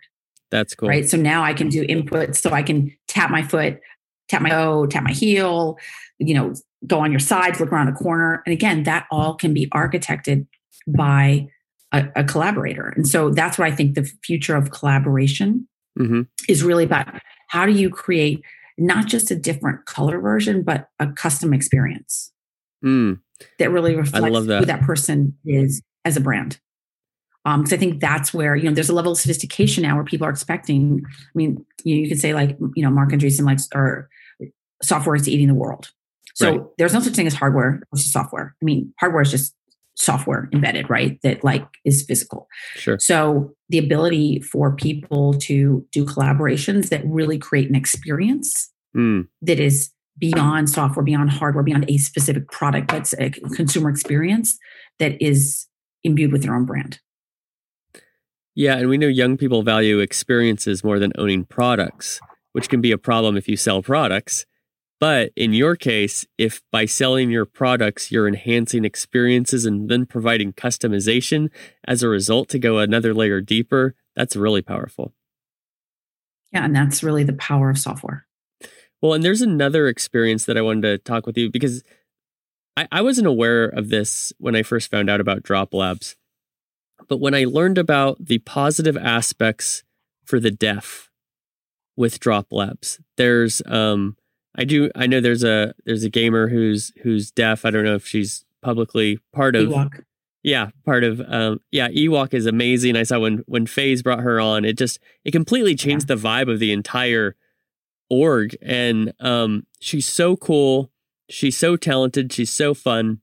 that's 0.50 0.74
cool 0.74 0.88
right 0.88 1.08
so 1.08 1.16
now 1.16 1.42
i 1.42 1.52
can 1.52 1.68
do 1.68 1.86
inputs 1.86 2.36
so 2.36 2.50
i 2.50 2.62
can 2.62 2.94
tap 3.08 3.30
my 3.30 3.42
foot 3.42 3.80
tap 4.32 4.42
my 4.42 4.48
toe, 4.48 4.86
tap 4.86 5.04
my 5.04 5.12
heel, 5.12 5.78
you 6.18 6.34
know, 6.34 6.54
go 6.86 6.98
on 6.98 7.12
your 7.12 7.20
sides, 7.20 7.60
look 7.60 7.70
around 7.70 7.88
a 7.88 7.92
corner. 7.92 8.42
And 8.46 8.52
again, 8.52 8.84
that 8.84 9.06
all 9.10 9.34
can 9.34 9.54
be 9.54 9.68
architected 9.68 10.46
by 10.88 11.46
a, 11.92 12.08
a 12.16 12.24
collaborator. 12.24 12.88
And 12.88 13.06
so 13.06 13.30
that's 13.30 13.58
what 13.58 13.70
I 13.70 13.76
think 13.76 13.94
the 13.94 14.10
future 14.24 14.56
of 14.56 14.70
collaboration 14.70 15.68
mm-hmm. 15.98 16.22
is 16.48 16.64
really 16.64 16.84
about. 16.84 17.08
How 17.48 17.66
do 17.66 17.72
you 17.72 17.90
create 17.90 18.42
not 18.78 19.06
just 19.06 19.30
a 19.30 19.36
different 19.36 19.84
color 19.84 20.18
version, 20.18 20.62
but 20.62 20.88
a 20.98 21.08
custom 21.12 21.52
experience 21.52 22.32
mm. 22.82 23.20
that 23.58 23.70
really 23.70 23.94
reflects 23.94 24.46
that. 24.46 24.60
who 24.60 24.64
that 24.64 24.80
person 24.82 25.36
is 25.44 25.82
as 26.06 26.16
a 26.16 26.20
brand? 26.20 26.58
Because 27.45 27.72
um, 27.72 27.76
I 27.76 27.76
think 27.76 28.01
that's 28.01 28.32
where 28.32 28.55
you 28.55 28.64
know 28.64 28.74
there's 28.74 28.88
a 28.88 28.95
level 28.95 29.12
of 29.12 29.18
sophistication 29.18 29.82
now 29.82 29.97
where 29.97 30.05
people 30.05 30.26
are 30.26 30.30
expecting. 30.30 31.03
I 31.05 31.32
mean, 31.34 31.64
you, 31.84 31.97
you 31.97 32.09
could 32.09 32.20
say 32.20 32.34
like 32.34 32.57
you 32.76 32.84
know 32.84 32.90
Marc 32.90 33.11
Andreessen 33.11 33.45
likes 33.45 33.68
or 33.74 34.09
software 34.82 35.16
is 35.16 35.28
eating 35.28 35.49
the 35.49 35.55
world. 35.55 35.90
So 36.34 36.51
right. 36.51 36.61
there's 36.78 36.95
no 36.95 37.01
such 37.01 37.14
thing 37.14 37.26
as 37.26 37.34
hardware 37.34 37.82
versus 37.93 38.12
software. 38.12 38.55
I 38.61 38.64
mean, 38.64 38.95
hardware 38.99 39.22
is 39.22 39.30
just 39.30 39.55
software 39.95 40.49
embedded, 40.53 40.88
right? 40.88 41.18
That 41.22 41.45
like 41.45 41.66
is 41.84 42.05
physical. 42.05 42.49
Sure. 42.74 42.99
So 42.99 43.55
the 43.68 43.78
ability 43.78 44.40
for 44.40 44.74
people 44.74 45.34
to 45.34 45.86
do 45.93 46.05
collaborations 46.05 46.88
that 46.88 47.03
really 47.05 47.38
create 47.38 47.68
an 47.68 47.74
experience 47.74 48.72
mm. 48.97 49.26
that 49.43 49.61
is 49.61 49.90
beyond 50.18 50.70
software, 50.70 51.05
beyond 51.05 51.30
hardware, 51.30 51.64
beyond 51.64 51.84
a 51.88 51.99
specific 51.99 52.49
product, 52.49 52.90
that's 52.90 53.14
a 53.18 53.30
consumer 53.30 53.90
experience 53.90 54.59
that 54.99 55.20
is 55.20 55.66
imbued 56.05 56.32
with 56.32 56.43
their 56.43 56.55
own 56.55 56.64
brand. 56.64 57.01
Yeah, 58.55 58.76
and 58.76 58.88
we 58.88 58.98
know 58.98 59.09
young 59.09 59.36
people 59.36 59.62
value 59.62 59.98
experiences 59.98 60.84
more 60.84 60.98
than 60.98 61.12
owning 61.16 61.44
products, 61.44 62.20
which 62.53 62.68
can 62.68 62.80
be 62.80 62.92
a 62.92 62.98
problem 62.98 63.36
if 63.36 63.48
you 63.48 63.57
sell 63.57 63.82
products. 63.82 64.44
But 65.00 65.32
in 65.34 65.53
your 65.53 65.74
case, 65.74 66.26
if 66.38 66.62
by 66.70 66.84
selling 66.84 67.30
your 67.30 67.44
products, 67.44 68.12
you're 68.12 68.28
enhancing 68.28 68.84
experiences 68.84 69.64
and 69.64 69.88
then 69.88 70.07
providing 70.07 70.53
customization 70.53 71.50
as 71.88 72.03
a 72.03 72.09
result 72.09 72.48
to 72.50 72.59
go 72.59 72.78
another 72.78 73.12
layer 73.12 73.40
deeper, 73.40 73.96
that's 74.14 74.36
really 74.36 74.62
powerful. 74.62 75.12
Yeah, 76.53 76.64
and 76.64 76.76
that's 76.76 77.03
really 77.03 77.24
the 77.24 77.32
power 77.32 77.70
of 77.70 77.78
software. 77.78 78.26
Well, 79.00 79.14
and 79.14 79.24
there's 79.24 79.40
another 79.40 79.88
experience 79.88 80.44
that 80.44 80.57
I 80.57 80.62
wanted 80.62 80.82
to 80.82 80.98
talk 80.98 81.26
with 81.26 81.36
you 81.36 81.50
because 81.50 81.82
I, 82.76 82.86
I 82.92 83.03
wasn't 83.03 83.26
aware 83.26 83.64
of 83.64 83.88
this 83.88 84.32
when 84.38 84.55
I 84.55 84.62
first 84.62 84.90
found 84.90 85.11
out 85.11 85.20
about 85.20 85.42
Drop 85.42 85.74
Labs. 85.74 86.16
But 87.09 87.18
when 87.18 87.34
I 87.34 87.44
learned 87.44 87.78
about 87.78 88.24
the 88.24 88.38
positive 88.38 88.96
aspects 88.96 89.82
for 90.24 90.40
the 90.40 90.50
deaf 90.50 91.11
with 91.96 92.20
Drop 92.20 92.53
Labs, 92.53 93.00
there's 93.16 93.62
um 93.66 94.16
I 94.55 94.64
do 94.64 94.90
I 94.94 95.07
know 95.07 95.20
there's 95.20 95.44
a 95.44 95.74
there's 95.84 96.05
a 96.05 96.11
gamer 96.11 96.48
who's 96.48 96.92
who's 97.03 97.30
deaf. 97.30 97.64
I 97.64 97.70
don't 97.70 97.84
know 97.84 97.94
if 97.94 98.07
she's 98.07 98.44
publicly 98.62 99.18
part 99.32 99.57
of 99.57 99.68
Ewok. 99.68 100.05
Yeah, 100.42 100.70
part 100.84 101.05
of 101.05 101.20
um 101.26 101.61
yeah, 101.70 101.88
Ewok 101.88 102.34
is 102.34 102.46
amazing. 102.46 102.96
I 102.96 103.03
saw 103.05 103.20
when 103.20 103.44
when 103.46 103.66
FaZe 103.66 104.03
brought 104.03 104.20
her 104.20 104.40
on, 104.40 104.64
it 104.64 104.76
just 104.78 104.98
it 105.24 105.32
completely 105.32 105.74
changed 105.74 106.09
yeah. 106.09 106.16
the 106.16 106.20
vibe 106.20 106.50
of 106.50 106.59
the 106.59 106.72
entire 106.72 107.36
org 108.11 108.57
and 108.61 109.12
um 109.20 109.66
she's 109.80 110.07
so 110.07 110.36
cool. 110.36 110.90
She's 111.30 111.57
so 111.57 111.76
talented, 111.76 112.32
she's 112.32 112.50
so 112.50 112.74
fun. 112.74 113.20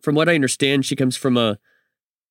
From 0.00 0.14
what 0.14 0.28
I 0.28 0.34
understand, 0.34 0.86
she 0.86 0.96
comes 0.96 1.16
from 1.16 1.36
a 1.36 1.58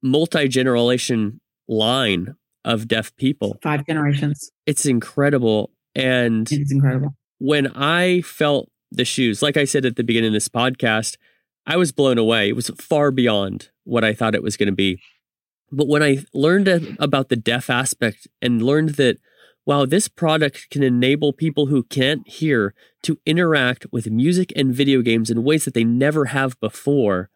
multi-generation 0.01 1.39
line 1.67 2.35
of 2.63 2.87
deaf 2.87 3.15
people. 3.15 3.57
Five 3.61 3.85
generations. 3.85 4.51
It's 4.65 4.85
incredible. 4.85 5.71
And 5.95 6.51
it's 6.51 6.71
incredible 6.71 7.15
when 7.39 7.67
I 7.75 8.21
felt 8.21 8.69
the 8.91 9.05
shoes, 9.05 9.41
like 9.41 9.57
I 9.57 9.65
said 9.65 9.85
at 9.85 9.95
the 9.95 10.03
beginning 10.03 10.29
of 10.29 10.33
this 10.33 10.49
podcast, 10.49 11.17
I 11.65 11.77
was 11.77 11.91
blown 11.91 12.17
away. 12.17 12.49
It 12.49 12.55
was 12.55 12.69
far 12.79 13.11
beyond 13.11 13.69
what 13.83 14.03
I 14.03 14.13
thought 14.13 14.35
it 14.35 14.43
was 14.43 14.57
going 14.57 14.67
to 14.67 14.75
be. 14.75 15.01
But 15.71 15.87
when 15.87 16.03
I 16.03 16.19
learned 16.33 16.67
about 16.99 17.29
the 17.29 17.35
deaf 17.35 17.69
aspect 17.69 18.27
and 18.41 18.61
learned 18.61 18.89
that, 18.89 19.17
wow, 19.65 19.85
this 19.85 20.07
product 20.07 20.69
can 20.69 20.83
enable 20.83 21.33
people 21.33 21.65
who 21.65 21.83
can't 21.83 22.27
hear 22.27 22.73
to 23.03 23.19
interact 23.25 23.87
with 23.91 24.09
music 24.09 24.53
and 24.55 24.73
video 24.73 25.01
games 25.01 25.29
in 25.29 25.43
ways 25.43 25.65
that 25.65 25.73
they 25.73 25.83
never 25.83 26.25
have 26.25 26.59
before, 26.59 27.29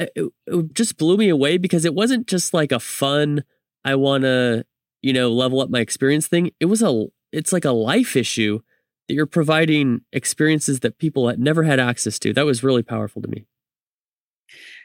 it, 0.00 0.32
it 0.46 0.74
just 0.74 0.96
blew 0.96 1.16
me 1.16 1.28
away 1.28 1.58
because 1.58 1.84
it 1.84 1.94
wasn't 1.94 2.26
just 2.26 2.54
like 2.54 2.72
a 2.72 2.80
fun, 2.80 3.44
I 3.84 3.94
want 3.94 4.22
to, 4.24 4.64
you 5.02 5.12
know, 5.12 5.30
level 5.30 5.60
up 5.60 5.70
my 5.70 5.80
experience 5.80 6.26
thing. 6.26 6.50
It 6.60 6.66
was 6.66 6.82
a, 6.82 7.06
it's 7.32 7.52
like 7.52 7.64
a 7.64 7.72
life 7.72 8.16
issue 8.16 8.60
that 9.08 9.14
you're 9.14 9.26
providing 9.26 10.02
experiences 10.12 10.80
that 10.80 10.98
people 10.98 11.28
had 11.28 11.38
never 11.38 11.62
had 11.62 11.80
access 11.80 12.18
to. 12.20 12.32
That 12.32 12.46
was 12.46 12.62
really 12.62 12.82
powerful 12.82 13.22
to 13.22 13.28
me. 13.28 13.46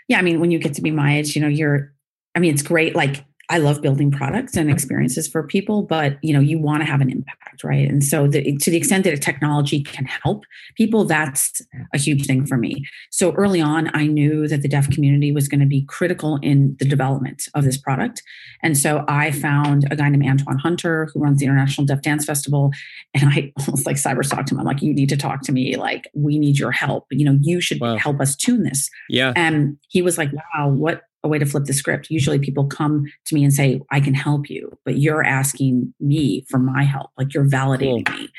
Yeah, 0.08 0.20
I 0.20 0.22
mean, 0.22 0.40
when 0.40 0.52
you 0.52 0.60
get 0.60 0.76
to 0.76 0.82
be 0.82 0.92
my 0.92 1.18
age, 1.18 1.36
you 1.36 1.42
know, 1.42 1.48
you're 1.48 1.94
I 2.36 2.40
mean, 2.40 2.54
it's 2.54 2.64
great 2.64 2.96
like 2.96 3.24
I 3.50 3.60
love 3.60 3.82
building 3.82 4.12
products 4.12 4.56
and 4.56 4.68
mm-hmm. 4.68 4.74
experiences 4.74 5.28
for 5.28 5.44
people, 5.44 5.84
but 5.84 6.18
you 6.24 6.34
know, 6.34 6.40
you 6.40 6.60
want 6.60 6.82
to 6.82 6.86
have 6.86 7.02
an 7.02 7.12
impact, 7.12 7.64
right? 7.64 7.88
And 7.88 8.04
so, 8.04 8.28
the, 8.28 8.58
to 8.58 8.72
the 8.72 8.78
extent 8.78 9.04
that 9.04 9.14
a 9.14 9.18
technology 9.18 9.84
can 9.84 10.06
help 10.06 10.44
people, 10.76 11.06
that's 11.06 11.62
a 11.94 11.98
huge 11.98 12.26
thing 12.26 12.46
for 12.46 12.58
me. 12.58 12.86
So 13.12 13.34
early 13.34 13.62
on, 13.62 13.92
I 13.96 14.08
knew 14.08 14.48
that 14.48 14.62
the 14.62 14.68
deaf 14.68 14.90
community 14.90 15.32
was 15.32 15.48
going 15.48 15.60
to 15.60 15.66
be 15.66 15.86
critical 15.86 16.40
in 16.42 16.76
the 16.80 16.86
development 16.86 17.48
of 17.54 17.64
this 17.64 17.78
product, 17.78 18.24
and 18.64 18.78
so 18.78 19.06
I 19.08 19.32
found 19.32 19.88
a 19.92 19.96
guy 19.96 20.10
named 20.10 20.28
Antoine 20.28 20.58
Hunter 20.58 21.10
who 21.14 21.20
runs 21.20 21.40
the 21.40 21.46
International 21.46 21.86
Deaf 21.86 22.02
Dance 22.02 22.26
Festival, 22.26 22.72
and 23.14 23.30
I 23.30 23.54
almost 23.60 23.86
like 23.86 23.98
cyber 23.98 24.28
talked 24.28 24.50
to 24.50 24.56
him. 24.56 24.60
I'm 24.60 24.66
like, 24.66 24.82
you 24.82 24.94
need 24.94 25.10
to 25.10 25.18
talk 25.18 25.42
to 25.44 25.52
me. 25.52 25.76
Like, 25.78 26.10
we 26.14 26.40
need 26.40 26.58
your 26.58 26.72
help. 26.72 27.06
You 27.12 27.26
know, 27.26 27.38
you 27.42 27.62
should 27.62 27.80
wow. 27.80 27.98
help 27.98 28.20
us 28.20 28.36
tune 28.36 28.64
this. 28.64 28.90
Yeah. 29.10 29.34
And 29.36 29.78
he 29.90 30.02
was 30.02 30.18
like, 30.18 30.32
wow, 30.34 30.70
what 30.70 31.04
a 31.26 31.28
way 31.28 31.40
to 31.40 31.46
flip 31.46 31.66
the 31.66 31.74
script. 31.74 32.10
Usually 32.10 32.40
people 32.40 32.66
come 32.68 33.06
to 33.26 33.36
me 33.36 33.44
and 33.44 33.54
say, 33.54 33.82
I 33.92 34.00
can 34.00 34.14
help 34.14 34.50
you, 34.50 34.72
but 34.86 34.98
you're 34.98 35.24
asking 35.24 35.94
me 36.00 36.46
for 36.50 36.60
my 36.60 36.84
help. 36.84 37.10
Like 37.18 37.34
you're 37.34 37.50
validating 37.50 38.06
cool. 38.06 38.18
me. 38.18 38.30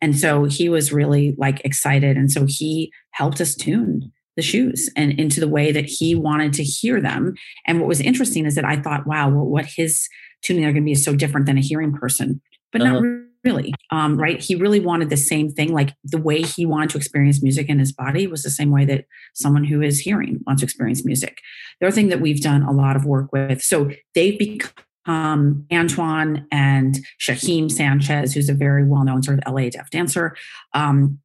And 0.00 0.18
so 0.18 0.44
he 0.44 0.68
was 0.68 0.92
really 0.92 1.34
like 1.38 1.60
excited. 1.64 2.16
And 2.16 2.32
so 2.32 2.46
he 2.48 2.92
helped 3.12 3.40
us 3.40 3.54
tune 3.54 4.10
the 4.36 4.42
shoes 4.42 4.88
and 4.96 5.12
into 5.20 5.38
the 5.38 5.48
way 5.48 5.70
that 5.70 5.84
he 5.84 6.14
wanted 6.14 6.52
to 6.54 6.64
hear 6.64 7.00
them. 7.00 7.34
And 7.66 7.78
what 7.78 7.88
was 7.88 8.00
interesting 8.00 8.46
is 8.46 8.54
that 8.54 8.64
I 8.64 8.80
thought, 8.80 9.06
wow, 9.06 9.28
well, 9.28 9.44
what 9.44 9.66
his 9.66 10.08
tuning 10.42 10.64
are 10.64 10.72
going 10.72 10.82
to 10.82 10.86
be 10.86 10.92
is 10.92 11.04
so 11.04 11.14
different 11.14 11.46
than 11.46 11.58
a 11.58 11.62
hearing 11.62 11.92
person, 11.92 12.40
but 12.72 12.80
uh-huh. 12.80 12.92
not 12.92 13.02
really 13.02 13.29
really 13.44 13.72
um, 13.90 14.16
right? 14.16 14.40
He 14.40 14.54
really 14.54 14.80
wanted 14.80 15.10
the 15.10 15.16
same 15.16 15.50
thing 15.50 15.72
like 15.72 15.94
the 16.04 16.20
way 16.20 16.42
he 16.42 16.66
wanted 16.66 16.90
to 16.90 16.98
experience 16.98 17.42
music 17.42 17.68
in 17.68 17.78
his 17.78 17.92
body 17.92 18.26
was 18.26 18.42
the 18.42 18.50
same 18.50 18.70
way 18.70 18.84
that 18.86 19.06
someone 19.34 19.64
who 19.64 19.82
is 19.82 20.00
hearing 20.00 20.40
wants 20.46 20.60
to 20.60 20.66
experience 20.66 21.04
music. 21.04 21.38
The 21.80 21.86
other 21.86 21.94
thing 21.94 22.08
that 22.08 22.20
we've 22.20 22.40
done 22.40 22.62
a 22.62 22.72
lot 22.72 22.96
of 22.96 23.04
work 23.04 23.32
with 23.32 23.62
so 23.62 23.90
they've 24.14 24.38
become 24.38 25.66
antoine 25.72 26.46
and 26.52 27.00
shaheem 27.18 27.70
sanchez 27.70 28.34
who's 28.34 28.48
a 28.48 28.54
very 28.54 28.84
well-known 28.84 29.22
sort 29.22 29.40
of 29.42 29.52
la 29.52 29.68
deaf 29.68 29.90
dancer. 29.90 30.36
Um, 30.74 31.18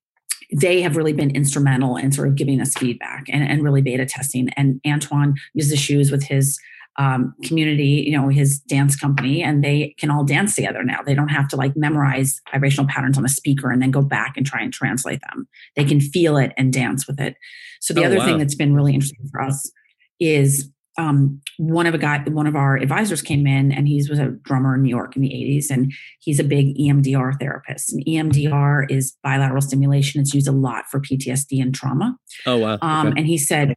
they 0.52 0.82
have 0.82 0.96
really 0.96 1.14
been 1.14 1.32
instrumental 1.32 1.98
in 1.98 2.12
sort 2.12 2.28
of 2.28 2.36
giving 2.36 2.62
us 2.62 2.74
feedback 2.74 3.26
and, 3.30 3.44
and 3.44 3.64
really 3.64 3.82
beta 3.82 4.06
testing 4.06 4.50
and 4.56 4.80
antoine 4.86 5.36
uses 5.54 5.80
shoes 5.80 6.12
with 6.12 6.24
his 6.24 6.60
um, 6.98 7.34
community, 7.44 8.04
you 8.06 8.12
know, 8.12 8.30
his 8.30 8.60
dance 8.60 8.96
company, 8.96 9.44
and 9.44 9.64
they 9.64 9.96
can 9.98 10.10
all 10.10 10.24
dance 10.24 10.56
together 10.56 10.84
now. 10.84 11.00
They 11.06 11.14
don't 11.14 11.30
have 11.30 11.48
to 11.50 11.56
like 11.56 11.76
memorize 11.76 12.40
vibrational 12.52 12.88
patterns 12.88 13.18
on 13.18 13.26
a 13.26 13.30
speaker 13.30 13.72
and 13.72 13.82
then 13.82 13.92
go 13.92 14.02
back 14.02 14.36
and 14.38 14.46
try 14.46 14.62
and 14.62 14.72
translate 14.72 15.22
them. 15.22 15.48
They 15.76 15.84
can 15.84 16.00
feel 16.00 16.38
it 16.38 16.54
and 16.58 16.72
dance 16.72 17.06
with 17.08 17.20
it. 17.20 17.36
So 17.82 17.94
the 17.94 18.04
oh, 18.04 18.06
other 18.06 18.18
wow. 18.18 18.26
thing 18.26 18.38
that's 18.38 18.56
been 18.56 18.74
really 18.74 18.94
interesting 18.94 19.28
for 19.32 19.42
us 19.42 19.72
is 20.20 20.72
um, 20.98 21.42
one 21.58 21.86
of 21.88 21.94
a 21.94 21.98
guy, 21.98 22.24
one 22.28 22.48
of 22.48 22.56
our 22.56 22.78
advisors 22.78 23.22
came 23.22 23.46
in, 23.46 23.72
and 23.72 23.88
he 23.88 23.98
was 24.10 24.18
a 24.18 24.30
drummer 24.44 24.76
in 24.76 24.82
New 24.82 24.90
York 24.90 25.16
in 25.16 25.22
the 25.22 25.30
'80s, 25.30 25.70
and 25.70 25.94
he's 26.20 26.40
a 26.40 26.44
big 26.44 26.78
EMDR 26.78 27.38
therapist. 27.40 27.92
And 27.92 28.06
EMDR 28.06 28.90
is 28.90 29.18
bilateral 29.22 29.62
stimulation. 29.62 30.22
It's 30.22 30.34
used 30.34 30.48
a 30.48 30.54
lot 30.54 30.86
for 30.90 31.02
PTSD 31.02 31.62
and 31.62 31.76
trauma. 31.76 32.18
Oh 32.46 32.58
wow! 32.58 32.78
Um, 32.82 33.08
okay. 33.08 33.20
And 33.20 33.28
he 33.28 33.38
said 33.38 33.74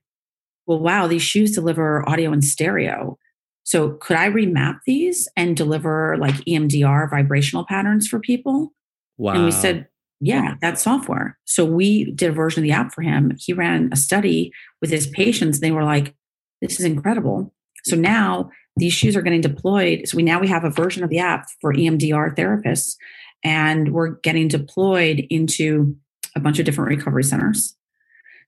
well, 0.69 0.79
wow, 0.79 1.07
these 1.07 1.23
shoes 1.23 1.53
deliver 1.53 2.09
audio 2.09 2.31
and 2.31 2.45
stereo. 2.45 3.19
So 3.65 3.93
could 4.01 4.17
I 4.17 4.29
remap 4.29 4.81
these 4.87 5.27
and 5.37 5.57
deliver 5.57 6.17
like 6.19 6.35
EMDR 6.45 7.11
vibrational 7.11 7.65
patterns 7.67 8.07
for 8.07 8.21
people? 8.21 8.73
Wow. 9.17 9.35
And 9.35 9.45
we 9.45 9.51
said, 9.51 9.89
yeah, 10.21 10.55
that's 10.61 10.83
software. 10.83 11.39
So 11.45 11.65
we 11.65 12.13
did 12.13 12.31
a 12.31 12.33
version 12.33 12.61
of 12.61 12.65
the 12.65 12.73
app 12.73 12.93
for 12.93 13.03
him. 13.03 13.37
He 13.39 13.53
ran 13.53 13.89
a 13.93 13.97
study 13.97 14.53
with 14.81 14.91
his 14.91 15.07
patients. 15.07 15.59
And 15.59 15.63
They 15.63 15.71
were 15.71 15.85
like, 15.85 16.15
this 16.61 16.79
is 16.79 16.85
incredible. 16.85 17.55
So 17.85 17.97
now 17.97 18.51
these 18.77 18.93
shoes 18.93 19.17
are 19.17 19.23
getting 19.23 19.41
deployed. 19.41 20.07
So 20.07 20.17
we 20.17 20.23
now 20.23 20.41
we 20.41 20.49
have 20.49 20.65
a 20.65 20.71
version 20.71 21.03
of 21.03 21.11
the 21.11 21.19
app 21.19 21.47
for 21.61 21.73
EMDR 21.73 22.37
therapists, 22.37 22.95
and 23.43 23.93
we're 23.93 24.17
getting 24.21 24.49
deployed 24.49 25.27
into 25.31 25.97
a 26.35 26.41
bunch 26.41 26.59
of 26.59 26.65
different 26.65 26.91
recovery 26.91 27.25
centers. 27.25 27.78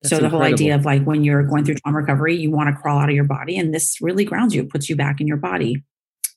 That's 0.03 0.11
so 0.11 0.17
the 0.17 0.25
incredible. 0.25 0.45
whole 0.45 0.55
idea 0.55 0.75
of 0.75 0.85
like 0.85 1.05
when 1.05 1.25
you're 1.25 1.43
going 1.43 1.65
through 1.65 1.77
trauma 1.77 1.99
recovery, 1.99 2.37
you 2.37 2.51
want 2.51 2.75
to 2.75 2.81
crawl 2.81 2.99
out 2.99 3.09
of 3.09 3.15
your 3.15 3.25
body, 3.25 3.57
and 3.57 3.75
this 3.75 3.99
really 4.01 4.25
grounds 4.25 4.55
you, 4.55 4.65
puts 4.65 4.89
you 4.89 4.97
back 4.97 5.21
in 5.21 5.27
your 5.27 5.37
body. 5.37 5.83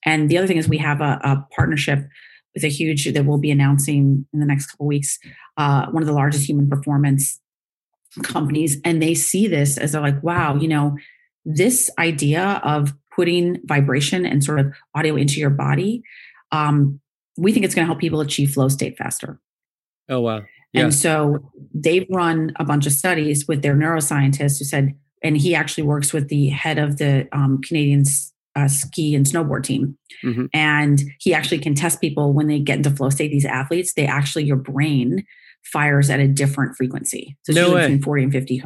And 0.06 0.30
the 0.30 0.38
other 0.38 0.48
thing 0.48 0.58
is 0.58 0.68
we 0.68 0.80
have 0.80 1.02
a, 1.02 1.20
a 1.24 1.48
partnership 1.56 2.06
with 2.54 2.64
a 2.64 2.68
huge 2.68 3.12
that 3.12 3.26
we'll 3.26 3.38
be 3.38 3.52
announcing 3.52 4.26
in 4.34 4.40
the 4.40 4.46
next 4.46 4.68
couple 4.68 4.86
weeks. 4.86 5.18
Uh, 5.58 5.88
one 5.88 6.04
of 6.04 6.08
the 6.08 6.14
largest 6.14 6.48
human 6.48 6.70
performance 6.70 7.40
companies, 8.22 8.80
and 8.84 9.02
they 9.02 9.16
see 9.16 9.48
this 9.48 9.78
as 9.78 9.94
they're 9.94 10.02
like, 10.02 10.22
wow, 10.22 10.56
you 10.56 10.68
know, 10.68 10.96
this 11.46 11.90
idea 11.98 12.62
of 12.64 12.94
putting 13.16 13.60
vibration 13.66 14.26
and 14.26 14.44
sort 14.44 14.60
of 14.60 14.74
audio 14.96 15.16
into 15.16 15.40
your 15.40 15.50
body, 15.50 16.04
um, 16.52 17.00
we 17.38 17.52
think 17.52 17.66
it's 17.66 17.74
going 17.74 17.84
to 17.84 17.88
help 17.88 18.00
people 18.00 18.22
achieve 18.22 18.52
flow 18.52 18.68
state 18.68 18.98
faster. 18.98 19.40
Oh 20.10 20.20
wow! 20.20 20.42
Yeah. 20.74 20.84
And 20.84 20.94
so 20.94 21.52
they've 21.74 22.08
run 22.10 22.52
a 22.58 22.66
bunch 22.66 22.86
of 22.86 22.94
studies 22.94 23.48
with 23.48 23.62
their 23.62 23.76
neuroscientists 23.76 24.60
who 24.60 24.66
said, 24.66 24.94
and 25.24 25.38
he 25.38 25.56
actually 25.56 25.84
works 25.84 26.12
with 26.12 26.30
the 26.30 26.50
head 26.50 26.78
of 26.78 26.98
the 26.98 27.28
um, 27.32 27.62
Canadian 27.62 28.04
uh, 28.56 28.68
ski 28.68 29.16
and 29.16 29.26
snowboard 29.26 29.64
team. 29.64 29.98
Mm-hmm. 30.24 30.46
And 30.54 31.02
he 31.20 31.34
actually 31.34 31.60
can 31.60 31.76
test 31.76 32.02
people 32.02 32.34
when 32.34 32.48
they 32.48 32.60
get 32.60 32.78
into 32.78 32.92
flow 32.92 33.10
state, 33.10 33.32
these 33.32 33.46
athletes, 33.46 33.94
they 33.94 34.06
actually, 34.06 34.46
your 34.46 34.58
brain 34.58 35.26
fires 35.64 36.10
at 36.10 36.20
a 36.20 36.28
different 36.28 36.76
frequency. 36.76 37.38
So 37.44 37.54
no 37.54 37.76
between 37.76 38.02
40 38.02 38.24
and 38.24 38.32
50 38.32 38.64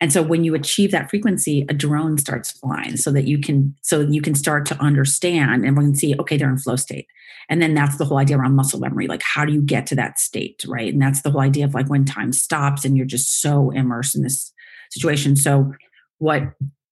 and 0.00 0.12
so 0.12 0.22
when 0.22 0.44
you 0.44 0.54
achieve 0.54 0.92
that 0.92 1.10
frequency, 1.10 1.66
a 1.68 1.74
drone 1.74 2.18
starts 2.18 2.52
flying 2.52 2.96
so 2.96 3.10
that 3.10 3.26
you 3.26 3.38
can 3.38 3.74
so 3.82 4.00
you 4.00 4.22
can 4.22 4.34
start 4.34 4.64
to 4.66 4.80
understand 4.80 5.64
and 5.64 5.76
we 5.76 5.84
can 5.84 5.94
see, 5.94 6.14
okay, 6.20 6.36
they're 6.36 6.50
in 6.50 6.58
flow 6.58 6.76
state. 6.76 7.06
And 7.48 7.60
then 7.60 7.74
that's 7.74 7.96
the 7.96 8.04
whole 8.04 8.18
idea 8.18 8.38
around 8.38 8.54
muscle 8.54 8.78
memory. 8.78 9.06
Like, 9.06 9.22
how 9.22 9.44
do 9.44 9.52
you 9.52 9.62
get 9.62 9.86
to 9.86 9.94
that 9.96 10.18
state? 10.18 10.62
Right. 10.68 10.92
And 10.92 11.02
that's 11.02 11.22
the 11.22 11.30
whole 11.30 11.40
idea 11.40 11.64
of 11.64 11.74
like 11.74 11.88
when 11.88 12.04
time 12.04 12.32
stops 12.32 12.84
and 12.84 12.96
you're 12.96 13.06
just 13.06 13.40
so 13.40 13.70
immersed 13.70 14.14
in 14.14 14.22
this 14.22 14.52
situation. 14.90 15.34
So 15.34 15.72
what 16.18 16.42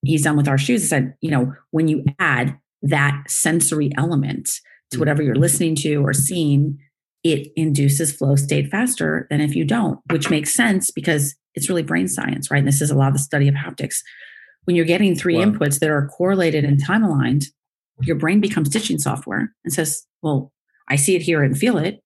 he's 0.03 0.23
done 0.23 0.37
with 0.37 0.49
our 0.49 0.59
shoes 0.59 0.83
is 0.85 0.89
said, 0.89 1.15
you 1.21 1.31
know, 1.31 1.53
when 1.71 1.89
you 1.89 2.05
add 2.19 2.59
that 2.83 3.23
sensory 3.29 3.93
element 3.97 4.51
to 4.91 4.99
whatever 4.99 5.23
you're 5.23 5.35
listening 5.35 5.75
to 5.77 5.97
or 5.97 6.13
seeing, 6.13 6.79
it 7.23 7.49
induces 7.57 8.13
flow 8.13 8.37
state 8.37 8.71
faster 8.71 9.27
than 9.31 9.41
if 9.41 9.55
you 9.55 9.65
don't, 9.65 10.01
which 10.11 10.31
makes 10.31 10.55
sense 10.55 10.91
because 10.91 11.35
it's 11.57 11.69
really 11.69 11.83
brain 11.83 12.07
science, 12.07 12.51
right? 12.51 12.59
And 12.59 12.69
this 12.69 12.81
is 12.81 12.91
a 12.91 12.95
lot 12.95 13.09
of 13.09 13.15
the 13.15 13.19
study 13.19 13.49
of 13.49 13.55
haptics. 13.55 13.97
When 14.65 14.77
you're 14.77 14.85
getting 14.85 15.17
three 15.17 15.37
wow. 15.37 15.45
inputs 15.45 15.81
that 15.81 15.91
are 15.91 16.07
correlated 16.09 16.65
and 16.65 16.83
time 16.83 17.03
aligned, 17.03 17.47
your 18.03 18.17
brain 18.17 18.41
becomes 18.41 18.69
stitching 18.69 18.99
software 18.99 19.55
and 19.65 19.73
says, 19.73 20.07
Well, 20.23 20.53
I 20.89 20.97
see 20.97 21.17
it, 21.17 21.23
here 21.23 21.43
and 21.43 21.57
feel 21.57 21.79
it. 21.79 22.03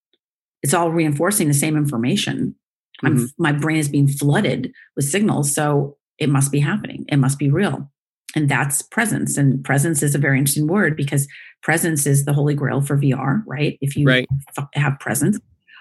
It's 0.62 0.72
all 0.72 0.90
reinforcing 0.90 1.48
the 1.48 1.54
same 1.54 1.76
information. 1.76 2.54
Mm-hmm. 3.02 3.24
my 3.38 3.52
brain 3.52 3.78
is 3.78 3.88
being 3.88 4.08
flooded 4.08 4.74
with 4.94 5.06
signals. 5.06 5.54
So 5.54 5.96
it 6.18 6.28
must 6.28 6.52
be 6.52 6.60
happening. 6.60 7.06
It 7.08 7.16
must 7.16 7.38
be 7.38 7.50
real. 7.50 7.90
And 8.36 8.46
that's 8.46 8.82
presence. 8.82 9.38
And 9.38 9.64
presence 9.64 10.02
is 10.02 10.14
a 10.14 10.18
very 10.18 10.38
interesting 10.38 10.66
word 10.66 10.98
because 10.98 11.26
presence 11.62 12.06
is 12.06 12.26
the 12.26 12.34
holy 12.34 12.54
grail 12.54 12.82
for 12.82 12.98
VR, 12.98 13.42
right? 13.46 13.78
If 13.80 13.96
you 13.96 14.06
right. 14.06 14.28
have 14.74 15.00
presence, 15.00 15.38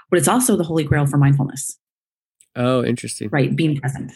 but 0.10 0.18
it's 0.18 0.30
also 0.30 0.56
the 0.56 0.64
holy 0.64 0.86
grail 0.86 1.06
for 1.06 1.18
mindfulness. 1.18 1.78
Oh, 2.56 2.84
interesting. 2.84 3.30
Right. 3.32 3.56
Being 3.56 3.80
present. 3.80 4.12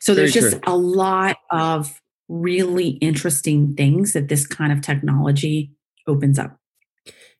So 0.00 0.14
Very 0.14 0.26
there's 0.26 0.34
just 0.34 0.62
true. 0.62 0.72
a 0.72 0.76
lot 0.76 1.36
of 1.50 2.00
really 2.28 2.90
interesting 3.00 3.74
things 3.74 4.12
that 4.12 4.28
this 4.28 4.46
kind 4.46 4.72
of 4.72 4.80
technology 4.80 5.72
opens 6.06 6.38
up. 6.38 6.58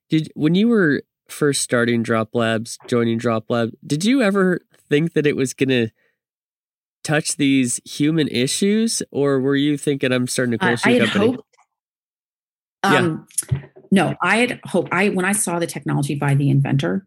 Did 0.09 0.31
when 0.35 0.55
you 0.55 0.69
were 0.69 1.03
first 1.29 1.63
starting 1.63 2.03
Drop 2.03 2.35
Labs, 2.35 2.79
joining 2.87 3.19
Drop 3.19 3.51
Lab, 3.51 3.71
did 3.87 4.05
you 4.05 4.23
ever 4.23 4.61
think 4.89 5.13
that 5.13 5.27
it 5.27 5.37
was 5.37 5.53
going 5.53 5.69
to 5.69 5.89
touch 7.05 7.37
these 7.37 7.81
human 7.85 8.29
issues, 8.29 9.03
or 9.11 9.41
were 9.41 9.57
you 9.57 9.77
thinking 9.77 10.13
I'm 10.13 10.27
starting 10.27 10.53
to 10.53 10.59
close 10.59 10.85
uh, 10.87 10.91
your 10.91 11.07
company? 11.07 11.33
Hoped, 11.33 11.57
um, 12.83 13.27
yeah. 13.53 13.59
No, 13.91 14.15
I 14.23 14.37
had 14.39 14.61
hoped. 14.65 14.93
I 14.93 15.09
when 15.11 15.25
I 15.25 15.33
saw 15.33 15.59
the 15.59 15.67
technology 15.67 16.15
by 16.15 16.35
the 16.35 16.51
inventor 16.51 17.07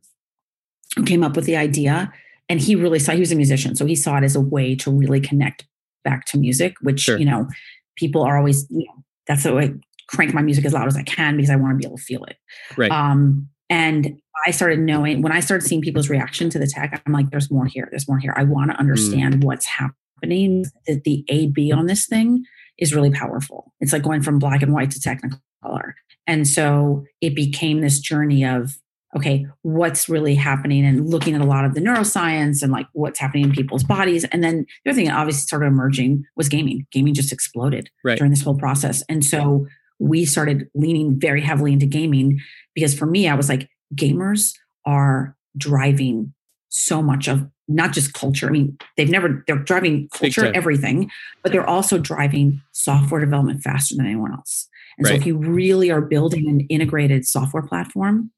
who 0.95 1.03
came 1.03 1.23
up 1.23 1.35
with 1.35 1.45
the 1.45 1.55
idea, 1.55 2.11
and 2.51 2.59
he 2.59 2.75
really 2.75 2.99
saw 2.99 3.13
he 3.13 3.19
was 3.21 3.31
a 3.31 3.35
musician, 3.35 3.75
so 3.75 3.85
he 3.85 3.95
saw 3.95 4.17
it 4.17 4.23
as 4.23 4.35
a 4.35 4.41
way 4.41 4.75
to 4.75 4.91
really 4.91 5.21
connect 5.21 5.65
back 6.03 6.25
to 6.25 6.37
music, 6.37 6.73
which 6.81 6.99
sure. 6.99 7.17
you 7.17 7.25
know 7.25 7.47
people 7.95 8.21
are 8.23 8.37
always 8.37 8.67
you 8.69 8.85
know 8.85 9.03
that's 9.27 9.43
the 9.43 9.53
way 9.53 9.73
crank 10.07 10.33
my 10.33 10.41
music 10.41 10.65
as 10.65 10.73
loud 10.73 10.87
as 10.87 10.97
I 10.97 11.03
can 11.03 11.37
because 11.37 11.49
I 11.49 11.55
want 11.55 11.73
to 11.73 11.77
be 11.77 11.87
able 11.87 11.97
to 11.97 12.03
feel 12.03 12.23
it. 12.25 12.35
Right. 12.75 12.91
Um, 12.91 13.47
and 13.69 14.19
I 14.45 14.51
started 14.51 14.79
knowing 14.79 15.21
when 15.21 15.31
I 15.31 15.39
started 15.39 15.65
seeing 15.65 15.81
people's 15.81 16.09
reaction 16.09 16.49
to 16.49 16.59
the 16.59 16.67
tech, 16.67 17.01
I'm 17.05 17.13
like, 17.13 17.29
there's 17.29 17.49
more 17.49 17.65
here. 17.65 17.87
There's 17.89 18.09
more 18.09 18.19
here. 18.19 18.33
I 18.35 18.43
want 18.43 18.71
to 18.71 18.77
understand 18.77 19.35
mm. 19.35 19.43
what's 19.45 19.65
happening. 19.65 20.65
That 20.87 21.03
the 21.05 21.23
A 21.29 21.47
B 21.47 21.71
on 21.71 21.85
this 21.85 22.05
thing 22.07 22.43
is 22.77 22.93
really 22.93 23.11
powerful. 23.11 23.73
It's 23.79 23.93
like 23.93 24.03
going 24.03 24.21
from 24.21 24.39
black 24.39 24.61
and 24.61 24.73
white 24.73 24.91
to 24.91 24.99
technicolor. 24.99 25.93
And 26.27 26.47
so 26.47 27.05
it 27.21 27.35
became 27.35 27.81
this 27.81 27.99
journey 27.99 28.43
of, 28.43 28.77
okay, 29.15 29.45
what's 29.63 30.07
really 30.07 30.35
happening 30.35 30.85
and 30.85 31.09
looking 31.09 31.35
at 31.35 31.41
a 31.41 31.45
lot 31.45 31.65
of 31.65 31.73
the 31.73 31.81
neuroscience 31.81 32.61
and 32.61 32.71
like 32.71 32.87
what's 32.93 33.19
happening 33.19 33.45
in 33.45 33.51
people's 33.51 33.83
bodies. 33.83 34.23
And 34.25 34.43
then 34.43 34.65
the 34.83 34.91
other 34.91 34.95
thing 34.95 35.07
that 35.07 35.17
obviously 35.17 35.41
started 35.41 35.65
emerging 35.65 36.23
was 36.35 36.47
gaming. 36.47 36.87
Gaming 36.91 37.13
just 37.13 37.31
exploded 37.31 37.89
right. 38.03 38.17
during 38.17 38.31
this 38.31 38.41
whole 38.41 38.57
process. 38.57 39.03
And 39.09 39.25
so 39.25 39.67
we 39.99 40.25
started 40.25 40.69
leaning 40.73 41.19
very 41.19 41.41
heavily 41.41 41.73
into 41.73 41.85
gaming 41.85 42.39
because 42.73 42.97
for 42.97 43.05
me, 43.05 43.27
I 43.27 43.35
was 43.35 43.49
like, 43.49 43.69
gamers 43.93 44.53
are 44.85 45.35
driving 45.57 46.33
so 46.69 47.01
much 47.01 47.27
of 47.27 47.45
not 47.67 47.91
just 47.91 48.13
culture. 48.13 48.47
I 48.47 48.51
mean, 48.51 48.77
they've 48.95 49.09
never, 49.09 49.43
they're 49.45 49.57
driving 49.57 50.09
culture, 50.13 50.51
everything, 50.53 51.11
but 51.43 51.51
they're 51.51 51.67
also 51.67 51.97
driving 51.97 52.61
software 52.71 53.19
development 53.19 53.61
faster 53.61 53.95
than 53.95 54.05
anyone 54.05 54.31
else. 54.33 54.67
And 54.97 55.05
right. 55.05 55.11
so 55.11 55.15
if 55.15 55.25
you 55.25 55.37
really 55.37 55.91
are 55.91 56.01
building 56.01 56.47
an 56.47 56.61
integrated 56.61 57.25
software 57.25 57.63
platform, 57.63 58.31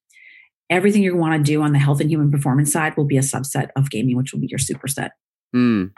everything 0.74 1.04
you 1.04 1.16
want 1.16 1.34
to 1.34 1.52
do 1.52 1.62
on 1.62 1.72
the 1.72 1.80
health 1.80 2.02
and 2.02 2.10
human 2.10 2.32
performance 2.32 2.72
side 2.72 2.98
will 2.98 3.06
be 3.06 3.18
a 3.18 3.22
subset 3.22 3.70
of 3.76 3.90
gaming, 3.90 4.18
which 4.18 4.34
will 4.34 4.40
be 4.40 4.48
your 4.48 4.60
superset. 4.60 5.12
Mm. 5.56 5.96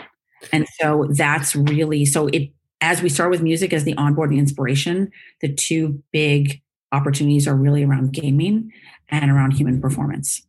And 0.52 0.68
so 0.80 1.08
that's 1.12 1.56
really, 1.56 2.06
so 2.06 2.28
it 2.28 2.52
as 2.82 3.02
we 3.02 3.10
start 3.10 3.32
with 3.32 3.42
music 3.42 3.74
as 3.74 3.86
the 3.86 3.96
onboarding 3.96 4.38
inspiration, 4.38 5.10
the 5.42 5.52
two 5.52 6.04
big 6.12 6.62
opportunities 6.92 7.48
are 7.48 7.56
really 7.56 7.84
around 7.84 8.12
gaming 8.12 8.70
and 9.10 9.32
around 9.32 9.52
human 9.52 9.82
performance. 9.82 10.46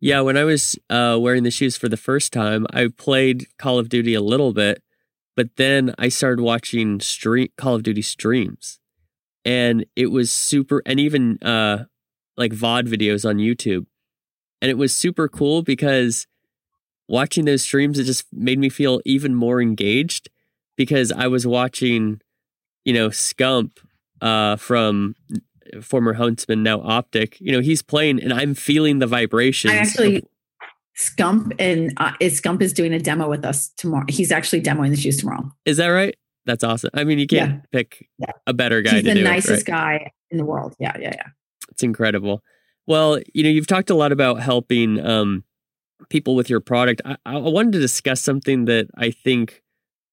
Yeah, 0.00 0.20
when 0.20 0.36
I 0.36 0.44
was 0.44 0.76
uh, 0.90 1.18
wearing 1.20 1.44
the 1.44 1.50
shoes 1.50 1.76
for 1.76 1.88
the 1.88 1.96
first 1.96 2.32
time, 2.32 2.66
I 2.72 2.88
played 2.88 3.46
Call 3.58 3.78
of 3.78 3.88
Duty 3.88 4.14
a 4.14 4.20
little 4.20 4.52
bit, 4.52 4.82
but 5.36 5.56
then 5.56 5.94
I 5.98 6.08
started 6.08 6.42
watching 6.42 6.98
stream 7.00 7.48
Call 7.56 7.76
of 7.76 7.82
Duty 7.82 8.02
streams, 8.02 8.80
and 9.44 9.84
it 9.96 10.06
was 10.06 10.32
super, 10.32 10.82
and 10.86 10.98
even 10.98 11.38
uh, 11.42 11.84
like 12.36 12.52
VOD 12.52 12.88
videos 12.88 13.28
on 13.28 13.36
YouTube, 13.36 13.86
and 14.60 14.70
it 14.70 14.78
was 14.78 14.94
super 14.94 15.28
cool 15.28 15.62
because 15.62 16.26
watching 17.08 17.44
those 17.44 17.62
streams 17.62 17.98
it 17.98 18.04
just 18.04 18.26
made 18.32 18.58
me 18.58 18.68
feel 18.68 19.00
even 19.04 19.34
more 19.34 19.60
engaged 19.60 20.30
because 20.76 21.12
I 21.12 21.26
was 21.26 21.46
watching, 21.46 22.20
you 22.84 22.92
know, 22.92 23.08
Scump 23.10 23.78
uh, 24.20 24.56
from 24.56 25.14
former 25.82 26.14
Huntsmen, 26.14 26.62
now 26.62 26.80
Optic. 26.80 27.40
You 27.40 27.52
know, 27.52 27.60
he's 27.60 27.82
playing, 27.82 28.22
and 28.22 28.32
I'm 28.32 28.54
feeling 28.54 28.98
the 28.98 29.06
vibrations. 29.06 29.72
I 29.72 29.76
actually. 29.76 30.16
Of, 30.16 30.22
Scump 30.96 31.52
and 31.58 31.92
uh, 31.96 32.12
Scump 32.20 32.62
is 32.62 32.72
doing 32.72 32.92
a 32.94 33.00
demo 33.00 33.28
with 33.28 33.44
us 33.44 33.70
tomorrow. 33.70 34.04
He's 34.08 34.30
actually 34.30 34.62
demoing 34.62 34.90
the 34.90 34.96
shoes 34.96 35.16
tomorrow. 35.16 35.50
Is 35.64 35.78
that 35.78 35.88
right? 35.88 36.14
That's 36.46 36.62
awesome. 36.62 36.90
I 36.94 37.02
mean, 37.02 37.18
you 37.18 37.26
can't 37.26 37.54
yeah. 37.54 37.60
pick 37.72 38.08
yeah. 38.18 38.30
a 38.46 38.52
better 38.52 38.80
guy. 38.80 39.00
He's 39.00 39.04
the 39.04 39.14
nicest 39.14 39.66
it, 39.66 39.72
right? 39.72 40.00
guy 40.02 40.12
in 40.30 40.38
the 40.38 40.44
world. 40.44 40.76
Yeah, 40.78 40.96
yeah, 41.00 41.14
yeah. 41.16 41.26
It's 41.74 41.82
incredible. 41.82 42.40
Well, 42.86 43.18
you 43.34 43.42
know, 43.42 43.48
you've 43.48 43.66
talked 43.66 43.90
a 43.90 43.96
lot 43.96 44.12
about 44.12 44.40
helping 44.40 45.04
um, 45.04 45.42
people 46.08 46.36
with 46.36 46.48
your 46.48 46.60
product. 46.60 47.02
I, 47.04 47.16
I 47.26 47.38
wanted 47.38 47.72
to 47.72 47.80
discuss 47.80 48.20
something 48.20 48.66
that 48.66 48.86
I 48.96 49.10
think 49.10 49.64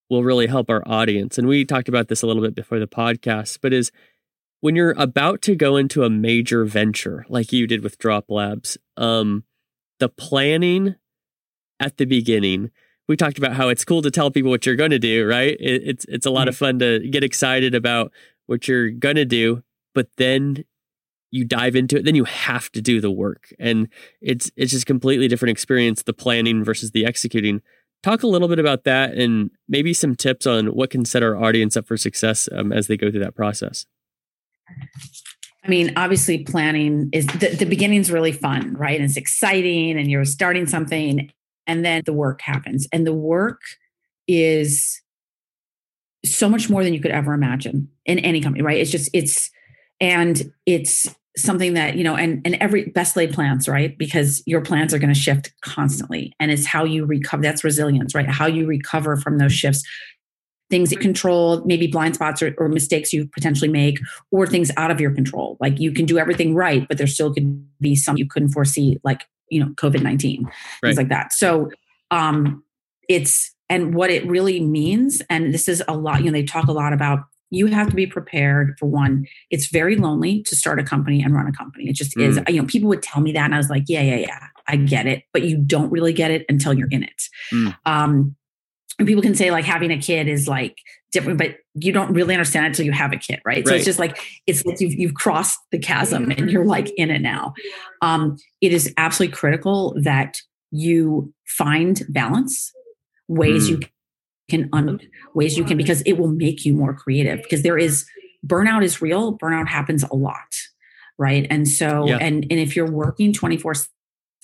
will 0.09 0.23
really 0.23 0.47
help 0.47 0.71
our 0.71 0.81
audience. 0.87 1.37
And 1.37 1.47
we 1.47 1.63
talked 1.63 1.87
about 1.87 2.07
this 2.07 2.23
a 2.23 2.27
little 2.27 2.41
bit 2.41 2.55
before 2.55 2.79
the 2.79 2.87
podcast, 2.87 3.59
but 3.61 3.73
is 3.73 3.91
when 4.61 4.75
you're 4.75 4.95
about 4.97 5.43
to 5.43 5.55
go 5.55 5.77
into 5.77 6.03
a 6.03 6.09
major 6.09 6.65
venture 6.65 7.27
like 7.29 7.53
you 7.53 7.67
did 7.67 7.83
with 7.83 7.99
Drop 7.99 8.25
Labs, 8.27 8.79
um, 8.97 9.43
the 9.99 10.09
planning 10.09 10.95
at 11.79 11.97
the 11.97 12.05
beginning. 12.05 12.71
We 13.07 13.17
talked 13.17 13.37
about 13.37 13.53
how 13.53 13.69
it's 13.69 13.85
cool 13.85 14.01
to 14.01 14.09
tell 14.09 14.31
people 14.31 14.49
what 14.49 14.65
you're 14.65 14.75
going 14.75 14.91
to 14.91 14.99
do, 14.99 15.27
right? 15.27 15.55
It, 15.59 15.83
it's 15.85 16.05
it's 16.05 16.25
a 16.25 16.31
lot 16.31 16.47
of 16.47 16.57
fun 16.57 16.79
to 16.79 17.07
get 17.07 17.23
excited 17.23 17.75
about 17.75 18.11
what 18.47 18.67
you're 18.67 18.89
going 18.89 19.15
to 19.17 19.25
do, 19.25 19.61
but 19.93 20.07
then 20.17 20.63
you 21.31 21.45
dive 21.45 21.75
into 21.75 21.97
it, 21.97 22.05
then 22.05 22.15
you 22.15 22.25
have 22.25 22.71
to 22.73 22.81
do 22.81 23.01
the 23.01 23.11
work, 23.11 23.53
and 23.57 23.87
it's 24.21 24.51
it's 24.55 24.71
just 24.71 24.85
completely 24.85 25.27
different 25.27 25.51
experience. 25.51 26.03
The 26.03 26.13
planning 26.13 26.63
versus 26.63 26.91
the 26.91 27.05
executing. 27.05 27.61
Talk 28.03 28.23
a 28.23 28.27
little 28.27 28.47
bit 28.47 28.57
about 28.57 28.83
that 28.85 29.13
and 29.13 29.51
maybe 29.69 29.93
some 29.93 30.15
tips 30.15 30.47
on 30.47 30.67
what 30.67 30.89
can 30.89 31.05
set 31.05 31.21
our 31.21 31.37
audience 31.37 31.77
up 31.77 31.85
for 31.85 31.97
success 31.97 32.49
um, 32.51 32.73
as 32.73 32.87
they 32.87 32.97
go 32.97 33.11
through 33.11 33.19
that 33.19 33.35
process. 33.35 33.85
I 35.63 35.67
mean, 35.67 35.93
obviously, 35.95 36.43
planning 36.43 37.09
is 37.13 37.27
the, 37.27 37.49
the 37.49 37.65
beginning's 37.65 38.11
really 38.11 38.31
fun, 38.31 38.73
right? 38.73 38.95
And 38.95 39.05
it's 39.05 39.17
exciting, 39.17 39.99
and 39.99 40.09
you're 40.09 40.25
starting 40.25 40.65
something, 40.65 41.31
and 41.67 41.85
then 41.85 42.01
the 42.05 42.13
work 42.13 42.41
happens. 42.41 42.87
And 42.91 43.05
the 43.05 43.13
work 43.13 43.61
is 44.27 44.99
so 46.25 46.49
much 46.49 46.69
more 46.69 46.83
than 46.83 46.93
you 46.93 46.99
could 46.99 47.11
ever 47.11 47.33
imagine 47.33 47.89
in 48.05 48.17
any 48.19 48.41
company, 48.41 48.63
right? 48.63 48.77
It's 48.77 48.91
just, 48.91 49.11
it's, 49.13 49.51
and 49.99 50.51
it's 50.65 51.13
something 51.37 51.73
that 51.75 51.95
you 51.95 52.03
know 52.03 52.15
and 52.15 52.41
and 52.45 52.55
every 52.55 52.85
best 52.85 53.15
laid 53.15 53.33
plans 53.33 53.67
right? 53.67 53.97
Because 53.97 54.43
your 54.45 54.61
plans 54.61 54.93
are 54.93 54.99
going 54.99 55.13
to 55.13 55.19
shift 55.19 55.53
constantly 55.61 56.33
and 56.39 56.51
it's 56.51 56.65
how 56.65 56.83
you 56.83 57.05
recover 57.05 57.41
that's 57.41 57.63
resilience 57.63 58.13
right? 58.13 58.29
How 58.29 58.47
you 58.47 58.65
recover 58.65 59.17
from 59.17 59.37
those 59.37 59.53
shifts. 59.53 59.83
Things 60.69 60.91
you 60.91 60.97
control 60.97 61.63
maybe 61.65 61.87
blind 61.87 62.15
spots 62.15 62.41
or, 62.41 62.55
or 62.57 62.69
mistakes 62.69 63.11
you 63.11 63.27
potentially 63.27 63.69
make 63.69 63.99
or 64.31 64.47
things 64.47 64.71
out 64.77 64.89
of 64.89 65.01
your 65.01 65.11
control. 65.11 65.57
Like 65.59 65.79
you 65.79 65.91
can 65.91 66.05
do 66.05 66.17
everything 66.17 66.53
right 66.55 66.87
but 66.87 66.97
there 66.97 67.07
still 67.07 67.33
could 67.33 67.65
be 67.79 67.95
some 67.95 68.17
you 68.17 68.27
couldn't 68.27 68.49
foresee 68.49 68.99
like 69.03 69.25
you 69.49 69.59
know 69.59 69.71
covid-19 69.75 70.43
right. 70.45 70.53
things 70.81 70.97
like 70.97 71.09
that. 71.09 71.33
So 71.33 71.69
um 72.09 72.63
it's 73.07 73.53
and 73.69 73.95
what 73.95 74.09
it 74.09 74.25
really 74.27 74.59
means 74.59 75.21
and 75.29 75.53
this 75.53 75.69
is 75.69 75.81
a 75.87 75.93
lot 75.95 76.19
you 76.19 76.25
know 76.25 76.31
they 76.31 76.43
talk 76.43 76.67
a 76.67 76.73
lot 76.73 76.91
about 76.93 77.19
you 77.51 77.67
have 77.67 77.89
to 77.89 77.95
be 77.95 78.07
prepared 78.07 78.75
for 78.79 78.87
one 78.87 79.27
it's 79.51 79.67
very 79.67 79.95
lonely 79.95 80.41
to 80.43 80.55
start 80.55 80.79
a 80.79 80.83
company 80.83 81.21
and 81.21 81.35
run 81.35 81.47
a 81.47 81.51
company 81.51 81.87
it 81.89 81.93
just 81.93 82.15
mm. 82.15 82.27
is 82.27 82.39
you 82.47 82.59
know 82.59 82.67
people 82.67 82.89
would 82.89 83.03
tell 83.03 83.21
me 83.21 83.31
that 83.31 83.45
and 83.45 83.53
i 83.53 83.57
was 83.57 83.69
like 83.69 83.83
yeah 83.87 84.01
yeah 84.01 84.15
yeah 84.15 84.47
i 84.67 84.75
get 84.75 85.05
it 85.05 85.23
but 85.33 85.43
you 85.43 85.57
don't 85.57 85.91
really 85.91 86.13
get 86.13 86.31
it 86.31 86.45
until 86.49 86.73
you're 86.73 86.89
in 86.89 87.03
it 87.03 87.23
mm. 87.53 87.75
um 87.85 88.35
and 88.97 89.07
people 89.07 89.21
can 89.21 89.35
say 89.35 89.51
like 89.51 89.65
having 89.65 89.91
a 89.91 89.97
kid 89.97 90.27
is 90.27 90.47
like 90.47 90.77
different 91.11 91.37
but 91.37 91.57
you 91.73 91.91
don't 91.91 92.13
really 92.13 92.33
understand 92.33 92.65
it 92.65 92.69
until 92.69 92.85
you 92.85 92.91
have 92.91 93.11
a 93.11 93.17
kid 93.17 93.41
right, 93.45 93.57
right. 93.57 93.67
so 93.67 93.73
it's 93.73 93.85
just 93.85 93.99
like 93.99 94.17
it's 94.47 94.65
like 94.65 94.79
you've, 94.79 94.93
you've 94.93 95.13
crossed 95.13 95.59
the 95.71 95.79
chasm 95.79 96.31
and 96.31 96.49
you're 96.49 96.65
like 96.65 96.89
in 96.97 97.09
it 97.09 97.21
now 97.21 97.53
um 98.01 98.37
it 98.61 98.71
is 98.71 98.93
absolutely 98.97 99.35
critical 99.35 99.93
that 100.01 100.39
you 100.71 101.33
find 101.45 102.03
balance 102.09 102.71
ways 103.27 103.67
mm. 103.67 103.71
you 103.71 103.79
can 104.51 104.69
un- 104.73 104.99
ways 105.33 105.57
you 105.57 105.63
can 105.63 105.77
because 105.77 106.01
it 106.03 106.13
will 106.13 106.27
make 106.27 106.65
you 106.65 106.73
more 106.73 106.93
creative 106.93 107.41
because 107.41 107.63
there 107.63 107.77
is 107.77 108.05
burnout 108.45 108.83
is 108.83 109.01
real 109.01 109.37
burnout 109.37 109.67
happens 109.67 110.03
a 110.03 110.15
lot 110.15 110.55
right 111.17 111.47
and 111.49 111.67
so 111.67 112.05
yeah. 112.07 112.17
and 112.17 112.45
and 112.49 112.59
if 112.59 112.75
you're 112.75 112.89
working 112.89 113.33
24 113.33 113.73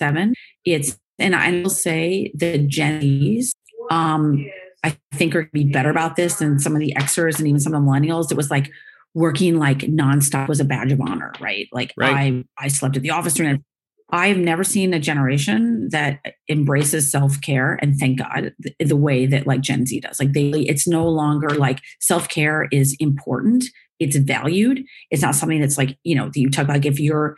7 0.00 0.34
it's 0.64 0.98
and 1.18 1.34
i 1.36 1.50
will 1.62 1.70
say 1.70 2.32
the 2.34 2.58
gen 2.58 3.00
z's 3.00 3.52
um 3.90 4.44
i 4.82 4.96
think 5.14 5.34
are 5.34 5.48
be 5.52 5.64
better 5.64 5.90
about 5.90 6.16
this 6.16 6.36
than 6.36 6.58
some 6.58 6.74
of 6.74 6.80
the 6.80 6.94
xers 6.98 7.38
and 7.38 7.46
even 7.46 7.60
some 7.60 7.74
of 7.74 7.82
the 7.82 7.88
millennials 7.88 8.30
it 8.30 8.36
was 8.36 8.50
like 8.50 8.70
working 9.14 9.58
like 9.58 9.78
nonstop 9.78 10.48
was 10.48 10.60
a 10.60 10.64
badge 10.64 10.92
of 10.92 11.00
honor 11.00 11.32
right 11.40 11.68
like 11.72 11.92
right. 11.96 12.14
i 12.14 12.44
i 12.58 12.68
slept 12.68 12.96
at 12.96 13.02
the 13.02 13.10
office 13.10 13.34
during 13.34 13.62
I've 14.10 14.38
never 14.38 14.64
seen 14.64 14.94
a 14.94 14.98
generation 14.98 15.88
that 15.90 16.20
embraces 16.48 17.10
self 17.10 17.40
care 17.42 17.78
and 17.82 17.96
thank 17.98 18.18
God 18.18 18.54
the, 18.58 18.74
the, 18.84 18.96
way 18.96 19.26
that 19.26 19.46
like 19.46 19.60
Gen 19.60 19.84
Z 19.84 20.00
does. 20.00 20.18
Like 20.18 20.32
they, 20.32 20.50
it's 20.50 20.88
no 20.88 21.06
longer 21.06 21.50
like 21.50 21.80
self 22.00 22.28
care 22.28 22.68
is 22.72 22.96
important. 23.00 23.64
It's 23.98 24.16
valued. 24.16 24.82
It's 25.10 25.22
not 25.22 25.34
something 25.34 25.60
that's 25.60 25.76
like 25.76 25.98
you 26.04 26.14
know 26.14 26.30
you 26.34 26.50
talk 26.50 26.64
about. 26.64 26.76
Like 26.76 26.86
if 26.86 26.98
you're 26.98 27.36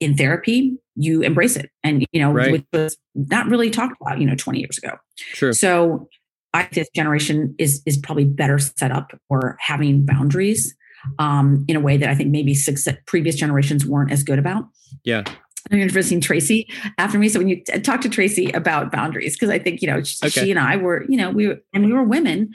in 0.00 0.16
therapy, 0.16 0.76
you 0.94 1.22
embrace 1.22 1.56
it, 1.56 1.70
and 1.82 2.06
you 2.12 2.20
know 2.20 2.30
right. 2.30 2.52
which 2.52 2.64
was 2.72 2.96
not 3.14 3.46
really 3.48 3.70
talked 3.70 3.96
about 4.00 4.20
you 4.20 4.26
know 4.26 4.36
20 4.36 4.60
years 4.60 4.78
ago. 4.78 4.96
Sure. 5.16 5.52
So 5.52 6.08
I 6.52 6.62
think 6.62 6.74
this 6.74 6.90
generation 6.94 7.54
is 7.58 7.82
is 7.86 7.96
probably 7.96 8.24
better 8.24 8.58
set 8.58 8.92
up 8.92 9.10
for 9.28 9.56
having 9.58 10.06
boundaries 10.06 10.76
um, 11.18 11.64
in 11.68 11.76
a 11.76 11.80
way 11.80 11.96
that 11.96 12.08
I 12.08 12.14
think 12.14 12.30
maybe 12.30 12.54
six 12.54 12.86
previous 13.06 13.34
generations 13.34 13.84
weren't 13.84 14.12
as 14.12 14.22
good 14.22 14.38
about. 14.38 14.64
Yeah. 15.04 15.24
I'm 15.70 15.80
introducing 15.80 16.20
Tracy 16.20 16.68
after 16.98 17.18
me. 17.18 17.28
So 17.28 17.38
when 17.38 17.48
you 17.48 17.62
t- 17.64 17.80
talk 17.80 18.00
to 18.02 18.08
Tracy 18.08 18.50
about 18.52 18.92
boundaries, 18.92 19.34
because 19.34 19.50
I 19.50 19.58
think, 19.58 19.80
you 19.82 19.88
know, 19.88 19.96
okay. 19.96 20.28
she 20.28 20.50
and 20.50 20.60
I 20.60 20.76
were, 20.76 21.04
you 21.08 21.16
know, 21.16 21.30
we 21.30 21.48
were, 21.48 21.58
and 21.72 21.86
we 21.86 21.92
were 21.92 22.02
women 22.02 22.52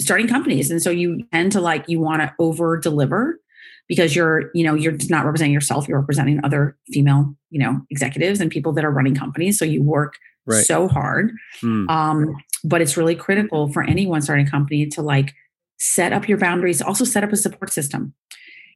starting 0.00 0.28
companies. 0.28 0.70
And 0.70 0.82
so 0.82 0.90
you 0.90 1.22
tend 1.32 1.52
to 1.52 1.60
like, 1.60 1.88
you 1.88 2.00
want 2.00 2.22
to 2.22 2.34
over 2.38 2.76
deliver 2.76 3.38
because 3.88 4.16
you're, 4.16 4.50
you 4.54 4.64
know, 4.64 4.74
you're 4.74 4.96
not 5.08 5.24
representing 5.24 5.52
yourself, 5.52 5.88
you're 5.88 5.98
representing 5.98 6.40
other 6.44 6.76
female, 6.92 7.34
you 7.50 7.60
know, 7.60 7.80
executives 7.90 8.40
and 8.40 8.50
people 8.50 8.72
that 8.72 8.84
are 8.84 8.90
running 8.90 9.14
companies. 9.14 9.58
So 9.58 9.64
you 9.64 9.82
work 9.82 10.14
right. 10.46 10.64
so 10.64 10.88
hard. 10.88 11.32
Mm. 11.62 11.88
Um, 11.90 12.36
but 12.64 12.80
it's 12.80 12.96
really 12.96 13.14
critical 13.14 13.72
for 13.72 13.82
anyone 13.82 14.22
starting 14.22 14.46
a 14.46 14.50
company 14.50 14.86
to 14.86 15.02
like 15.02 15.34
set 15.78 16.12
up 16.12 16.28
your 16.28 16.38
boundaries, 16.38 16.82
also 16.82 17.04
set 17.04 17.24
up 17.24 17.32
a 17.32 17.36
support 17.36 17.72
system 17.72 18.14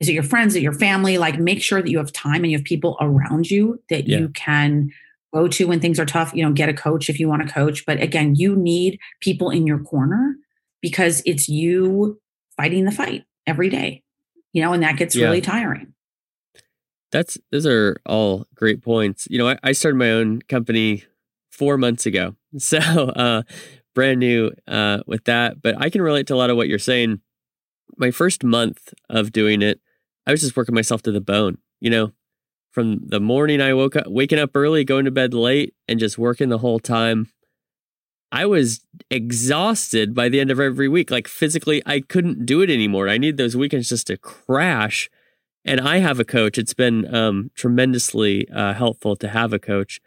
is 0.01 0.09
it 0.09 0.13
your 0.13 0.23
friends, 0.23 0.53
is 0.53 0.57
it 0.57 0.63
your 0.63 0.73
family? 0.73 1.19
Like 1.19 1.39
make 1.39 1.63
sure 1.63 1.81
that 1.81 1.91
you 1.91 1.99
have 1.99 2.13
time 2.13 2.43
and 2.43 2.51
you 2.51 2.59
have 2.59 2.65
people 2.65 2.97
around 3.01 3.51
you 3.51 3.81
that 3.91 4.09
yeah. 4.09 4.19
you 4.19 4.29
can 4.31 4.91
go 5.35 5.49
to 5.49 5.67
when 5.67 5.81
things 5.81 5.99
are 5.99 6.07
tough. 6.07 6.33
You 6.35 6.45
know, 6.45 6.53
get 6.53 6.69
a 6.69 6.75
coach 6.75 7.11
if 7.11 7.19
you 7.19 7.29
want 7.29 7.43
a 7.43 7.53
coach. 7.53 7.85
But 7.87 8.01
again, 8.01 8.35
you 8.37 8.57
need 8.57 8.99
people 9.21 9.51
in 9.51 9.67
your 9.67 9.79
corner 9.79 10.37
because 10.81 11.23
it's 11.27 11.49
you 11.49 12.21
fighting 12.57 12.85
the 12.85 12.93
fight 12.93 13.25
every 13.47 13.69
day. 13.69 14.03
You 14.53 14.63
know, 14.63 14.73
and 14.73 14.83
that 14.83 14.97
gets 14.97 15.17
yeah. 15.17 15.25
really 15.25 15.41
tiring. 15.41 15.95
That's 17.11 17.39
those 17.53 17.67
are 17.67 17.97
all 18.07 18.47
great 18.55 18.83
points. 18.83 19.27
You 19.31 19.39
know, 19.39 19.49
I, 19.49 19.59
I 19.63 19.73
started 19.73 19.99
my 19.99 20.11
own 20.11 20.43
company 20.43 21.05
four 21.51 21.77
months 21.79 22.07
ago. 22.07 22.37
So 22.57 22.79
uh 22.79 23.43
brand 23.97 24.21
new 24.21 24.53
uh 24.69 25.01
with 25.09 25.25
that. 25.25 25.61
But 25.61 25.75
I 25.77 25.91
can 25.91 26.03
relate 26.03 26.29
to 26.29 26.35
a 26.35 26.37
lot 26.37 26.51
of 26.51 26.57
what 26.57 26.69
you're 26.69 26.79
saying. 26.79 27.21
My 27.97 28.13
first 28.13 28.45
month 28.45 28.95
of 29.11 29.33
doing 29.33 29.61
it, 29.61 29.81
I 30.27 30.31
was 30.31 30.41
just 30.41 30.57
working 30.57 30.75
myself 30.75 31.03
to 31.03 31.13
the 31.13 31.21
bone, 31.21 31.59
you 31.81 31.91
know, 31.91 32.13
from 32.73 33.01
the 33.07 33.21
morning 33.21 33.61
I 33.61 33.75
woke 33.75 33.97
up, 33.97 34.07
waking 34.09 34.39
up 34.39 34.51
early, 34.55 34.85
going 34.85 35.05
to 35.05 35.11
bed 35.11 35.33
late, 35.33 35.75
and 35.87 36.01
just 36.01 36.19
working 36.19 36.49
the 36.49 36.59
whole 36.59 36.81
time. 36.81 37.29
I 38.33 38.47
was 38.47 38.81
exhausted 39.11 40.13
by 40.13 40.29
the 40.29 40.41
end 40.41 40.51
of 40.51 40.59
every 40.59 40.89
week. 40.89 41.11
Like 41.11 41.29
physically, 41.29 41.83
I 41.87 42.01
couldn't 42.01 42.47
do 42.47 42.63
it 42.63 42.71
anymore. 42.71 43.09
I 43.09 43.17
need 43.17 43.37
those 43.37 43.57
weekends 43.57 43.91
just 43.91 44.09
to 44.09 44.17
crash. 44.17 45.09
And 45.65 45.81
I 45.81 45.99
have 45.99 46.19
a 46.19 46.25
coach. 46.25 46.59
It's 46.59 46.75
been 46.75 47.15
um, 47.15 47.53
tremendously 47.55 48.49
uh, 48.51 48.75
helpful 48.75 49.15
to 49.17 49.29
have 49.29 49.53
a 49.53 49.59
coach. 49.61 50.01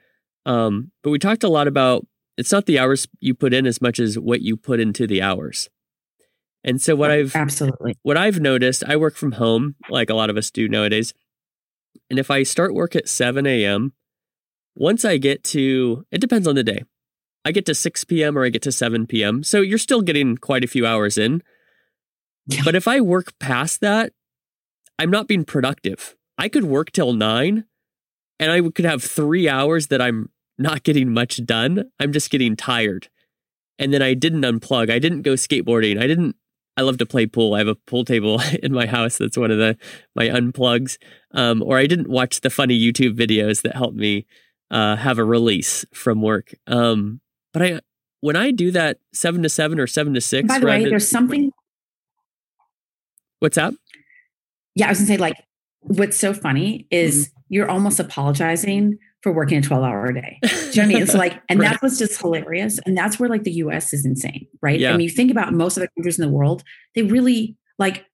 Um, 0.45 0.91
but 1.03 1.11
we 1.11 1.19
talked 1.19 1.43
a 1.43 1.49
lot 1.49 1.67
about 1.67 2.05
it's 2.37 2.51
not 2.51 2.65
the 2.65 2.79
hours 2.79 3.07
you 3.19 3.33
put 3.33 3.53
in 3.53 3.65
as 3.65 3.81
much 3.81 3.97
as 3.97 4.19
what 4.19 4.41
you 4.41 4.57
put 4.57 4.79
into 4.79 5.07
the 5.07 5.21
hours. 5.21 5.69
And 6.63 6.81
so 6.81 6.95
what 6.95 7.11
I've 7.11 7.35
absolutely 7.35 7.97
what 8.03 8.17
I've 8.17 8.39
noticed, 8.39 8.83
I 8.85 8.95
work 8.95 9.15
from 9.15 9.33
home 9.33 9.75
like 9.89 10.09
a 10.09 10.15
lot 10.15 10.29
of 10.29 10.37
us 10.37 10.51
do 10.51 10.67
nowadays. 10.67 11.13
And 12.09 12.19
if 12.19 12.29
I 12.29 12.43
start 12.43 12.73
work 12.73 12.95
at 12.95 13.09
7 13.09 13.45
a.m., 13.45 13.93
once 14.75 15.03
I 15.05 15.17
get 15.17 15.43
to 15.45 16.05
it 16.11 16.21
depends 16.21 16.47
on 16.47 16.55
the 16.55 16.63
day. 16.63 16.83
I 17.45 17.51
get 17.51 17.65
to 17.67 17.75
6 17.75 18.03
p.m. 18.03 18.37
or 18.37 18.43
I 18.43 18.49
get 18.49 18.61
to 18.63 18.73
7 18.73 19.07
p.m. 19.07 19.41
So 19.41 19.61
you're 19.61 19.77
still 19.77 20.01
getting 20.01 20.35
quite 20.35 20.65
a 20.65 20.67
few 20.67 20.85
hours 20.85 21.17
in. 21.17 21.41
Yeah. 22.47 22.61
But 22.65 22.75
if 22.75 22.87
I 22.87 22.99
work 22.99 23.37
past 23.39 23.79
that, 23.81 24.11
I'm 24.99 25.09
not 25.09 25.27
being 25.27 25.45
productive. 25.45 26.15
I 26.37 26.49
could 26.49 26.65
work 26.65 26.91
till 26.91 27.13
nine 27.13 27.65
and 28.39 28.51
I 28.51 28.61
could 28.69 28.85
have 28.85 29.03
three 29.03 29.47
hours 29.47 29.87
that 29.87 30.01
I'm 30.01 30.29
not 30.57 30.83
getting 30.83 31.13
much 31.13 31.45
done. 31.45 31.89
I'm 31.99 32.11
just 32.11 32.29
getting 32.29 32.55
tired. 32.55 33.09
And 33.79 33.93
then 33.93 34.01
I 34.01 34.13
didn't 34.13 34.41
unplug. 34.41 34.89
I 34.89 34.99
didn't 34.99 35.21
go 35.21 35.33
skateboarding. 35.33 36.01
I 36.01 36.07
didn't 36.07 36.35
I 36.77 36.81
love 36.81 36.99
to 36.99 37.05
play 37.05 37.25
pool. 37.25 37.55
I 37.55 37.59
have 37.59 37.67
a 37.67 37.75
pool 37.75 38.05
table 38.05 38.39
in 38.63 38.71
my 38.71 38.85
house. 38.85 39.17
That's 39.17 39.37
one 39.37 39.51
of 39.51 39.57
the 39.57 39.77
my 40.15 40.27
unplugs. 40.27 40.97
Um, 41.31 41.61
or 41.63 41.77
I 41.77 41.87
didn't 41.87 42.09
watch 42.09 42.41
the 42.41 42.49
funny 42.49 42.79
YouTube 42.79 43.17
videos 43.17 43.63
that 43.63 43.75
help 43.75 43.93
me 43.93 44.25
uh, 44.71 44.95
have 44.95 45.17
a 45.17 45.23
release 45.23 45.85
from 45.93 46.21
work. 46.21 46.53
Um, 46.67 47.19
but 47.51 47.61
I 47.61 47.81
when 48.21 48.35
I 48.35 48.51
do 48.51 48.71
that 48.71 48.99
seven 49.13 49.43
to 49.43 49.49
seven 49.49 49.79
or 49.79 49.87
seven 49.87 50.13
to 50.13 50.21
six. 50.21 50.47
By 50.47 50.59
the 50.59 50.67
way, 50.67 50.85
there's 50.85 51.07
something. 51.07 51.51
What's 53.39 53.57
up? 53.57 53.73
Yeah, 54.75 54.87
I 54.87 54.89
was 54.89 54.99
gonna 54.99 55.07
say 55.07 55.17
like 55.17 55.35
what's 55.81 56.17
so 56.17 56.33
funny 56.33 56.87
is 56.91 57.27
mm-hmm. 57.27 57.39
you're 57.49 57.69
almost 57.69 57.99
apologizing 57.99 58.97
for 59.27 59.33
working 59.33 59.57
a 59.57 59.61
12 59.61 59.83
hour 59.83 60.13
day. 60.13 60.39
Do 60.41 60.47
you 60.47 60.53
know 60.53 60.65
what 60.67 60.77
I 60.77 60.85
mean? 60.85 61.01
It's 61.01 61.13
like, 61.13 61.41
and 61.49 61.59
right. 61.59 61.71
that 61.71 61.81
was 61.81 61.99
just 61.99 62.21
hilarious. 62.21 62.79
And 62.85 62.97
that's 62.97 63.19
where 63.19 63.27
like 63.27 63.43
the 63.43 63.51
US 63.51 63.91
is 63.91 64.05
insane, 64.05 64.47
right? 64.61 64.79
Yeah. 64.79 64.93
I 64.93 64.97
mean, 64.97 65.01
you 65.01 65.09
think 65.09 65.31
about 65.31 65.53
most 65.53 65.75
of 65.75 65.81
the 65.81 65.89
countries 65.97 66.17
in 66.17 66.25
the 66.25 66.31
world, 66.31 66.63
they 66.95 67.01
really 67.01 67.57
like, 67.77 68.05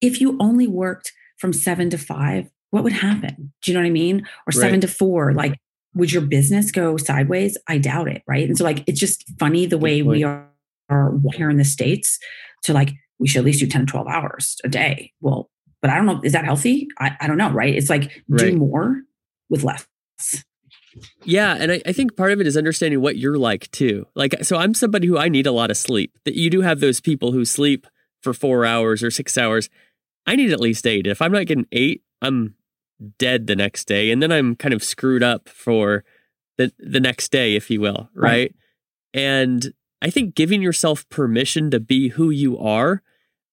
if 0.00 0.20
you 0.20 0.36
only 0.40 0.68
worked 0.68 1.12
from 1.38 1.52
seven 1.52 1.90
to 1.90 1.98
five, 1.98 2.48
what 2.70 2.84
would 2.84 2.92
happen? 2.92 3.52
Do 3.62 3.70
you 3.70 3.76
know 3.76 3.82
what 3.82 3.88
I 3.88 3.90
mean? 3.90 4.24
Or 4.46 4.52
seven 4.52 4.74
right. 4.74 4.82
to 4.82 4.88
four, 4.88 5.34
like, 5.34 5.58
would 5.94 6.12
your 6.12 6.22
business 6.22 6.70
go 6.70 6.96
sideways? 6.96 7.58
I 7.68 7.78
doubt 7.78 8.08
it, 8.08 8.22
right? 8.28 8.48
And 8.48 8.56
so, 8.56 8.64
like, 8.64 8.84
it's 8.86 9.00
just 9.00 9.24
funny 9.38 9.66
the 9.66 9.78
way 9.78 10.00
we 10.00 10.22
are, 10.22 10.48
are 10.88 11.12
here 11.34 11.50
in 11.50 11.58
the 11.58 11.64
States 11.64 12.18
to 12.62 12.72
like, 12.72 12.92
we 13.18 13.26
should 13.26 13.40
at 13.40 13.44
least 13.44 13.60
do 13.60 13.66
10 13.66 13.86
to 13.86 13.90
12 13.90 14.06
hours 14.06 14.56
a 14.64 14.68
day. 14.68 15.12
Well, 15.20 15.50
but 15.80 15.90
I 15.90 15.96
don't 15.96 16.06
know, 16.06 16.20
is 16.22 16.32
that 16.32 16.44
healthy? 16.44 16.88
I, 16.98 17.16
I 17.20 17.26
don't 17.26 17.36
know, 17.36 17.50
right? 17.50 17.74
It's 17.74 17.90
like, 17.90 18.22
right. 18.28 18.52
do 18.52 18.56
more 18.56 19.02
with 19.50 19.64
less. 19.64 19.86
Yeah, 21.24 21.56
and 21.58 21.72
I, 21.72 21.82
I, 21.86 21.92
think 21.92 22.16
part 22.16 22.32
of 22.32 22.40
it 22.40 22.46
is 22.46 22.56
understanding 22.56 23.00
what 23.00 23.16
you're 23.16 23.38
like 23.38 23.70
too. 23.70 24.06
Like, 24.14 24.44
so 24.44 24.56
I'm 24.56 24.74
somebody 24.74 25.06
who 25.06 25.18
I 25.18 25.28
need 25.28 25.46
a 25.46 25.52
lot 25.52 25.70
of 25.70 25.76
sleep. 25.76 26.12
That 26.24 26.34
you 26.34 26.50
do 26.50 26.60
have 26.60 26.80
those 26.80 27.00
people 27.00 27.32
who 27.32 27.44
sleep 27.44 27.86
for 28.20 28.34
four 28.34 28.64
hours 28.64 29.02
or 29.02 29.10
six 29.10 29.38
hours. 29.38 29.68
I 30.26 30.36
need 30.36 30.52
at 30.52 30.60
least 30.60 30.86
eight. 30.86 31.06
If 31.06 31.22
I'm 31.22 31.32
not 31.32 31.46
getting 31.46 31.66
eight, 31.72 32.02
I'm 32.20 32.54
dead 33.18 33.46
the 33.46 33.56
next 33.56 33.86
day, 33.86 34.10
and 34.10 34.22
then 34.22 34.30
I'm 34.30 34.54
kind 34.54 34.74
of 34.74 34.84
screwed 34.84 35.22
up 35.22 35.48
for 35.48 36.04
the 36.58 36.72
the 36.78 37.00
next 37.00 37.32
day, 37.32 37.56
if 37.56 37.70
you 37.70 37.80
will, 37.80 38.10
right? 38.14 38.30
right. 38.30 38.54
And 39.14 39.72
I 40.00 40.10
think 40.10 40.34
giving 40.34 40.62
yourself 40.62 41.08
permission 41.08 41.70
to 41.70 41.80
be 41.80 42.08
who 42.08 42.30
you 42.30 42.58
are, 42.58 43.02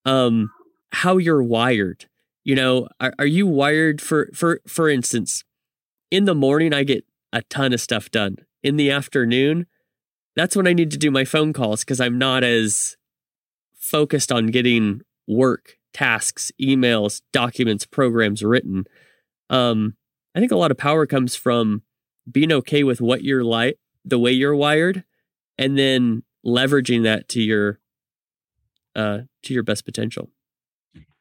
um, 0.06 0.52
how 0.92 1.18
you're 1.18 1.44
wired, 1.44 2.06
you 2.44 2.56
know, 2.56 2.88
are, 3.00 3.14
are 3.20 3.26
you 3.26 3.46
wired 3.48 4.02
for 4.02 4.30
for 4.34 4.62
for 4.68 4.90
instance, 4.90 5.44
in 6.12 6.26
the 6.26 6.36
morning 6.36 6.74
I 6.74 6.84
get 6.84 7.06
a 7.32 7.41
ton 7.43 7.73
of 7.73 7.82
stuff 7.82 8.11
done. 8.11 8.38
In 8.63 8.75
the 8.75 8.91
afternoon, 8.91 9.67
that's 10.36 10.55
when 10.55 10.67
I 10.67 10.73
need 10.73 10.91
to 10.91 10.97
do 10.97 11.11
my 11.11 11.25
phone 11.25 11.53
calls 11.53 11.82
because 11.82 11.99
I'm 11.99 12.17
not 12.17 12.43
as 12.43 12.97
focused 13.75 14.32
on 14.32 14.47
getting 14.47 15.01
work, 15.27 15.77
tasks, 15.93 16.51
emails, 16.61 17.21
documents, 17.32 17.86
programs 17.86 18.43
written. 18.43 18.86
Um, 19.49 19.95
I 20.36 20.39
think 20.39 20.51
a 20.51 20.57
lot 20.57 20.71
of 20.71 20.77
power 20.77 21.05
comes 21.05 21.36
from 21.36 21.84
being 22.30 22.51
okay 22.51 22.84
with 22.84 23.01
what 23.01 23.23
you're 23.23 23.43
like, 23.43 23.80
the 24.05 24.19
way 24.19 24.32
you're 24.32 24.55
wired, 24.55 25.03
and 25.57 25.77
then 25.77 26.23
leveraging 26.45 27.03
that 27.03 27.27
to 27.30 27.41
your 27.41 27.80
uh, 28.95 29.19
to 29.43 29.53
your 29.53 29.63
best 29.63 29.86
potential. 29.86 30.30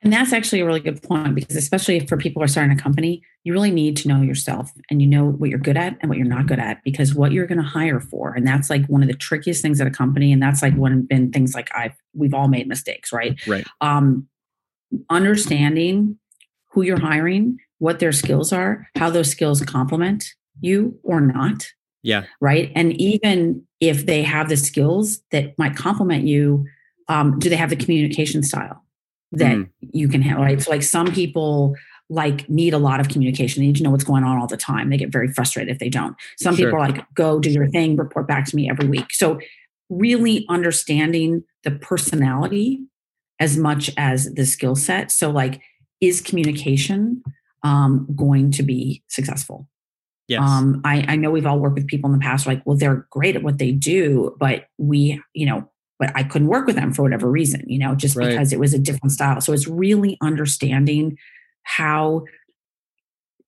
And 0.03 0.13
that's 0.13 0.33
actually 0.33 0.61
a 0.61 0.67
really 0.67 0.81
good 0.81 1.03
point 1.03 1.35
because, 1.35 1.57
especially 1.57 2.01
for 2.07 2.17
people 2.17 2.41
who 2.41 2.45
are 2.45 2.49
starting 2.49 2.77
a 2.77 2.81
company, 2.81 3.21
you 3.43 3.53
really 3.53 3.73
need 3.73 3.97
to 3.99 4.09
know 4.09 4.23
yourself 4.23 4.71
and 4.91 5.03
you 5.03 5.09
know 5.09 5.25
what 5.25 5.51
you're 5.51 5.59
good 5.59 5.77
at 5.77 5.97
and 6.01 6.09
what 6.09 6.19
you're 6.19 6.27
not 6.27 6.47
good 6.47 6.61
at 6.61 6.83
because 6.85 7.15
what 7.15 7.33
you're 7.33 7.47
going 7.47 7.59
to 7.59 7.65
hire 7.65 7.99
for. 7.99 8.33
And 8.33 8.47
that's 8.47 8.71
like 8.71 8.87
one 8.87 9.03
of 9.03 9.09
the 9.09 9.15
trickiest 9.15 9.61
things 9.61 9.81
at 9.81 9.89
a 9.89 9.91
company. 9.91 10.33
And 10.33 10.41
that's 10.41 10.63
like 10.63 10.77
one 10.77 10.93
of 10.93 11.09
been 11.09 11.33
things 11.33 11.53
like 11.53 11.69
I've, 11.75 11.95
we've 12.15 12.35
all 12.35 12.47
made 12.47 12.69
mistakes, 12.69 13.13
right? 13.13 13.41
Right. 13.47 13.67
Um, 13.81 14.29
understanding 15.11 16.17
who 16.71 16.83
you're 16.83 17.01
hiring, 17.01 17.59
what 17.79 17.99
their 17.99 18.13
skills 18.13 18.53
are, 18.53 18.87
how 18.97 19.11
those 19.11 19.31
skills 19.31 19.61
complement 19.63 20.25
you 20.61 20.99
or 21.03 21.21
not. 21.21 21.67
Yeah. 22.03 22.25
Right. 22.41 22.71
And 22.77 22.93
even 23.01 23.67
if 23.81 24.07
they 24.07 24.23
have 24.23 24.49
the 24.49 24.57
skills 24.57 25.21
that 25.33 25.59
might 25.59 25.75
complement 25.75 26.25
you, 26.25 26.67
um, 27.09 27.39
do 27.39 27.49
they 27.49 27.57
have 27.57 27.71
the 27.71 27.77
communication 27.77 28.43
style? 28.43 28.85
That 29.33 29.57
mm. 29.57 29.69
you 29.81 30.09
can 30.09 30.23
have, 30.23 30.39
right? 30.39 30.61
So 30.61 30.71
like 30.71 30.83
some 30.83 31.13
people 31.13 31.75
like 32.11 32.49
need 32.49 32.73
a 32.73 32.79
lot 32.79 33.01
of 33.01 33.09
communication. 33.09 33.63
They 33.63 33.67
need 33.67 33.77
to 33.77 33.83
know 33.83 33.91
what's 33.91 34.05
going 34.05 34.25
on 34.25 34.39
all 34.39 34.47
the 34.47 34.57
time. 34.57 34.89
They 34.89 34.97
get 34.97 35.13
very 35.13 35.29
frustrated 35.29 35.71
if 35.71 35.79
they 35.79 35.91
don't. 35.91 36.17
Some 36.39 36.57
sure. 36.57 36.67
people 36.67 36.79
are 36.79 36.89
like, 36.89 37.05
go 37.15 37.39
do 37.39 37.51
your 37.51 37.69
thing, 37.69 37.97
report 37.97 38.27
back 38.27 38.47
to 38.47 38.57
me 38.57 38.71
every 38.71 38.89
week. 38.89 39.13
So 39.13 39.39
really 39.91 40.47
understanding 40.49 41.45
the 41.65 41.73
personality 41.73 42.81
as 43.41 43.57
much 43.57 43.91
as 43.97 44.33
the 44.35 44.47
skill 44.47 44.75
set. 44.75 45.13
So 45.13 45.31
like, 45.31 45.61
is 46.01 46.21
communication 46.21 47.23
um, 47.63 48.07
going 48.15 48.53
to 48.53 48.63
be 48.63 49.03
successful? 49.09 49.69
Yes. 50.29 50.43
Um, 50.43 50.81
I, 50.85 51.05
I 51.09 51.17
know 51.17 51.31
we've 51.31 51.47
all 51.47 51.59
worked 51.59 51.77
with 51.77 51.87
people 51.87 52.13
in 52.13 52.19
the 52.19 52.23
past, 52.23 52.47
like, 52.47 52.63
well, 52.65 52.77
they're 52.77 53.07
great 53.11 53.35
at 53.35 53.43
what 53.43 53.59
they 53.59 53.73
do, 53.73 54.37
but 54.39 54.69
we, 54.77 55.21
you 55.33 55.47
know, 55.47 55.71
but 55.99 56.13
I 56.15 56.23
couldn't 56.23 56.49
work 56.49 56.67
with 56.67 56.77
them 56.77 56.93
for 56.93 57.03
whatever 57.03 57.31
reason, 57.31 57.65
you 57.67 57.79
know, 57.79 57.95
just 57.95 58.17
right. 58.17 58.31
because 58.31 58.53
it 58.53 58.61
was 58.61 58.73
a 58.73 58.79
different 58.79 59.13
style. 59.13 59.41
So 59.41 59.53
it's 59.53 59.67
really 59.67 60.17
understanding 60.23 61.19
how 61.63 62.25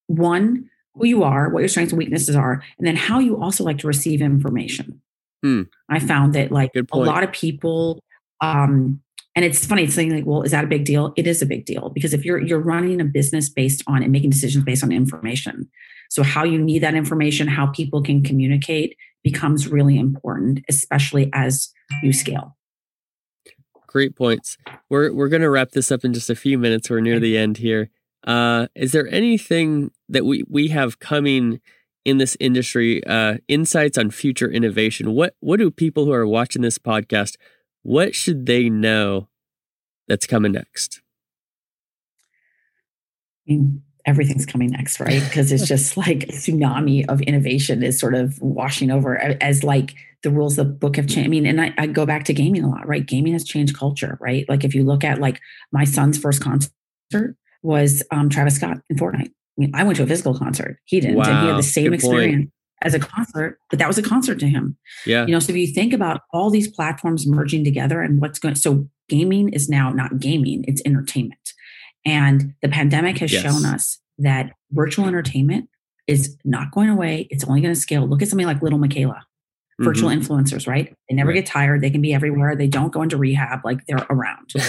one, 0.09 0.69
who 0.95 1.07
you 1.07 1.23
are, 1.23 1.49
what 1.49 1.61
your 1.61 1.69
strengths 1.69 1.93
and 1.93 1.99
weaknesses 1.99 2.35
are, 2.35 2.63
and 2.79 2.87
then 2.87 2.97
how 2.97 3.21
you 3.21 3.41
also 3.41 3.63
like 3.63 3.79
to 3.79 3.87
receive 3.87 4.21
information. 4.21 5.01
Hmm. 5.43 5.63
I 5.89 6.01
found 6.01 6.35
that 6.35 6.51
like 6.51 6.73
a 6.75 6.99
lot 6.99 7.23
of 7.23 7.33
people, 7.33 8.03
um, 8.41 9.01
and 9.37 9.45
it's 9.45 9.65
funny, 9.65 9.85
it's 9.85 9.95
saying 9.95 10.15
like, 10.15 10.27
well, 10.27 10.43
is 10.43 10.51
that 10.51 10.65
a 10.65 10.67
big 10.67 10.85
deal? 10.85 11.15
It 11.17 11.27
is 11.27 11.41
a 11.41 11.47
big 11.47 11.65
deal 11.65 11.91
because 11.91 12.13
if 12.13 12.25
you're 12.25 12.39
you're 12.39 12.61
running 12.61 13.01
a 13.01 13.05
business 13.05 13.49
based 13.49 13.83
on 13.87 14.03
and 14.03 14.13
making 14.13 14.31
decisions 14.31 14.65
based 14.65 14.83
on 14.83 14.93
information, 14.93 15.71
so 16.11 16.23
how 16.23 16.45
you 16.45 16.59
need 16.59 16.81
that 16.81 16.95
information, 16.95 17.47
how 17.47 17.69
people 17.69 18.03
can 18.03 18.23
communicate 18.23 18.97
becomes 19.23 19.69
really 19.69 19.99
important, 19.99 20.65
especially 20.69 21.31
as 21.33 21.73
you 22.03 22.13
scale. 22.13 22.57
Great 23.87 24.15
points. 24.15 24.57
We're 24.89 25.13
we're 25.13 25.29
going 25.29 25.43
to 25.43 25.51
wrap 25.51 25.73
this 25.73 25.91
up 25.91 26.05
in 26.05 26.13
just 26.15 26.31
a 26.31 26.37
few 26.37 26.59
minutes. 26.59 26.89
We're 26.89 27.01
near 27.01 27.19
the 27.19 27.37
end 27.37 27.57
here. 27.57 27.91
Uh, 28.25 28.69
is 28.75 28.93
there 28.93 29.09
anything 29.09 29.91
that 30.09 30.25
we 30.25 30.45
we 30.49 30.69
have 30.69 31.01
coming 31.01 31.61
in 32.05 32.19
this 32.19 32.37
industry? 32.39 33.05
Uh, 33.05 33.39
insights 33.49 33.99
on 33.99 34.11
future 34.11 34.49
innovation. 34.49 35.13
What 35.15 35.35
what 35.41 35.59
do 35.59 35.71
people 35.71 36.05
who 36.05 36.13
are 36.13 36.27
watching 36.27 36.63
this 36.63 36.79
podcast? 36.79 37.37
What 37.83 38.15
should 38.15 38.47
they 38.47 38.69
know 38.69 39.29
that's 40.07 40.27
coming 40.27 40.53
next? 40.53 41.01
I 43.49 43.53
mean, 43.53 43.83
everything's 44.05 44.47
coming 44.47 44.71
next, 44.71 45.01
right? 45.01 45.23
Because 45.25 45.51
it's 45.51 45.67
just 45.69 45.97
like 45.97 46.25
a 46.25 46.33
tsunami 46.33 47.07
of 47.09 47.21
innovation 47.23 47.83
is 47.83 47.99
sort 47.99 48.15
of 48.15 48.41
washing 48.41 48.91
over 48.91 49.17
as 49.43 49.65
like 49.65 49.95
the 50.23 50.31
rules 50.31 50.59
of 50.59 50.67
the 50.67 50.73
book 50.73 50.97
have 50.97 51.07
changed. 51.07 51.27
I 51.27 51.31
mean, 51.31 51.47
and 51.47 51.61
I, 51.61 51.75
I, 51.79 51.87
go 51.87 52.05
back 52.05 52.25
to 52.25 52.35
gaming 52.35 52.63
a 52.63 52.69
lot, 52.69 52.87
right? 52.87 53.05
Gaming 53.05 53.33
has 53.33 53.45
changed 53.45 53.77
culture, 53.77 54.19
right? 54.21 54.47
Like 54.49 54.65
if 54.65 54.75
you 54.75 54.85
look 54.85 55.03
at 55.05 55.21
like 55.21 55.41
my 55.73 55.85
son's 55.85 56.19
first 56.19 56.43
concert 56.43 57.37
was 57.63 58.03
um, 58.11 58.29
Travis 58.29 58.57
Scott 58.57 58.79
in 58.91 58.97
Fortnite. 58.97 59.29
I 59.29 59.57
mean, 59.57 59.71
I 59.75 59.85
went 59.85 59.97
to 59.97 60.03
a 60.03 60.07
physical 60.07 60.39
concert. 60.39 60.79
He 60.85 61.01
didn't. 61.01 61.17
Wow. 61.17 61.25
And 61.27 61.41
he 61.41 61.47
had 61.49 61.59
the 61.59 61.63
same 61.63 61.85
Good 61.87 61.95
experience 61.95 62.45
point. 62.45 62.53
as 62.83 62.95
a 62.95 62.99
concert, 62.99 63.59
but 63.71 63.79
that 63.79 63.89
was 63.89 63.99
a 63.99 64.03
concert 64.03 64.39
to 64.41 64.49
him. 64.49 64.77
Yeah. 65.07 65.27
You 65.27 65.33
know, 65.33 65.39
so 65.39 65.51
if 65.51 65.57
you 65.57 65.67
think 65.67 65.93
about 65.93 66.23
all 66.33 66.51
these 66.51 66.69
platforms 66.69 67.27
merging 67.27 67.65
together 67.65 68.01
and 68.01 68.21
what's 68.21 68.39
going 68.39 68.55
so 68.55 68.89
gaming 69.09 69.51
is 69.51 69.69
now 69.69 69.91
not 69.91 70.19
gaming, 70.19 70.65
it's 70.69 70.83
entertainment. 70.85 71.55
And 72.05 72.55
the 72.63 72.69
pandemic 72.69 73.19
has 73.19 73.33
yes. 73.33 73.43
shown 73.43 73.67
us 73.67 73.99
that 74.19 74.53
virtual 74.71 75.07
entertainment 75.07 75.69
is 76.07 76.37
not 76.45 76.73
going 76.73 76.89
away. 76.89 77.29
It's 77.31 77.45
only 77.45 77.61
going 77.61 77.75
to 77.75 77.81
scale. 77.81 78.07
Look 78.07 78.23
at 78.23 78.29
something 78.29 78.47
like 78.47 78.63
Little 78.63 78.79
Miquela, 78.79 79.21
virtual 79.81 80.11
mm-hmm. 80.11 80.21
influencers, 80.21 80.67
right? 80.67 80.95
They 81.09 81.17
never 81.17 81.29
right. 81.29 81.37
get 81.37 81.47
tired. 81.47 81.81
They 81.81 81.91
can 81.91 82.03
be 82.03 82.13
everywhere. 82.13 82.55
They 82.55 82.69
don't 82.69 82.93
go 82.93 83.03
into 83.03 83.17
rehab. 83.17 83.61
Like 83.65 83.85
they're 83.87 84.07
around. 84.11 84.53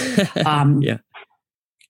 Um, 0.46 0.82
yeah. 0.82 0.98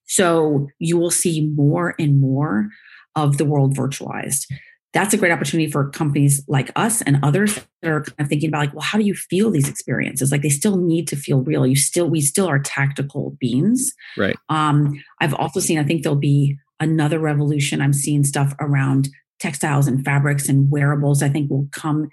So 0.05 0.67
you 0.79 0.97
will 0.97 1.11
see 1.11 1.49
more 1.55 1.95
and 1.97 2.19
more 2.19 2.69
of 3.15 3.37
the 3.37 3.45
world 3.45 3.75
virtualized. 3.75 4.45
That's 4.93 5.13
a 5.13 5.17
great 5.17 5.31
opportunity 5.31 5.71
for 5.71 5.89
companies 5.89 6.43
like 6.47 6.71
us 6.75 7.01
and 7.01 7.19
others 7.23 7.59
that 7.81 7.91
are 7.91 8.03
kind 8.03 8.19
of 8.19 8.27
thinking 8.27 8.49
about 8.49 8.59
like, 8.59 8.73
well, 8.73 8.83
how 8.83 8.97
do 8.99 9.05
you 9.05 9.15
feel 9.15 9.49
these 9.49 9.67
experiences? 9.67 10.31
Like 10.31 10.43
they 10.43 10.49
still 10.49 10.77
need 10.77 11.07
to 11.07 11.15
feel 11.15 11.41
real. 11.41 11.65
You 11.65 11.75
still, 11.75 12.07
we 12.09 12.21
still 12.21 12.47
are 12.47 12.59
tactical 12.59 13.35
beings. 13.39 13.93
Right. 14.17 14.37
Um, 14.49 15.01
I've 15.19 15.33
also 15.33 15.59
seen, 15.59 15.79
I 15.79 15.83
think 15.83 16.03
there'll 16.03 16.15
be 16.15 16.57
another 16.79 17.19
revolution. 17.19 17.81
I'm 17.81 17.93
seeing 17.93 18.23
stuff 18.23 18.53
around 18.59 19.09
textiles 19.39 19.87
and 19.87 20.05
fabrics 20.05 20.47
and 20.47 20.69
wearables. 20.69 21.23
I 21.23 21.29
think 21.29 21.49
will 21.49 21.67
come 21.71 22.09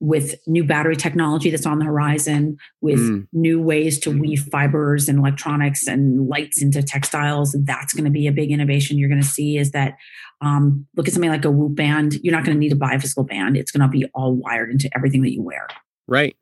with 0.00 0.36
new 0.46 0.64
battery 0.64 0.96
technology 0.96 1.50
that's 1.50 1.66
on 1.66 1.78
the 1.78 1.84
horizon, 1.84 2.56
with 2.80 3.00
mm. 3.00 3.26
new 3.32 3.60
ways 3.60 3.98
to 4.00 4.10
weave 4.10 4.42
fibers 4.50 5.08
and 5.08 5.18
electronics 5.18 5.86
and 5.86 6.28
lights 6.28 6.62
into 6.62 6.82
textiles. 6.82 7.56
That's 7.64 7.92
going 7.92 8.04
to 8.04 8.10
be 8.10 8.26
a 8.26 8.32
big 8.32 8.50
innovation 8.50 8.98
you're 8.98 9.08
going 9.08 9.20
to 9.20 9.26
see. 9.26 9.58
Is 9.58 9.72
that 9.72 9.96
um, 10.40 10.86
look 10.96 11.08
at 11.08 11.14
something 11.14 11.30
like 11.30 11.44
a 11.44 11.50
Whoop 11.50 11.74
band? 11.74 12.14
You're 12.22 12.34
not 12.34 12.44
going 12.44 12.56
to 12.56 12.60
need 12.60 12.72
a 12.80 13.00
physical 13.00 13.24
band. 13.24 13.56
It's 13.56 13.72
going 13.72 13.82
to 13.82 13.88
be 13.88 14.06
all 14.14 14.34
wired 14.34 14.70
into 14.70 14.88
everything 14.94 15.22
that 15.22 15.32
you 15.32 15.42
wear. 15.42 15.66
Right. 16.06 16.36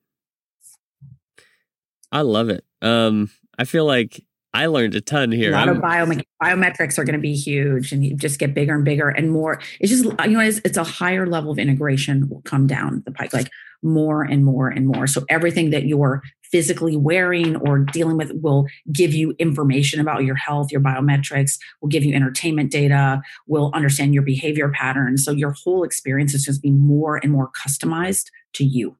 I 2.12 2.20
love 2.20 2.50
it. 2.50 2.64
Um, 2.82 3.30
I 3.58 3.64
feel 3.64 3.84
like 3.84 4.24
I 4.56 4.66
learned 4.66 4.94
a 4.94 5.02
ton 5.02 5.32
here. 5.32 5.50
A 5.50 5.52
lot 5.52 5.68
I'm, 5.68 5.76
of 5.76 5.82
biome- 5.82 6.24
biometrics 6.42 6.96
are 6.96 7.04
going 7.04 7.14
to 7.14 7.20
be 7.20 7.34
huge 7.34 7.92
and 7.92 8.02
you 8.02 8.16
just 8.16 8.38
get 8.38 8.54
bigger 8.54 8.74
and 8.74 8.86
bigger 8.86 9.10
and 9.10 9.30
more. 9.30 9.60
It's 9.80 9.90
just, 9.90 10.04
you 10.04 10.30
know, 10.30 10.40
it's, 10.40 10.62
it's 10.64 10.78
a 10.78 10.84
higher 10.84 11.26
level 11.26 11.52
of 11.52 11.58
integration 11.58 12.26
will 12.30 12.40
come 12.42 12.66
down 12.66 13.02
the 13.04 13.12
pike, 13.12 13.34
like 13.34 13.50
more 13.82 14.22
and 14.22 14.46
more 14.46 14.68
and 14.68 14.86
more. 14.86 15.06
So 15.06 15.26
everything 15.28 15.70
that 15.70 15.84
you're 15.84 16.22
physically 16.42 16.96
wearing 16.96 17.56
or 17.56 17.80
dealing 17.80 18.16
with 18.16 18.32
will 18.40 18.66
give 18.90 19.12
you 19.12 19.34
information 19.38 20.00
about 20.00 20.24
your 20.24 20.36
health, 20.36 20.72
your 20.72 20.80
biometrics, 20.80 21.58
will 21.82 21.90
give 21.90 22.02
you 22.02 22.14
entertainment 22.14 22.72
data, 22.72 23.20
will 23.46 23.70
understand 23.74 24.14
your 24.14 24.22
behavior 24.22 24.70
patterns. 24.70 25.22
So 25.22 25.32
your 25.32 25.50
whole 25.50 25.84
experience 25.84 26.32
is 26.32 26.44
just 26.44 26.62
be 26.62 26.70
more 26.70 27.18
and 27.18 27.30
more 27.30 27.50
customized 27.62 28.30
to 28.54 28.64
you 28.64 28.96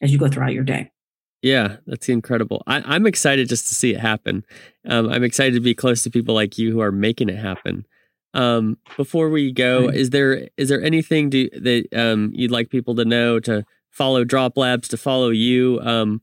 as 0.00 0.10
you 0.10 0.18
go 0.18 0.28
throughout 0.28 0.54
your 0.54 0.64
day. 0.64 0.90
Yeah, 1.44 1.76
that's 1.86 2.08
incredible. 2.08 2.62
I, 2.66 2.96
am 2.96 3.06
excited 3.06 3.50
just 3.50 3.68
to 3.68 3.74
see 3.74 3.92
it 3.92 4.00
happen. 4.00 4.46
Um, 4.88 5.10
I'm 5.10 5.22
excited 5.22 5.52
to 5.52 5.60
be 5.60 5.74
close 5.74 6.02
to 6.04 6.10
people 6.10 6.34
like 6.34 6.56
you 6.56 6.72
who 6.72 6.80
are 6.80 6.90
making 6.90 7.28
it 7.28 7.36
happen. 7.36 7.84
Um, 8.32 8.78
before 8.96 9.28
we 9.28 9.52
go, 9.52 9.90
is 9.90 10.08
there 10.08 10.48
is 10.56 10.70
there 10.70 10.82
anything 10.82 11.28
do, 11.28 11.50
that 11.50 11.86
um, 11.94 12.32
you'd 12.34 12.50
like 12.50 12.70
people 12.70 12.94
to 12.94 13.04
know 13.04 13.40
to 13.40 13.66
follow 13.90 14.24
Drop 14.24 14.56
Labs, 14.56 14.88
to 14.88 14.96
follow 14.96 15.28
you? 15.28 15.80
Um, 15.82 16.22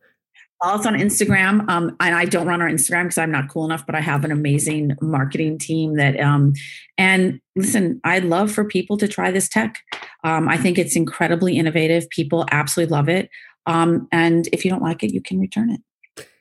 follow 0.62 0.80
us 0.80 0.88
on 0.88 0.96
Instagram. 0.96 1.70
Um, 1.70 1.96
and 2.00 2.16
I 2.16 2.26
don't 2.26 2.48
run 2.48 2.62
our 2.62 2.70
Instagram 2.70 3.04
because 3.04 3.20
I'm 3.20 3.32
not 3.32 3.48
cool 3.48 3.66
enough, 3.66 3.86
but 3.86 3.94
I 3.94 4.02
have 4.02 4.26
an 4.26 4.32
amazing 4.32 4.94
marketing 5.02 5.60
team 5.60 5.98
that, 5.98 6.20
um, 6.20 6.54
and 6.98 7.40
listen, 7.56 8.02
I'd 8.04 8.26
love 8.26 8.52
for 8.52 8.66
people 8.66 8.98
to 8.98 9.08
try 9.08 9.32
this 9.32 9.48
tech. 9.48 9.78
Um, 10.24 10.48
I 10.50 10.58
think 10.58 10.78
it's 10.78 10.96
incredibly 10.96 11.58
innovative. 11.58 12.10
People 12.10 12.46
absolutely 12.52 12.92
love 12.92 13.10
it. 13.10 13.30
Um, 13.66 14.08
and 14.12 14.48
if 14.52 14.66
you 14.66 14.72
don't 14.72 14.84
like 14.84 15.04
it, 15.04 15.14
you 15.14 15.22
can 15.22 15.40
return 15.40 15.70
it. 15.70 15.82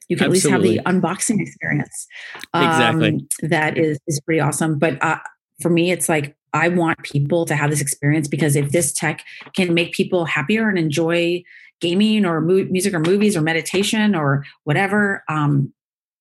You 0.09 0.17
can 0.17 0.31
Absolutely. 0.31 0.79
at 0.79 0.85
least 0.85 0.87
have 0.87 1.03
the 1.03 1.09
unboxing 1.09 1.41
experience. 1.41 2.07
Um, 2.53 2.65
exactly. 2.65 3.29
That 3.49 3.79
is, 3.79 3.99
is 4.07 4.21
pretty 4.21 4.41
awesome. 4.41 4.79
But 4.79 5.03
uh, 5.03 5.19
for 5.63 5.71
me, 5.71 5.93
it's 5.93 6.09
like 6.09 6.37
I 6.53 6.69
want 6.69 7.03
people 7.03 7.45
to 7.47 7.55
have 7.55 7.71
this 7.71 7.81
experience 7.81 8.27
because 8.27 8.57
if 8.57 8.73
this 8.73 8.93
tech 8.93 9.25
can 9.55 9.73
make 9.73 9.93
people 9.93 10.25
happier 10.25 10.69
and 10.69 10.79
enjoy 10.79 11.43
gaming 11.81 12.25
or 12.25 12.41
mu- 12.41 12.67
music 12.67 12.93
or 12.93 13.01
movies 13.01 13.37
or 13.37 13.41
meditation 13.41 14.15
or 14.15 14.45
whatever, 14.65 15.23
um, 15.29 15.73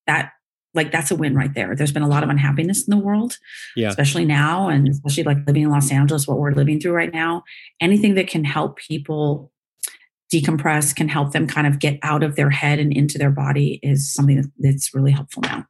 that 0.06 0.32
like 0.76 0.92
that's 0.92 1.10
a 1.10 1.16
win 1.16 1.36
right 1.36 1.54
there. 1.56 1.76
There's 1.76 1.92
been 1.92 2.04
a 2.04 2.08
lot 2.08 2.24
of 2.24 2.30
unhappiness 2.30 2.88
in 2.88 2.92
the 2.92 3.04
world, 3.04 3.38
yeah. 3.76 3.90
especially 3.90 4.26
now, 4.26 4.70
and 4.70 4.88
especially 4.88 5.24
like 5.24 5.38
living 5.48 5.64
in 5.64 5.70
Los 5.70 5.92
Angeles, 5.92 6.28
what 6.28 6.38
we're 6.38 6.52
living 6.52 6.80
through 6.80 6.94
right 6.94 7.12
now. 7.12 7.44
Anything 7.82 8.14
that 8.16 8.28
can 8.28 8.44
help 8.44 8.78
people 8.78 9.52
decompress, 10.32 10.96
can 10.96 11.10
help 11.10 11.32
them 11.32 11.48
kind 11.48 11.68
of 11.68 11.80
get 11.80 12.00
out 12.04 12.24
of 12.24 12.36
their 12.36 12.50
head 12.50 12.80
and 12.80 12.94
into 12.94 13.18
their 13.18 13.32
body 13.32 13.80
is 13.82 14.14
something 14.14 14.52
that's 14.60 14.94
really 14.94 15.12
helpful 15.12 15.42
now. 15.44 15.66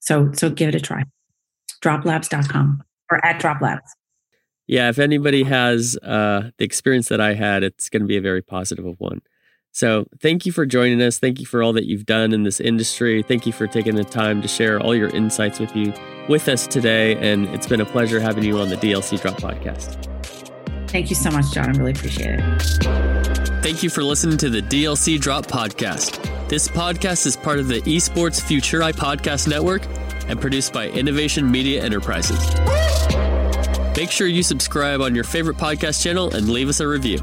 So, 0.00 0.30
so 0.32 0.50
give 0.50 0.68
it 0.68 0.74
a 0.74 0.80
try. 0.80 1.04
Droplabs.com 1.82 2.82
or 3.10 3.24
at 3.24 3.40
droplabs. 3.40 3.88
Yeah, 4.66 4.88
if 4.88 4.98
anybody 4.98 5.44
has 5.44 5.96
uh, 6.02 6.50
the 6.58 6.64
experience 6.64 7.08
that 7.08 7.20
I 7.20 7.34
had, 7.34 7.62
it's 7.62 7.88
going 7.88 8.02
to 8.02 8.06
be 8.06 8.16
a 8.16 8.20
very 8.20 8.42
positive 8.42 8.84
one. 8.98 9.20
So, 9.70 10.06
thank 10.20 10.46
you 10.46 10.52
for 10.52 10.64
joining 10.64 11.02
us. 11.02 11.18
Thank 11.18 11.38
you 11.38 11.46
for 11.46 11.62
all 11.62 11.72
that 11.74 11.84
you've 11.84 12.06
done 12.06 12.32
in 12.32 12.44
this 12.44 12.60
industry. 12.60 13.22
Thank 13.22 13.46
you 13.46 13.52
for 13.52 13.66
taking 13.66 13.94
the 13.94 14.04
time 14.04 14.42
to 14.42 14.48
share 14.48 14.80
all 14.80 14.94
your 14.94 15.10
insights 15.10 15.60
with 15.60 15.76
you 15.76 15.92
with 16.28 16.48
us 16.48 16.66
today. 16.66 17.16
And 17.16 17.46
it's 17.48 17.66
been 17.66 17.80
a 17.80 17.86
pleasure 17.86 18.18
having 18.18 18.42
you 18.42 18.58
on 18.58 18.70
the 18.70 18.76
DLC 18.76 19.20
Drop 19.20 19.36
podcast. 19.36 20.02
Thank 20.88 21.10
you 21.10 21.16
so 21.16 21.30
much, 21.30 21.52
John. 21.52 21.68
I 21.68 21.78
really 21.78 21.92
appreciate 21.92 22.40
it. 22.40 23.05
Thank 23.66 23.82
you 23.82 23.90
for 23.90 24.04
listening 24.04 24.38
to 24.38 24.48
the 24.48 24.62
DLC 24.62 25.20
Drop 25.20 25.44
podcast. 25.44 26.22
This 26.48 26.68
podcast 26.68 27.26
is 27.26 27.36
part 27.36 27.58
of 27.58 27.66
the 27.66 27.80
Esports 27.80 28.40
Futuri 28.40 28.92
Podcast 28.92 29.48
Network 29.48 29.84
and 30.28 30.40
produced 30.40 30.72
by 30.72 30.86
Innovation 30.90 31.50
Media 31.50 31.82
Enterprises. 31.82 32.38
Make 33.96 34.12
sure 34.12 34.28
you 34.28 34.44
subscribe 34.44 35.00
on 35.00 35.16
your 35.16 35.24
favorite 35.24 35.56
podcast 35.56 36.00
channel 36.00 36.32
and 36.32 36.48
leave 36.48 36.68
us 36.68 36.78
a 36.78 36.86
review. 36.86 37.18